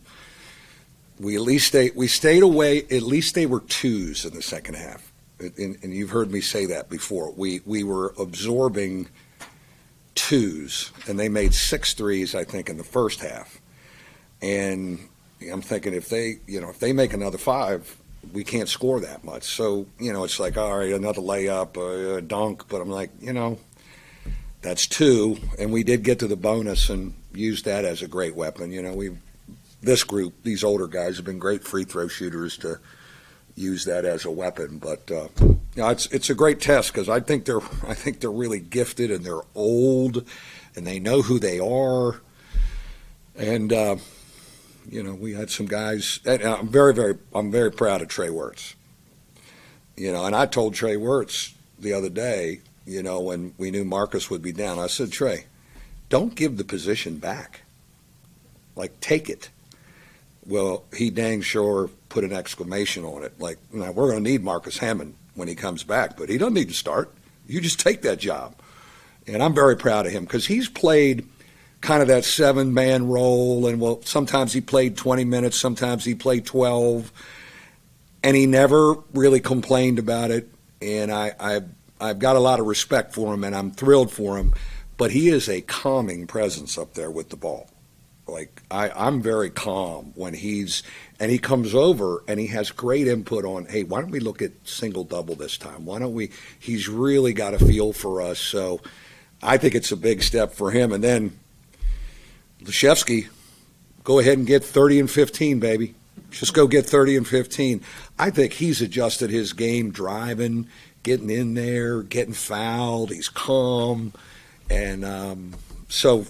we 1.19 1.35
at 1.35 1.41
least 1.41 1.69
stay, 1.69 1.89
we 1.95 2.07
stayed 2.07 2.43
away. 2.43 2.83
At 2.83 3.01
least 3.01 3.33
they 3.33 3.47
were 3.47 3.61
twos 3.61 4.23
in 4.23 4.35
the 4.35 4.43
second 4.43 4.75
half, 4.75 5.11
and, 5.39 5.77
and 5.81 5.91
you've 5.95 6.11
heard 6.11 6.31
me 6.31 6.41
say 6.41 6.67
that 6.67 6.91
before. 6.91 7.31
We 7.31 7.61
we 7.65 7.83
were 7.83 8.13
absorbing 8.19 9.09
twos, 10.13 10.91
and 11.07 11.19
they 11.19 11.27
made 11.27 11.55
six 11.55 11.95
threes, 11.95 12.35
I 12.35 12.43
think, 12.43 12.69
in 12.69 12.77
the 12.77 12.83
first 12.83 13.19
half. 13.19 13.59
And 14.43 14.99
I'm 15.51 15.63
thinking 15.63 15.95
if 15.95 16.09
they, 16.09 16.37
you 16.45 16.61
know, 16.61 16.69
if 16.69 16.77
they 16.77 16.93
make 16.93 17.13
another 17.13 17.39
five, 17.39 17.97
we 18.31 18.43
can't 18.43 18.69
score 18.69 18.99
that 18.99 19.23
much. 19.23 19.45
So 19.45 19.87
you 19.97 20.13
know, 20.13 20.23
it's 20.23 20.39
like 20.39 20.55
all 20.55 20.77
right, 20.77 20.93
another 20.93 21.21
layup, 21.21 21.77
a, 21.77 22.17
a 22.17 22.21
dunk. 22.21 22.67
But 22.67 22.79
I'm 22.79 22.91
like, 22.91 23.09
you 23.19 23.33
know, 23.33 23.57
that's 24.63 24.87
two, 24.87 25.37
and 25.59 25.71
we 25.71 25.83
did 25.83 26.03
get 26.03 26.19
to 26.19 26.27
the 26.27 26.37
bonus 26.37 26.89
and 26.89 27.13
used 27.33 27.65
that 27.65 27.85
as 27.85 28.01
a 28.01 28.07
great 28.07 28.35
weapon. 28.35 28.71
You 28.71 28.81
know, 28.81 28.93
we 28.93 29.11
this 29.81 30.03
group, 30.03 30.33
these 30.43 30.63
older 30.63 30.87
guys, 30.87 31.17
have 31.17 31.25
been 31.25 31.37
great 31.37 31.63
free 31.63 31.83
throw 31.83 32.07
shooters 32.07 32.57
to 32.59 32.79
use 33.55 33.83
that 33.85 34.05
as 34.05 34.25
a 34.25 34.31
weapon. 34.31 34.79
But 34.79 35.11
uh, 35.11 35.27
you 35.41 35.59
know, 35.75 35.89
it's 35.89 36.05
it's 36.07 36.29
a 36.29 36.35
great 36.35 36.61
test 36.61 36.93
because 36.93 37.09
I 37.09 37.19
think 37.19 37.45
they're 37.45 37.61
I 37.87 37.93
think 37.93 38.21
they're 38.21 38.31
really 38.31 38.61
gifted 38.61 39.11
and 39.11 39.23
they're 39.23 39.41
old, 39.53 40.25
and 40.75 40.87
they 40.87 40.99
know 40.99 41.21
who 41.21 41.39
they 41.39 41.59
are, 41.59 42.21
and 43.35 43.71
uh, 43.71 43.97
you 44.89 45.03
know 45.03 45.13
we 45.13 45.33
had 45.33 45.49
some 45.49 45.65
guys. 45.65 46.21
I'm 46.25 46.69
very 46.69 46.93
very 46.93 47.17
I'm 47.35 47.51
very 47.51 47.71
proud 47.71 48.01
of 48.01 48.07
Trey 48.07 48.29
Wertz. 48.29 48.75
You 49.95 50.11
know, 50.11 50.25
and 50.25 50.35
I 50.35 50.47
told 50.47 50.73
Trey 50.73 50.95
Wertz 50.95 51.53
the 51.77 51.93
other 51.93 52.09
day 52.09 52.61
you 52.85 53.03
know, 53.03 53.19
when 53.19 53.53
we 53.57 53.71
knew 53.71 53.85
Marcus 53.85 54.29
would 54.29 54.41
be 54.41 54.51
down. 54.51 54.79
I 54.79 54.87
said, 54.87 55.11
Trey, 55.11 55.45
don't 56.09 56.35
give 56.35 56.57
the 56.57 56.63
position 56.63 57.17
back. 57.17 57.61
Like, 58.75 58.99
take 58.99 59.29
it. 59.29 59.49
Well, 60.45 60.83
he 60.95 61.09
dang 61.09 61.41
sure 61.41 61.89
put 62.09 62.23
an 62.23 62.33
exclamation 62.33 63.05
on 63.05 63.23
it. 63.23 63.39
Like, 63.39 63.57
now 63.71 63.91
we're 63.91 64.11
going 64.11 64.23
to 64.23 64.29
need 64.29 64.43
Marcus 64.43 64.77
Hammond 64.77 65.15
when 65.35 65.47
he 65.47 65.55
comes 65.55 65.83
back, 65.83 66.17
but 66.17 66.29
he 66.29 66.37
doesn't 66.37 66.53
need 66.53 66.67
to 66.67 66.73
start. 66.73 67.11
You 67.47 67.61
just 67.61 67.79
take 67.79 68.01
that 68.01 68.19
job. 68.19 68.55
And 69.25 69.41
I'm 69.41 69.53
very 69.53 69.77
proud 69.77 70.05
of 70.05 70.11
him 70.11 70.25
because 70.25 70.45
he's 70.45 70.67
played 70.67 71.27
kind 71.81 72.01
of 72.01 72.07
that 72.09 72.25
seven 72.25 72.73
man 72.73 73.07
role. 73.07 73.67
And 73.67 73.79
well, 73.79 74.01
sometimes 74.03 74.53
he 74.53 74.61
played 74.61 74.97
20 74.97 75.23
minutes, 75.23 75.59
sometimes 75.59 76.03
he 76.03 76.15
played 76.15 76.45
12. 76.45 77.11
And 78.25 78.37
he 78.37 78.45
never 78.45 78.95
really 79.13 79.39
complained 79.39 79.99
about 79.99 80.31
it. 80.31 80.49
And 80.81 81.11
I, 81.11 81.33
I 81.39 81.61
I've 82.03 82.19
got 82.19 82.35
a 82.35 82.39
lot 82.39 82.59
of 82.59 82.65
respect 82.65 83.13
for 83.13 83.33
him 83.33 83.45
and 83.45 83.55
I'm 83.55 83.71
thrilled 83.71 84.11
for 84.11 84.37
him, 84.37 84.53
but 84.97 85.11
he 85.11 85.29
is 85.29 85.47
a 85.47 85.61
calming 85.61 86.27
presence 86.27 86.77
up 86.77 86.95
there 86.95 87.09
with 87.09 87.29
the 87.29 87.37
ball. 87.37 87.69
Like 88.27 88.61
I, 88.69 88.89
I'm 88.89 89.21
very 89.21 89.49
calm 89.49 90.11
when 90.15 90.33
he's 90.33 90.83
and 91.19 91.31
he 91.31 91.37
comes 91.37 91.73
over 91.73 92.23
and 92.27 92.41
he 92.41 92.47
has 92.47 92.71
great 92.71 93.07
input 93.07 93.45
on, 93.45 93.65
hey, 93.65 93.83
why 93.83 94.01
don't 94.01 94.11
we 94.11 94.19
look 94.19 94.41
at 94.41 94.51
single 94.65 95.05
double 95.05 95.35
this 95.35 95.57
time? 95.57 95.85
Why 95.85 95.99
don't 95.99 96.13
we 96.13 96.31
he's 96.59 96.89
really 96.89 97.31
got 97.31 97.53
a 97.53 97.59
feel 97.59 97.93
for 97.93 98.21
us. 98.21 98.39
So 98.39 98.81
I 99.41 99.57
think 99.57 99.73
it's 99.73 99.91
a 99.93 99.97
big 99.97 100.23
step 100.23 100.53
for 100.53 100.71
him. 100.71 100.91
And 100.91 101.03
then 101.03 101.39
Laszewski, 102.63 103.27
go 104.03 104.19
ahead 104.19 104.37
and 104.37 104.47
get 104.47 104.63
30 104.63 105.01
and 105.01 105.11
15, 105.11 105.59
baby. 105.59 105.95
Just 106.31 106.53
go 106.53 106.67
get 106.67 106.85
30 106.85 107.17
and 107.17 107.27
15. 107.27 107.81
I 108.19 108.29
think 108.29 108.53
he's 108.53 108.81
adjusted 108.81 109.29
his 109.29 109.53
game 109.53 109.91
driving 109.91 110.67
getting 111.03 111.29
in 111.29 111.53
there, 111.53 112.01
getting 112.01 112.33
fouled. 112.33 113.11
He's 113.11 113.29
calm, 113.29 114.13
and 114.69 115.05
um, 115.05 115.55
so 115.89 116.25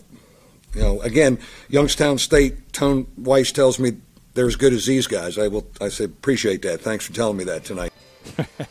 you 0.74 0.82
know, 0.82 1.02
again, 1.02 1.40
Youngstown 1.70 2.18
State. 2.18 2.74
Tone 2.74 3.08
Weiss 3.18 3.52
tells 3.52 3.80
me 3.80 3.98
they're 4.34 4.48
as 4.48 4.56
good 4.56 4.74
as 4.74 4.86
these 4.86 5.08
guys. 5.08 5.38
I 5.38 5.48
will. 5.48 5.68
I 5.80 5.90
say 5.90 6.06
appreciate 6.06 6.62
that. 6.64 6.82
Thanks 6.82 7.06
for 7.06 7.14
telling 7.14 7.38
me 7.38 7.44
that 7.46 7.64
tonight. 7.64 7.94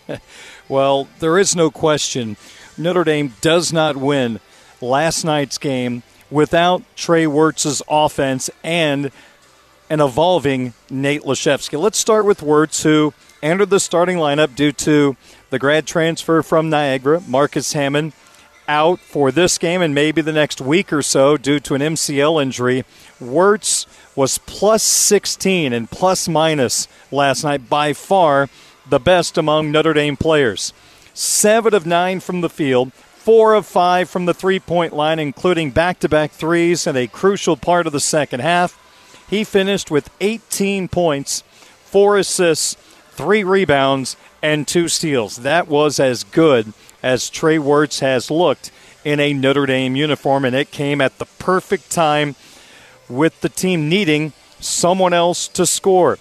well, 0.69 1.09
there 1.21 1.39
is 1.39 1.55
no 1.55 1.71
question. 1.71 2.37
Notre 2.77 3.05
Dame 3.05 3.35
does 3.41 3.73
not 3.73 3.97
win 3.97 4.41
last 4.81 5.25
night's 5.25 5.59
game 5.59 6.03
without 6.31 6.83
Trey 6.97 7.27
Wertz's 7.27 7.83
offense 7.89 8.51
and 8.65 9.11
an 9.91 10.01
evolving 10.01 10.73
Nate 10.91 11.23
Laszewski. 11.23 11.79
Let's 11.79 11.99
start 11.99 12.25
with 12.25 12.41
Wertz, 12.41 12.83
who 12.83 13.13
entered 13.43 13.71
the 13.71 13.79
starting 13.79 14.17
lineup 14.17 14.57
due 14.57 14.73
to 14.73 15.17
the 15.53 15.59
grad 15.59 15.87
transfer 15.87 16.43
from 16.43 16.71
Niagara, 16.71 17.21
Marcus 17.29 17.75
Hammond, 17.75 18.15
out 18.67 18.99
for 19.01 19.31
this 19.31 19.59
game 19.59 19.83
and 19.83 19.95
maybe 19.95 20.23
the 20.23 20.33
next 20.33 20.63
week 20.63 20.91
or 20.91 21.03
so 21.03 21.37
due 21.37 21.61
to 21.61 21.75
an 21.75 21.83
MCL 21.83 22.41
injury. 22.41 22.85
Wertz 23.21 23.87
was 24.17 24.39
plus 24.39 24.83
16 24.83 25.75
and 25.75 25.91
plus 25.91 26.27
minus 26.27 26.89
last 27.11 27.45
night, 27.45 27.69
by 27.69 27.93
far 27.93 28.49
the 28.89 28.99
best 28.99 29.37
among 29.37 29.71
Notre 29.71 29.93
Dame 29.93 30.17
players. 30.17 30.73
Seven 31.13 31.75
of 31.75 31.85
nine 31.85 32.21
from 32.21 32.41
the 32.41 32.49
field, 32.49 32.91
four 32.95 33.53
of 33.53 33.67
five 33.67 34.09
from 34.09 34.25
the 34.25 34.35
three 34.35 34.59
point 34.59 34.95
line, 34.95 35.19
including 35.19 35.71
back 35.71 35.99
to 35.99 36.09
back 36.09 36.31
threes 36.31 36.87
and 36.87 36.97
a 36.97 37.07
crucial 37.07 37.59
part 37.59 37.87
of 37.87 37.93
the 37.93 38.01
second 38.01 38.41
half. 38.41 38.79
He 39.29 39.45
finished 39.45 39.91
with 39.91 40.09
18 40.23 40.89
points, 40.89 41.43
four 41.85 42.17
assists, 42.17 42.79
three 43.15 43.45
rebounds, 43.45 44.17
and 44.43 44.67
two 44.67 44.89
steals. 44.89 45.37
That 45.37 45.69
was 45.69 46.01
as 46.01 46.25
good 46.25 46.73
as 47.03 47.31
Trey 47.31 47.59
Wertz 47.59 48.01
has 48.01 48.31
looked 48.31 48.71
in 49.05 49.21
a 49.21 49.33
Notre 49.33 49.67
Dame 49.67 49.97
uniform, 49.97 50.45
and 50.45 50.55
it 50.55 50.71
came 50.71 51.01
at 51.01 51.19
the 51.19 51.27
perfect 51.39 51.91
time 51.91 52.35
with 53.09 53.41
the 53.41 53.49
team 53.49 53.89
needing 53.89 54.33
someone 54.61 55.13
else 55.13 55.49
to 55.49 55.67
score. 55.67 56.19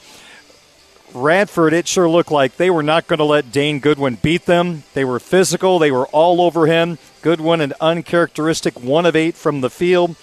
Radford, 1.14 1.74
it 1.74 1.88
sure 1.88 2.10
looked 2.10 2.32
like 2.32 2.56
they 2.56 2.70
were 2.70 2.84
not 2.84 3.08
going 3.08 3.20
to 3.20 3.26
let 3.26 3.52
Dane 3.52 3.80
Goodwin 3.80 4.16
beat 4.16 4.46
them. 4.46 4.84
They 4.94 5.04
were 5.04 5.20
physical, 5.20 5.78
they 5.78 5.92
were 5.92 6.08
all 6.08 6.42
over 6.42 6.68
him. 6.68 6.98
Goodwin, 7.22 7.62
an 7.62 7.74
uncharacteristic 7.82 8.80
one 8.80 9.06
of 9.06 9.16
eight 9.16 9.36
from 9.36 9.62
the 9.62 9.70
field, 9.70 10.16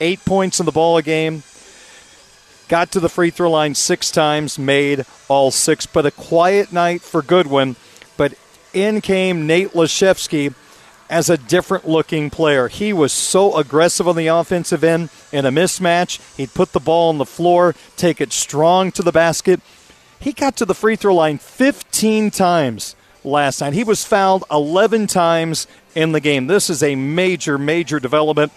eight 0.00 0.24
points 0.24 0.58
in 0.58 0.66
the 0.66 0.72
ball 0.72 1.00
game, 1.00 1.42
got 2.68 2.90
to 2.92 3.00
the 3.00 3.08
free 3.08 3.30
throw 3.30 3.50
line 3.50 3.74
six 3.74 4.10
times, 4.10 4.58
made 4.58 5.04
all 5.28 5.50
six. 5.50 5.86
But 5.86 6.06
a 6.06 6.10
quiet 6.10 6.72
night 6.72 7.02
for 7.02 7.22
Goodwin. 7.22 7.76
But 8.16 8.34
in 8.72 9.00
came 9.00 9.46
Nate 9.46 9.72
Laszewski 9.72 10.54
as 11.10 11.28
a 11.28 11.36
different 11.36 11.86
looking 11.86 12.30
player. 12.30 12.68
He 12.68 12.92
was 12.92 13.12
so 13.12 13.56
aggressive 13.56 14.08
on 14.08 14.16
the 14.16 14.26
offensive 14.28 14.82
end 14.82 15.10
in 15.32 15.44
a 15.46 15.52
mismatch. 15.52 16.20
He'd 16.36 16.54
put 16.54 16.72
the 16.72 16.80
ball 16.80 17.10
on 17.10 17.18
the 17.18 17.24
floor, 17.24 17.74
take 17.96 18.20
it 18.20 18.32
strong 18.32 18.90
to 18.92 19.02
the 19.02 19.12
basket. 19.12 19.60
He 20.18 20.32
got 20.32 20.56
to 20.56 20.64
the 20.64 20.74
free 20.74 20.96
throw 20.96 21.14
line 21.14 21.38
15 21.38 22.30
times 22.30 22.96
last 23.22 23.60
night. 23.60 23.74
He 23.74 23.84
was 23.84 24.04
fouled 24.04 24.44
11 24.50 25.06
times 25.06 25.66
in 25.94 26.12
the 26.12 26.20
game. 26.20 26.46
This 26.46 26.70
is 26.70 26.82
a 26.82 26.94
major, 26.94 27.58
major 27.58 28.00
development. 28.00 28.52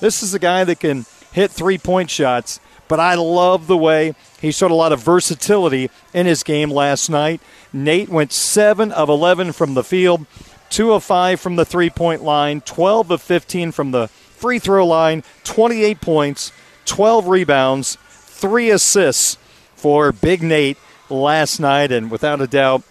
This 0.00 0.22
is 0.22 0.34
a 0.34 0.38
guy 0.38 0.64
that 0.64 0.80
can 0.80 1.06
hit 1.32 1.50
three 1.50 1.78
point 1.78 2.10
shots 2.10 2.60
but 2.92 3.00
I 3.00 3.14
love 3.14 3.68
the 3.68 3.76
way 3.78 4.14
he 4.38 4.52
showed 4.52 4.70
a 4.70 4.74
lot 4.74 4.92
of 4.92 5.02
versatility 5.02 5.88
in 6.12 6.26
his 6.26 6.42
game 6.42 6.70
last 6.70 7.08
night. 7.08 7.40
Nate 7.72 8.10
went 8.10 8.32
7 8.32 8.92
of 8.92 9.08
11 9.08 9.52
from 9.52 9.72
the 9.72 9.82
field, 9.82 10.26
2 10.68 10.92
of 10.92 11.02
5 11.02 11.40
from 11.40 11.56
the 11.56 11.64
three 11.64 11.88
point 11.88 12.22
line, 12.22 12.60
12 12.60 13.10
of 13.12 13.22
15 13.22 13.72
from 13.72 13.92
the 13.92 14.08
free 14.08 14.58
throw 14.58 14.86
line, 14.86 15.22
28 15.44 16.02
points, 16.02 16.52
12 16.84 17.28
rebounds, 17.28 17.96
3 18.10 18.68
assists 18.68 19.38
for 19.74 20.12
Big 20.12 20.42
Nate 20.42 20.76
last 21.08 21.60
night, 21.60 21.90
and 21.92 22.10
without 22.10 22.42
a 22.42 22.46
doubt, 22.46 22.82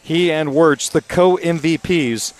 he 0.00 0.30
and 0.30 0.54
Wertz, 0.54 0.88
the 0.88 1.02
co 1.02 1.36
MVPs 1.36 2.32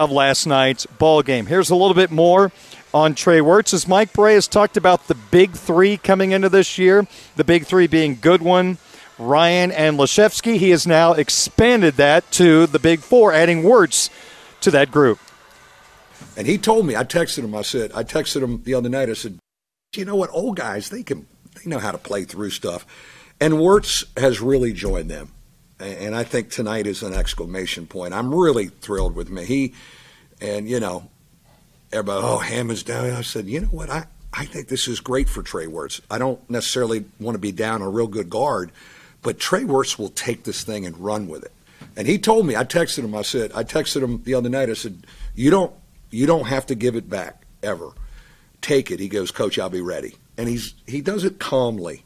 of 0.00 0.10
last 0.10 0.44
night's 0.44 0.86
ball 0.86 1.22
game. 1.22 1.46
Here's 1.46 1.70
a 1.70 1.76
little 1.76 1.94
bit 1.94 2.10
more 2.10 2.50
on 2.94 3.16
Trey 3.16 3.40
Wertz. 3.40 3.74
As 3.74 3.88
Mike 3.88 4.12
Brey 4.12 4.34
has 4.34 4.46
talked 4.46 4.76
about 4.76 5.08
the 5.08 5.16
big 5.16 5.50
three 5.50 5.96
coming 5.96 6.30
into 6.30 6.48
this 6.48 6.78
year, 6.78 7.06
the 7.34 7.44
big 7.44 7.66
three 7.66 7.88
being 7.88 8.16
Goodwin, 8.20 8.78
Ryan, 9.18 9.72
and 9.72 9.98
Laszewski. 9.98 10.56
He 10.56 10.70
has 10.70 10.86
now 10.86 11.12
expanded 11.12 11.94
that 11.94 12.30
to 12.32 12.66
the 12.66 12.78
big 12.78 13.00
four, 13.00 13.32
adding 13.32 13.64
Wertz 13.64 14.08
to 14.60 14.70
that 14.70 14.92
group. 14.92 15.18
And 16.36 16.46
he 16.46 16.56
told 16.56 16.86
me, 16.86 16.96
I 16.96 17.04
texted 17.04 17.44
him, 17.44 17.54
I 17.54 17.62
said, 17.62 17.92
I 17.92 18.04
texted 18.04 18.42
him 18.42 18.62
the 18.62 18.74
other 18.74 18.88
night, 18.88 19.10
I 19.10 19.14
said, 19.14 19.38
you 19.94 20.04
know 20.04 20.16
what, 20.16 20.30
old 20.32 20.56
guys, 20.56 20.88
they 20.88 21.02
can, 21.02 21.26
they 21.54 21.68
know 21.68 21.78
how 21.78 21.92
to 21.92 21.98
play 21.98 22.24
through 22.24 22.50
stuff. 22.50 22.86
And 23.40 23.60
Wertz 23.60 24.04
has 24.16 24.40
really 24.40 24.72
joined 24.72 25.10
them. 25.10 25.32
And 25.80 26.14
I 26.14 26.22
think 26.22 26.50
tonight 26.50 26.86
is 26.86 27.02
an 27.02 27.12
exclamation 27.12 27.86
point. 27.86 28.14
I'm 28.14 28.32
really 28.32 28.66
thrilled 28.68 29.16
with 29.16 29.28
me. 29.28 29.44
He, 29.44 29.74
and 30.40 30.68
you 30.68 30.78
know, 30.78 31.10
everybody, 31.94 32.26
oh, 32.26 32.38
Hammond's 32.38 32.82
down. 32.82 33.10
I 33.10 33.22
said, 33.22 33.46
you 33.46 33.60
know 33.60 33.68
what? 33.68 33.88
I, 33.88 34.06
I 34.32 34.44
think 34.44 34.68
this 34.68 34.88
is 34.88 35.00
great 35.00 35.28
for 35.28 35.42
Trey 35.42 35.66
Wertz. 35.66 36.00
I 36.10 36.18
don't 36.18 36.48
necessarily 36.50 37.04
want 37.20 37.36
to 37.36 37.40
be 37.40 37.52
down 37.52 37.82
a 37.82 37.88
real 37.88 38.08
good 38.08 38.28
guard, 38.28 38.72
but 39.22 39.38
Trey 39.38 39.64
Wertz 39.64 39.98
will 39.98 40.08
take 40.10 40.44
this 40.44 40.64
thing 40.64 40.84
and 40.84 40.98
run 40.98 41.28
with 41.28 41.44
it. 41.44 41.52
And 41.96 42.08
he 42.08 42.18
told 42.18 42.46
me, 42.46 42.56
I 42.56 42.64
texted 42.64 43.04
him, 43.04 43.14
I 43.14 43.22
said, 43.22 43.52
I 43.54 43.62
texted 43.62 44.02
him 44.02 44.22
the 44.24 44.34
other 44.34 44.48
night, 44.48 44.68
I 44.68 44.74
said, 44.74 45.06
you 45.34 45.50
don't, 45.50 45.72
you 46.10 46.26
don't 46.26 46.46
have 46.46 46.66
to 46.66 46.74
give 46.74 46.96
it 46.96 47.08
back 47.08 47.44
ever. 47.62 47.90
Take 48.60 48.90
it. 48.90 48.98
He 48.98 49.08
goes, 49.08 49.30
Coach, 49.30 49.58
I'll 49.58 49.70
be 49.70 49.80
ready. 49.80 50.16
And 50.36 50.48
he's, 50.48 50.74
he 50.86 51.00
does 51.00 51.24
it 51.24 51.38
calmly. 51.38 52.04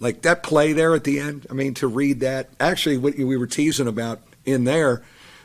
Like 0.00 0.22
that 0.22 0.42
play 0.42 0.74
there 0.74 0.94
at 0.94 1.04
the 1.04 1.20
end, 1.20 1.46
I 1.48 1.54
mean, 1.54 1.72
to 1.74 1.86
read 1.86 2.20
that, 2.20 2.50
actually, 2.60 2.98
what 2.98 3.16
we 3.16 3.36
were 3.36 3.46
teasing 3.46 3.88
about 3.88 4.20
in 4.44 4.64
there, 4.64 5.02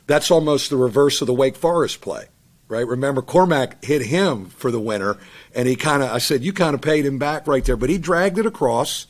that's 0.07 0.32
almost 0.32 0.69
the 0.69 0.75
reverse 0.75 1.21
of 1.21 1.27
the 1.27 1.34
Wake 1.34 1.55
Forest 1.55 2.01
play 2.01 2.25
right? 2.70 2.88
Remember, 2.88 3.22
Cormac 3.22 3.84
hit 3.84 4.03
him 4.03 4.45
for 4.45 4.72
the 4.72 4.80
winner, 4.80 5.17
and 5.53 5.67
he 5.67 5.76
kind 5.76 6.01
of, 6.01 6.11
I 6.11 6.20
said, 6.20 6.43
you 6.43 6.53
kind 6.53 6.76
of 6.76 6.82
paid 6.82 7.05
him 7.05 7.17
back 7.17 7.47
right 7.47 7.65
there, 7.65 7.76
but 7.76 7.89
he 7.89 7.97
dragged 7.97 8.38
it 8.38 8.45
across. 8.45 9.07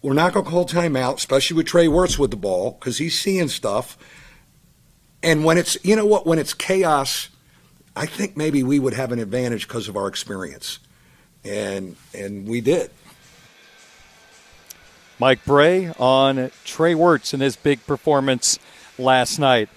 We're 0.00 0.14
not 0.14 0.32
going 0.32 0.44
to 0.46 0.50
call 0.50 0.64
timeout, 0.64 1.16
especially 1.16 1.56
with 1.56 1.66
Trey 1.66 1.88
Wertz 1.88 2.18
with 2.18 2.30
the 2.30 2.36
ball, 2.36 2.76
because 2.78 2.98
he's 2.98 3.18
seeing 3.18 3.48
stuff. 3.48 3.98
And 5.22 5.44
when 5.44 5.58
it's, 5.58 5.76
you 5.84 5.96
know 5.96 6.06
what, 6.06 6.26
when 6.26 6.38
it's 6.38 6.54
chaos, 6.54 7.28
I 7.96 8.06
think 8.06 8.36
maybe 8.36 8.62
we 8.62 8.78
would 8.78 8.94
have 8.94 9.10
an 9.10 9.18
advantage 9.18 9.66
because 9.66 9.88
of 9.88 9.96
our 9.96 10.06
experience. 10.06 10.78
And, 11.44 11.96
and 12.14 12.46
we 12.46 12.60
did. 12.60 12.92
Mike 15.18 15.44
Brey 15.44 15.92
on 15.98 16.52
Trey 16.64 16.94
Wertz 16.94 17.32
and 17.32 17.42
his 17.42 17.56
big 17.56 17.84
performance 17.84 18.60
last 18.96 19.40
night. 19.40 19.68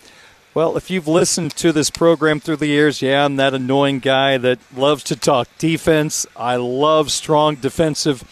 Well, 0.53 0.75
if 0.75 0.91
you've 0.91 1.07
listened 1.07 1.55
to 1.57 1.71
this 1.71 1.89
program 1.89 2.41
through 2.41 2.57
the 2.57 2.67
years, 2.67 3.01
yeah, 3.01 3.23
I'm 3.23 3.37
that 3.37 3.53
annoying 3.53 3.99
guy 3.99 4.37
that 4.37 4.59
loves 4.75 5.01
to 5.05 5.15
talk 5.15 5.47
defense. 5.57 6.27
I 6.35 6.57
love 6.57 7.09
strong 7.09 7.55
defensive 7.55 8.25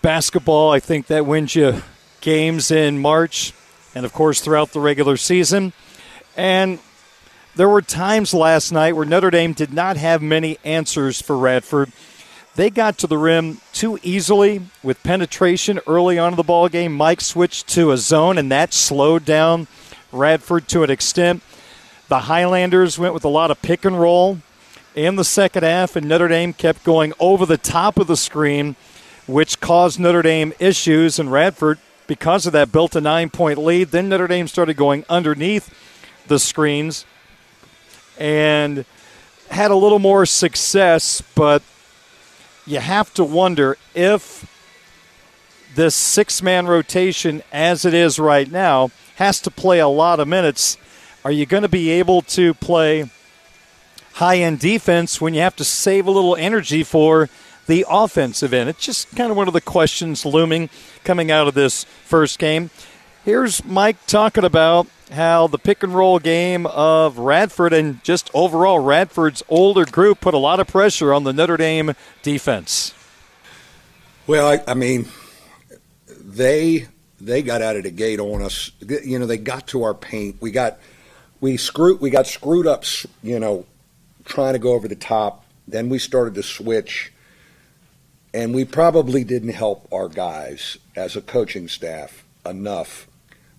basketball. 0.00 0.70
I 0.70 0.80
think 0.80 1.08
that 1.08 1.26
wins 1.26 1.54
you 1.54 1.82
games 2.22 2.70
in 2.70 3.02
March 3.02 3.52
and, 3.94 4.06
of 4.06 4.14
course, 4.14 4.40
throughout 4.40 4.72
the 4.72 4.80
regular 4.80 5.18
season. 5.18 5.74
And 6.38 6.78
there 7.54 7.68
were 7.68 7.82
times 7.82 8.32
last 8.32 8.72
night 8.72 8.96
where 8.96 9.04
Notre 9.04 9.30
Dame 9.30 9.52
did 9.52 9.74
not 9.74 9.98
have 9.98 10.22
many 10.22 10.56
answers 10.64 11.20
for 11.20 11.36
Radford. 11.36 11.92
They 12.54 12.70
got 12.70 12.96
to 12.98 13.06
the 13.06 13.18
rim 13.18 13.60
too 13.74 13.98
easily 14.02 14.62
with 14.82 15.02
penetration 15.02 15.80
early 15.86 16.18
on 16.18 16.32
in 16.32 16.36
the 16.38 16.42
ball 16.42 16.70
game. 16.70 16.94
Mike 16.94 17.20
switched 17.20 17.68
to 17.74 17.92
a 17.92 17.98
zone, 17.98 18.38
and 18.38 18.50
that 18.50 18.72
slowed 18.72 19.26
down– 19.26 19.66
Radford 20.12 20.68
to 20.68 20.82
an 20.82 20.90
extent. 20.90 21.42
The 22.08 22.20
Highlanders 22.20 22.98
went 22.98 23.14
with 23.14 23.24
a 23.24 23.28
lot 23.28 23.50
of 23.50 23.62
pick 23.62 23.84
and 23.84 23.98
roll 23.98 24.38
in 24.94 25.16
the 25.16 25.24
second 25.24 25.62
half, 25.62 25.96
and 25.96 26.06
Notre 26.06 26.28
Dame 26.28 26.52
kept 26.52 26.84
going 26.84 27.12
over 27.18 27.46
the 27.46 27.56
top 27.56 27.98
of 27.98 28.06
the 28.06 28.16
screen, 28.16 28.76
which 29.26 29.60
caused 29.60 29.98
Notre 29.98 30.22
Dame 30.22 30.52
issues. 30.58 31.18
And 31.18 31.32
Radford, 31.32 31.78
because 32.06 32.44
of 32.46 32.52
that, 32.52 32.70
built 32.70 32.94
a 32.94 33.00
nine 33.00 33.30
point 33.30 33.58
lead. 33.58 33.88
Then 33.88 34.08
Notre 34.08 34.28
Dame 34.28 34.48
started 34.48 34.76
going 34.76 35.04
underneath 35.08 35.74
the 36.28 36.38
screens 36.38 37.06
and 38.18 38.84
had 39.48 39.70
a 39.70 39.76
little 39.76 39.98
more 39.98 40.26
success, 40.26 41.22
but 41.34 41.62
you 42.66 42.78
have 42.78 43.12
to 43.14 43.24
wonder 43.24 43.76
if 43.94 44.48
this 45.74 45.94
six 45.94 46.42
man 46.42 46.66
rotation, 46.66 47.42
as 47.52 47.84
it 47.84 47.94
is 47.94 48.18
right 48.18 48.50
now, 48.50 48.90
has 49.22 49.40
to 49.40 49.50
play 49.52 49.78
a 49.78 49.86
lot 49.86 50.18
of 50.18 50.26
minutes. 50.26 50.76
Are 51.24 51.30
you 51.30 51.46
going 51.46 51.62
to 51.62 51.68
be 51.68 51.90
able 51.90 52.22
to 52.22 52.54
play 52.54 53.08
high 54.14 54.38
end 54.38 54.58
defense 54.58 55.20
when 55.20 55.32
you 55.32 55.40
have 55.40 55.54
to 55.56 55.64
save 55.64 56.08
a 56.08 56.10
little 56.10 56.34
energy 56.34 56.82
for 56.82 57.28
the 57.68 57.86
offensive 57.88 58.52
end? 58.52 58.68
It's 58.68 58.84
just 58.84 59.14
kind 59.14 59.30
of 59.30 59.36
one 59.36 59.46
of 59.46 59.54
the 59.54 59.60
questions 59.60 60.26
looming 60.26 60.70
coming 61.04 61.30
out 61.30 61.46
of 61.46 61.54
this 61.54 61.84
first 62.04 62.40
game. 62.40 62.70
Here's 63.24 63.64
Mike 63.64 64.04
talking 64.08 64.44
about 64.44 64.88
how 65.12 65.46
the 65.46 65.58
pick 65.58 65.84
and 65.84 65.94
roll 65.94 66.18
game 66.18 66.66
of 66.66 67.18
Radford 67.18 67.72
and 67.72 68.02
just 68.02 68.28
overall 68.34 68.80
Radford's 68.80 69.44
older 69.48 69.84
group 69.84 70.20
put 70.20 70.34
a 70.34 70.38
lot 70.38 70.58
of 70.58 70.66
pressure 70.66 71.14
on 71.14 71.22
the 71.22 71.32
Notre 71.32 71.56
Dame 71.56 71.94
defense. 72.22 72.92
Well, 74.26 74.48
I, 74.48 74.64
I 74.66 74.74
mean, 74.74 75.06
they 76.08 76.88
they 77.22 77.42
got 77.42 77.62
out 77.62 77.76
of 77.76 77.84
the 77.84 77.90
gate 77.90 78.20
on 78.20 78.42
us. 78.42 78.72
You 78.80 79.18
know, 79.18 79.26
they 79.26 79.38
got 79.38 79.68
to 79.68 79.84
our 79.84 79.94
paint. 79.94 80.36
We 80.40 80.50
got 80.50 80.78
we 81.40 81.56
screwed 81.56 82.00
we 82.00 82.10
got 82.10 82.26
screwed 82.26 82.66
up. 82.66 82.84
You 83.22 83.38
know, 83.38 83.64
trying 84.24 84.54
to 84.54 84.58
go 84.58 84.72
over 84.72 84.88
the 84.88 84.96
top. 84.96 85.44
Then 85.66 85.88
we 85.88 85.98
started 85.98 86.34
to 86.34 86.42
switch, 86.42 87.12
and 88.34 88.54
we 88.54 88.64
probably 88.64 89.22
didn't 89.22 89.50
help 89.50 89.86
our 89.92 90.08
guys 90.08 90.76
as 90.96 91.14
a 91.14 91.22
coaching 91.22 91.68
staff 91.68 92.24
enough 92.44 93.06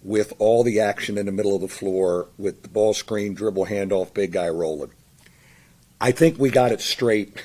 with 0.03 0.33
all 0.37 0.63
the 0.63 0.81
action 0.81 1.17
in 1.17 1.25
the 1.25 1.31
middle 1.31 1.55
of 1.55 1.61
the 1.61 1.67
floor 1.69 2.27
with 2.37 2.61
the 2.63 2.67
ball 2.67 2.93
screen, 2.93 3.33
dribble, 3.33 3.67
handoff, 3.67 4.13
big 4.13 4.33
guy 4.33 4.49
rolling. 4.49 4.91
I 6.01 6.11
think 6.11 6.37
we 6.37 6.49
got 6.49 6.73
it 6.73 6.81
straight. 6.81 7.41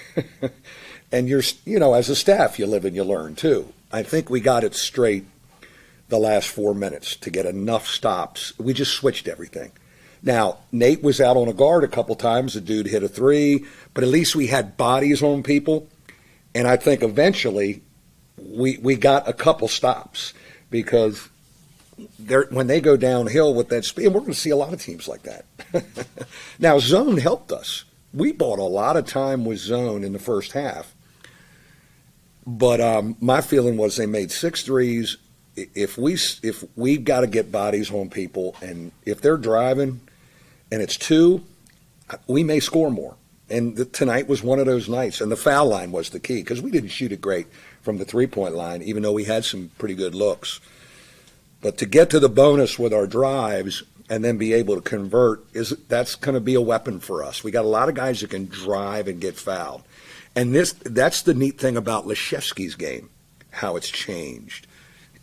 and 1.13 1.29
you're, 1.29 1.45
you 1.65 1.79
know, 1.79 1.95
as 1.95 2.09
a 2.09 2.17
staff, 2.17 2.59
you 2.59 2.67
live 2.67 2.85
and 2.85 2.97
you 2.97 3.05
learn 3.05 3.37
too. 3.37 3.73
I 3.93 4.03
think 4.03 4.29
we 4.29 4.41
got 4.41 4.65
it 4.65 4.75
straight 4.75 5.25
the 6.09 6.19
last 6.19 6.49
four 6.49 6.75
minutes 6.75 7.17
to 7.17 7.31
get 7.31 7.47
enough 7.47 7.87
stops. 7.87 8.59
We 8.59 8.73
just 8.73 8.95
switched 8.95 9.29
everything. 9.29 9.73
Now, 10.23 10.59
Nate 10.73 11.03
was 11.03 11.21
out 11.21 11.37
on 11.37 11.49
a 11.49 11.53
guard 11.53 11.85
a 11.85 11.89
couple 11.89 12.15
times. 12.17 12.55
The 12.55 12.61
dude 12.61 12.87
hit 12.87 13.03
a 13.03 13.09
three, 13.09 13.65
but 13.95 14.03
at 14.03 14.11
least 14.11 14.35
we 14.35 14.49
had 14.49 14.77
bodies 14.77 15.23
on 15.23 15.43
people. 15.43 15.89
And 16.55 16.67
I 16.67 16.77
think 16.77 17.03
eventually 17.03 17.83
we, 18.37 18.79
we 18.79 18.97
got 18.97 19.29
a 19.29 19.33
couple 19.33 19.69
stops 19.69 20.33
because 20.71 21.29
when 22.51 22.67
they 22.67 22.81
go 22.81 22.97
downhill 22.97 23.55
with 23.55 23.69
that 23.69 23.85
speed, 23.85 24.07
and 24.07 24.15
we're 24.15 24.21
going 24.21 24.33
to 24.33 24.39
see 24.39 24.51
a 24.51 24.57
lot 24.57 24.73
of 24.73 24.81
teams 24.81 25.09
like 25.09 25.23
that. 25.23 25.45
now, 26.59 26.79
zone 26.79 27.19
helped 27.19 27.53
us. 27.53 27.85
We 28.15 28.33
bought 28.33 28.59
a 28.59 28.65
lot 28.65 28.97
of 28.97 29.07
time 29.07 29.45
with 29.45 29.59
zone 29.59 30.03
in 30.03 30.13
the 30.13 30.19
first 30.19 30.53
half. 30.53 30.95
But 32.47 32.81
um, 32.81 33.17
my 33.21 33.43
feeling 33.43 33.77
was 33.77 33.97
they 33.97 34.07
made 34.07 34.31
six 34.31 34.63
threes 34.63 35.19
if 35.75 35.99
we 35.99 36.15
if 36.15 36.65
we've 36.77 37.05
got 37.05 37.21
to 37.21 37.27
get 37.27 37.51
bodies 37.51 37.91
on 37.91 38.11
people, 38.11 38.57
and 38.61 38.93
if 39.05 39.21
they're 39.21 39.37
driving, 39.37 40.01
and 40.71 40.83
it's 40.83 40.97
two, 40.97 41.43
we 42.27 42.43
may 42.43 42.61
score 42.61 42.91
more. 42.91 43.17
And 43.51 43.77
the, 43.77 43.85
tonight 43.87 44.29
was 44.29 44.43
one 44.43 44.59
of 44.59 44.67
those 44.67 44.89
nights, 44.89 45.21
and 45.21 45.33
the 45.33 45.37
foul 45.37 45.67
line 45.67 45.91
was 45.91 46.11
the 46.11 46.21
key 46.21 46.43
because 46.43 46.61
we 46.61 46.71
didn't 46.71 46.91
shoot 46.91 47.13
it 47.13 47.21
great 47.21 47.47
from 47.81 47.99
the 47.99 48.05
three 48.05 48.27
point 48.27 48.55
line, 48.55 48.83
even 48.83 49.03
though 49.03 49.13
we 49.13 49.25
had 49.25 49.45
some 49.45 49.71
pretty 49.79 49.95
good 49.95 50.15
looks. 50.15 50.61
But 51.61 51.79
to 51.79 51.87
get 51.87 52.11
to 52.11 52.21
the 52.21 52.29
bonus 52.29 52.79
with 52.79 52.93
our 52.93 53.07
drives 53.07 53.83
and 54.11 54.25
then 54.25 54.39
be 54.39 54.53
able 54.53 54.75
to 54.77 54.81
convert 54.81 55.45
is 55.55 55.71
that's 55.89 56.15
going 56.15 56.35
to 56.35 56.41
be 56.41 56.55
a 56.55 56.61
weapon 56.61 57.01
for 57.01 57.25
us. 57.25 57.43
We 57.43 57.51
got 57.51 57.65
a 57.65 57.69
lot 57.69 57.89
of 57.89 57.95
guys 57.95 58.21
that 58.21 58.31
can 58.31 58.47
drive 58.47 59.09
and 59.09 59.21
get 59.21 59.37
fouled, 59.37 59.83
and 60.37 60.55
this 60.55 60.73
that's 60.73 61.23
the 61.23 61.35
neat 61.35 61.59
thing 61.59 61.77
about 61.77 62.07
Laszewski's 62.07 62.75
game, 62.75 63.09
how 63.51 63.77
it's 63.77 63.89
changed 63.89 64.67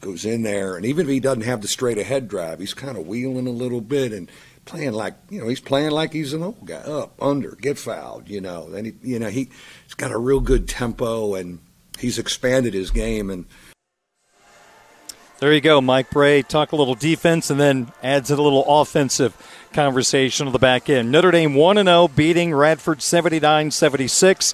goes 0.06 0.24
in 0.24 0.44
there, 0.44 0.76
and 0.76 0.86
even 0.86 1.08
if 1.08 1.12
he 1.12 1.20
doesn't 1.20 1.42
have 1.42 1.62
the 1.62 1.68
straight 1.68 1.98
ahead 1.98 2.28
drive, 2.28 2.60
he's 2.60 2.76
kind 2.76 2.96
of 2.96 3.08
wheeling 3.08 3.48
a 3.48 3.52
little 3.52 3.82
bit 3.82 4.14
and 4.14 4.30
playing 4.66 4.94
like 4.94 5.16
you 5.30 5.42
know 5.42 5.48
he's 5.48 5.60
playing 5.60 5.92
like 5.92 6.14
he's 6.14 6.32
an 6.32 6.44
old 6.44 6.66
guy, 6.66 6.76
up, 6.76 7.22
under, 7.22 7.56
get 7.56 7.80
fouled, 7.80 8.30
you 8.30 8.40
know. 8.40 8.70
Then 8.70 8.86
he, 8.86 8.94
you 9.02 9.20
know 9.20 9.30
he, 9.30 9.50
he's 9.84 9.96
got 9.96 10.12
a 10.12 10.18
real 10.18 10.40
good 10.40 10.70
tempo, 10.70 11.34
and 11.34 11.60
he's 12.00 12.20
expanded 12.20 12.74
his 12.74 12.92
game 12.92 13.30
and. 13.30 13.46
There 15.40 15.52
you 15.52 15.60
go, 15.60 15.82
Mike 15.82 16.12
Brey 16.12 16.44
Talk 16.44 16.72
a 16.72 16.78
little 16.78 16.96
defense 16.96 17.50
and 17.50 17.60
then 17.60 17.92
adds 18.02 18.32
a 18.32 18.42
little 18.42 18.64
offensive 18.82 19.36
conversation 19.74 20.48
on 20.48 20.54
the 20.54 20.60
back 20.60 20.90
end. 20.90 21.12
Notre 21.12 21.30
Dame 21.30 21.56
1 21.56 21.76
0, 21.84 22.08
beating 22.08 22.54
Radford 22.54 23.02
79 23.02 23.72
76. 23.72 24.54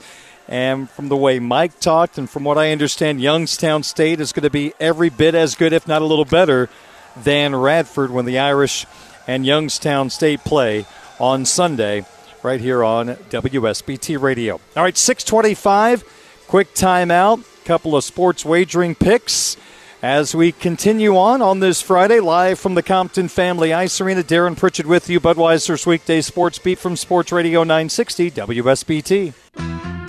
And 0.52 0.90
from 0.90 1.08
the 1.08 1.16
way 1.16 1.40
Mike 1.40 1.80
talked, 1.80 2.18
and 2.18 2.30
from 2.30 2.44
what 2.44 2.58
I 2.58 2.74
understand, 2.74 3.22
Youngstown 3.22 3.84
State 3.84 4.20
is 4.20 4.34
going 4.34 4.44
to 4.44 4.50
be 4.50 4.74
every 4.82 5.10
bit 5.10 5.34
as 5.34 5.56
good, 5.56 5.72
if 5.72 5.88
not 5.88 6.02
a 6.02 6.06
little 6.06 6.26
better, 6.26 6.70
than 7.16 7.56
Radford 7.56 8.12
when 8.12 8.26
the 8.26 8.38
Irish 8.38 8.86
and 9.28 9.46
Youngstown 9.46 10.10
State 10.10 10.44
play 10.44 10.86
on 11.22 11.46
Sunday, 11.46 12.06
right 12.44 12.60
here 12.60 12.84
on 12.84 13.16
WSBT 13.30 14.22
Radio. 14.22 14.60
All 14.76 14.84
right, 14.84 14.98
625, 14.98 16.04
quick 16.50 16.74
timeout, 16.74 17.46
couple 17.64 17.96
of 17.96 18.04
sports 18.04 18.44
wagering 18.44 18.94
picks. 18.94 19.56
As 20.04 20.36
we 20.36 20.52
continue 20.52 21.16
on 21.16 21.42
on 21.42 21.62
this 21.62 21.82
Friday, 21.82 22.20
live 22.20 22.60
from 22.60 22.76
the 22.76 22.84
Compton 22.84 23.30
Family 23.30 23.72
Ice 23.72 24.02
Arena, 24.02 24.22
Darren 24.22 24.58
Pritchett 24.58 24.86
with 24.86 25.10
you, 25.10 25.22
Budweiser's 25.22 25.86
weekday 25.86 26.20
sports 26.20 26.60
beat 26.60 26.78
from 26.78 26.98
Sports 26.98 27.32
Radio 27.32 27.64
960 27.64 28.32
WSBT. 28.32 30.01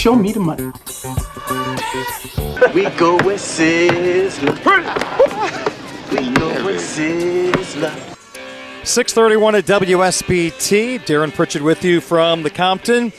Show 0.00 0.14
me 0.14 0.32
the 0.32 0.40
money. 0.40 0.64
we 2.74 2.88
go 2.96 3.16
with 3.16 3.38
Sizzler. 3.38 4.56
We 6.10 6.32
go 6.32 6.64
with 6.64 6.80
Sizzler. 6.80 8.16
631 8.82 9.56
at 9.56 9.66
WSBT. 9.66 11.00
Darren 11.00 11.34
Pritchard 11.34 11.60
with 11.60 11.84
you 11.84 12.00
from 12.00 12.42
the 12.42 12.48
Compton. 12.48 13.12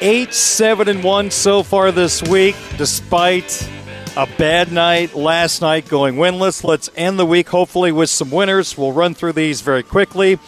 8 0.00 0.32
7 0.32 0.88
and 0.88 1.04
1 1.04 1.30
so 1.30 1.62
far 1.62 1.92
this 1.92 2.22
week, 2.22 2.56
despite 2.78 3.68
a 4.16 4.26
bad 4.38 4.72
night 4.72 5.14
last 5.14 5.60
night 5.60 5.86
going 5.86 6.14
winless. 6.14 6.64
Let's 6.64 6.88
end 6.96 7.18
the 7.18 7.26
week 7.26 7.50
hopefully 7.50 7.92
with 7.92 8.08
some 8.08 8.30
winners. 8.30 8.78
We'll 8.78 8.92
run 8.92 9.12
through 9.12 9.32
these 9.34 9.60
very 9.60 9.82
quickly. 9.82 10.38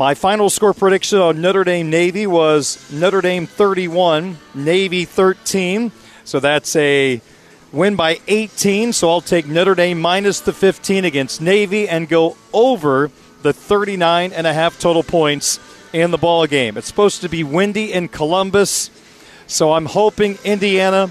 My 0.00 0.14
final 0.14 0.48
score 0.48 0.72
prediction 0.72 1.18
on 1.18 1.42
Notre 1.42 1.62
Dame 1.62 1.90
Navy 1.90 2.26
was 2.26 2.90
Notre 2.90 3.20
Dame 3.20 3.46
31, 3.46 4.38
Navy 4.54 5.04
13. 5.04 5.92
So 6.24 6.40
that's 6.40 6.74
a 6.74 7.20
win 7.70 7.96
by 7.96 8.18
18. 8.26 8.94
So 8.94 9.10
I'll 9.10 9.20
take 9.20 9.46
Notre 9.46 9.74
Dame 9.74 10.00
minus 10.00 10.40
the 10.40 10.54
15 10.54 11.04
against 11.04 11.42
Navy 11.42 11.86
and 11.86 12.08
go 12.08 12.38
over 12.54 13.10
the 13.42 13.52
39 13.52 14.32
and 14.32 14.46
a 14.46 14.54
half 14.54 14.80
total 14.80 15.02
points 15.02 15.60
in 15.92 16.12
the 16.12 16.16
ball 16.16 16.46
game. 16.46 16.78
It's 16.78 16.86
supposed 16.86 17.20
to 17.20 17.28
be 17.28 17.44
windy 17.44 17.92
in 17.92 18.08
Columbus, 18.08 18.90
so 19.46 19.74
I'm 19.74 19.84
hoping 19.84 20.38
Indiana 20.46 21.10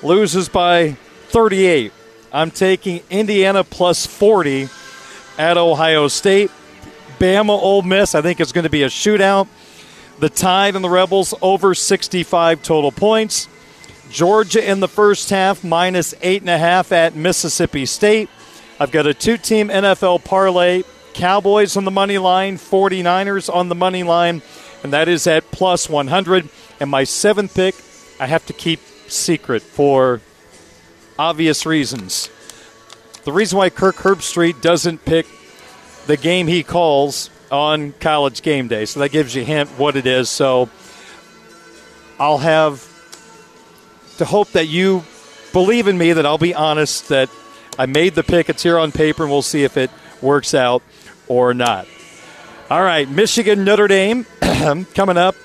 loses 0.00 0.48
by 0.48 0.92
38. 1.30 1.92
I'm 2.32 2.52
taking 2.52 3.02
Indiana 3.10 3.64
plus 3.64 4.06
40 4.06 4.68
at 5.38 5.56
Ohio 5.56 6.06
State. 6.06 6.52
Bama 7.18 7.50
Ole 7.50 7.82
Miss, 7.82 8.14
I 8.14 8.22
think 8.22 8.40
it's 8.40 8.52
going 8.52 8.64
to 8.64 8.70
be 8.70 8.82
a 8.82 8.88
shootout. 8.88 9.48
The 10.18 10.28
Tide 10.28 10.74
and 10.74 10.84
the 10.84 10.90
Rebels 10.90 11.34
over 11.42 11.74
65 11.74 12.62
total 12.62 12.92
points. 12.92 13.48
Georgia 14.10 14.68
in 14.68 14.80
the 14.80 14.88
first 14.88 15.30
half 15.30 15.62
minus 15.62 16.14
eight 16.22 16.40
and 16.40 16.50
a 16.50 16.58
half 16.58 16.92
at 16.92 17.14
Mississippi 17.14 17.86
State. 17.86 18.28
I've 18.80 18.90
got 18.90 19.06
a 19.06 19.14
two 19.14 19.36
team 19.36 19.68
NFL 19.68 20.24
parlay 20.24 20.82
Cowboys 21.14 21.76
on 21.76 21.84
the 21.84 21.90
money 21.90 22.16
line, 22.18 22.56
49ers 22.56 23.52
on 23.52 23.68
the 23.68 23.74
money 23.74 24.04
line, 24.04 24.40
and 24.84 24.92
that 24.92 25.08
is 25.08 25.26
at 25.26 25.50
plus 25.50 25.88
100. 25.88 26.48
And 26.78 26.88
my 26.88 27.04
seventh 27.04 27.54
pick, 27.54 27.74
I 28.20 28.26
have 28.26 28.46
to 28.46 28.52
keep 28.52 28.80
secret 29.08 29.62
for 29.62 30.20
obvious 31.18 31.66
reasons. 31.66 32.30
The 33.24 33.32
reason 33.32 33.58
why 33.58 33.68
Kirk 33.70 33.96
Herbstreit 33.96 34.60
doesn't 34.60 35.04
pick 35.04 35.26
the 36.08 36.16
game 36.16 36.46
he 36.46 36.62
calls 36.62 37.28
on 37.52 37.92
college 38.00 38.42
game 38.42 38.66
day. 38.66 38.86
So 38.86 39.00
that 39.00 39.10
gives 39.10 39.34
you 39.34 39.42
a 39.42 39.44
hint 39.44 39.68
what 39.78 39.94
it 39.94 40.06
is. 40.06 40.30
So 40.30 40.70
I'll 42.18 42.38
have 42.38 42.82
to 44.16 44.24
hope 44.24 44.50
that 44.52 44.66
you 44.66 45.04
believe 45.52 45.86
in 45.86 45.98
me 45.98 46.14
that 46.14 46.24
I'll 46.24 46.38
be 46.38 46.54
honest 46.54 47.10
that 47.10 47.28
I 47.78 47.84
made 47.86 48.14
the 48.14 48.24
pick. 48.24 48.48
It's 48.48 48.62
here 48.62 48.78
on 48.78 48.90
paper, 48.90 49.22
and 49.22 49.30
we'll 49.30 49.42
see 49.42 49.64
if 49.64 49.76
it 49.76 49.90
works 50.22 50.54
out 50.54 50.82
or 51.28 51.52
not. 51.52 51.86
All 52.70 52.82
right, 52.82 53.08
Michigan 53.08 53.64
Notre 53.64 53.86
Dame 53.86 54.24
coming 54.94 55.18
up 55.18 55.36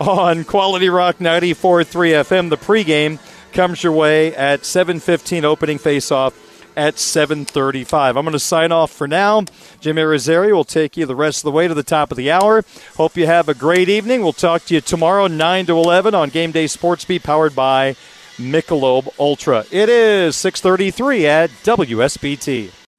on 0.00 0.44
Quality 0.44 0.88
Rock 0.88 1.18
94.3 1.18 1.84
FM. 1.84 2.48
The 2.48 2.56
pregame 2.56 3.18
comes 3.52 3.82
your 3.82 3.92
way 3.92 4.34
at 4.34 4.60
7:15 4.60 5.42
opening 5.42 5.78
face-off 5.78 6.32
at 6.76 6.96
7:35. 6.96 8.16
I'm 8.16 8.24
going 8.24 8.32
to 8.32 8.38
sign 8.38 8.72
off 8.72 8.90
for 8.90 9.08
now. 9.08 9.44
Jimmy 9.80 10.02
Rosario 10.02 10.54
will 10.54 10.64
take 10.64 10.96
you 10.96 11.06
the 11.06 11.16
rest 11.16 11.38
of 11.40 11.44
the 11.44 11.52
way 11.52 11.68
to 11.68 11.74
the 11.74 11.82
top 11.82 12.10
of 12.10 12.16
the 12.16 12.30
hour. 12.30 12.64
Hope 12.96 13.16
you 13.16 13.26
have 13.26 13.48
a 13.48 13.54
great 13.54 13.88
evening. 13.88 14.22
We'll 14.22 14.32
talk 14.32 14.64
to 14.66 14.74
you 14.74 14.80
tomorrow 14.80 15.26
9 15.26 15.66
to 15.66 15.76
11 15.76 16.14
on 16.14 16.28
Game 16.30 16.50
Day 16.50 16.66
Sports 16.66 17.04
Beat 17.04 17.22
powered 17.22 17.54
by 17.54 17.96
Michelob 18.36 19.08
Ultra. 19.18 19.64
It 19.70 19.88
is 19.88 20.36
6:33 20.36 21.26
at 21.26 21.50
WSBT. 21.64 22.81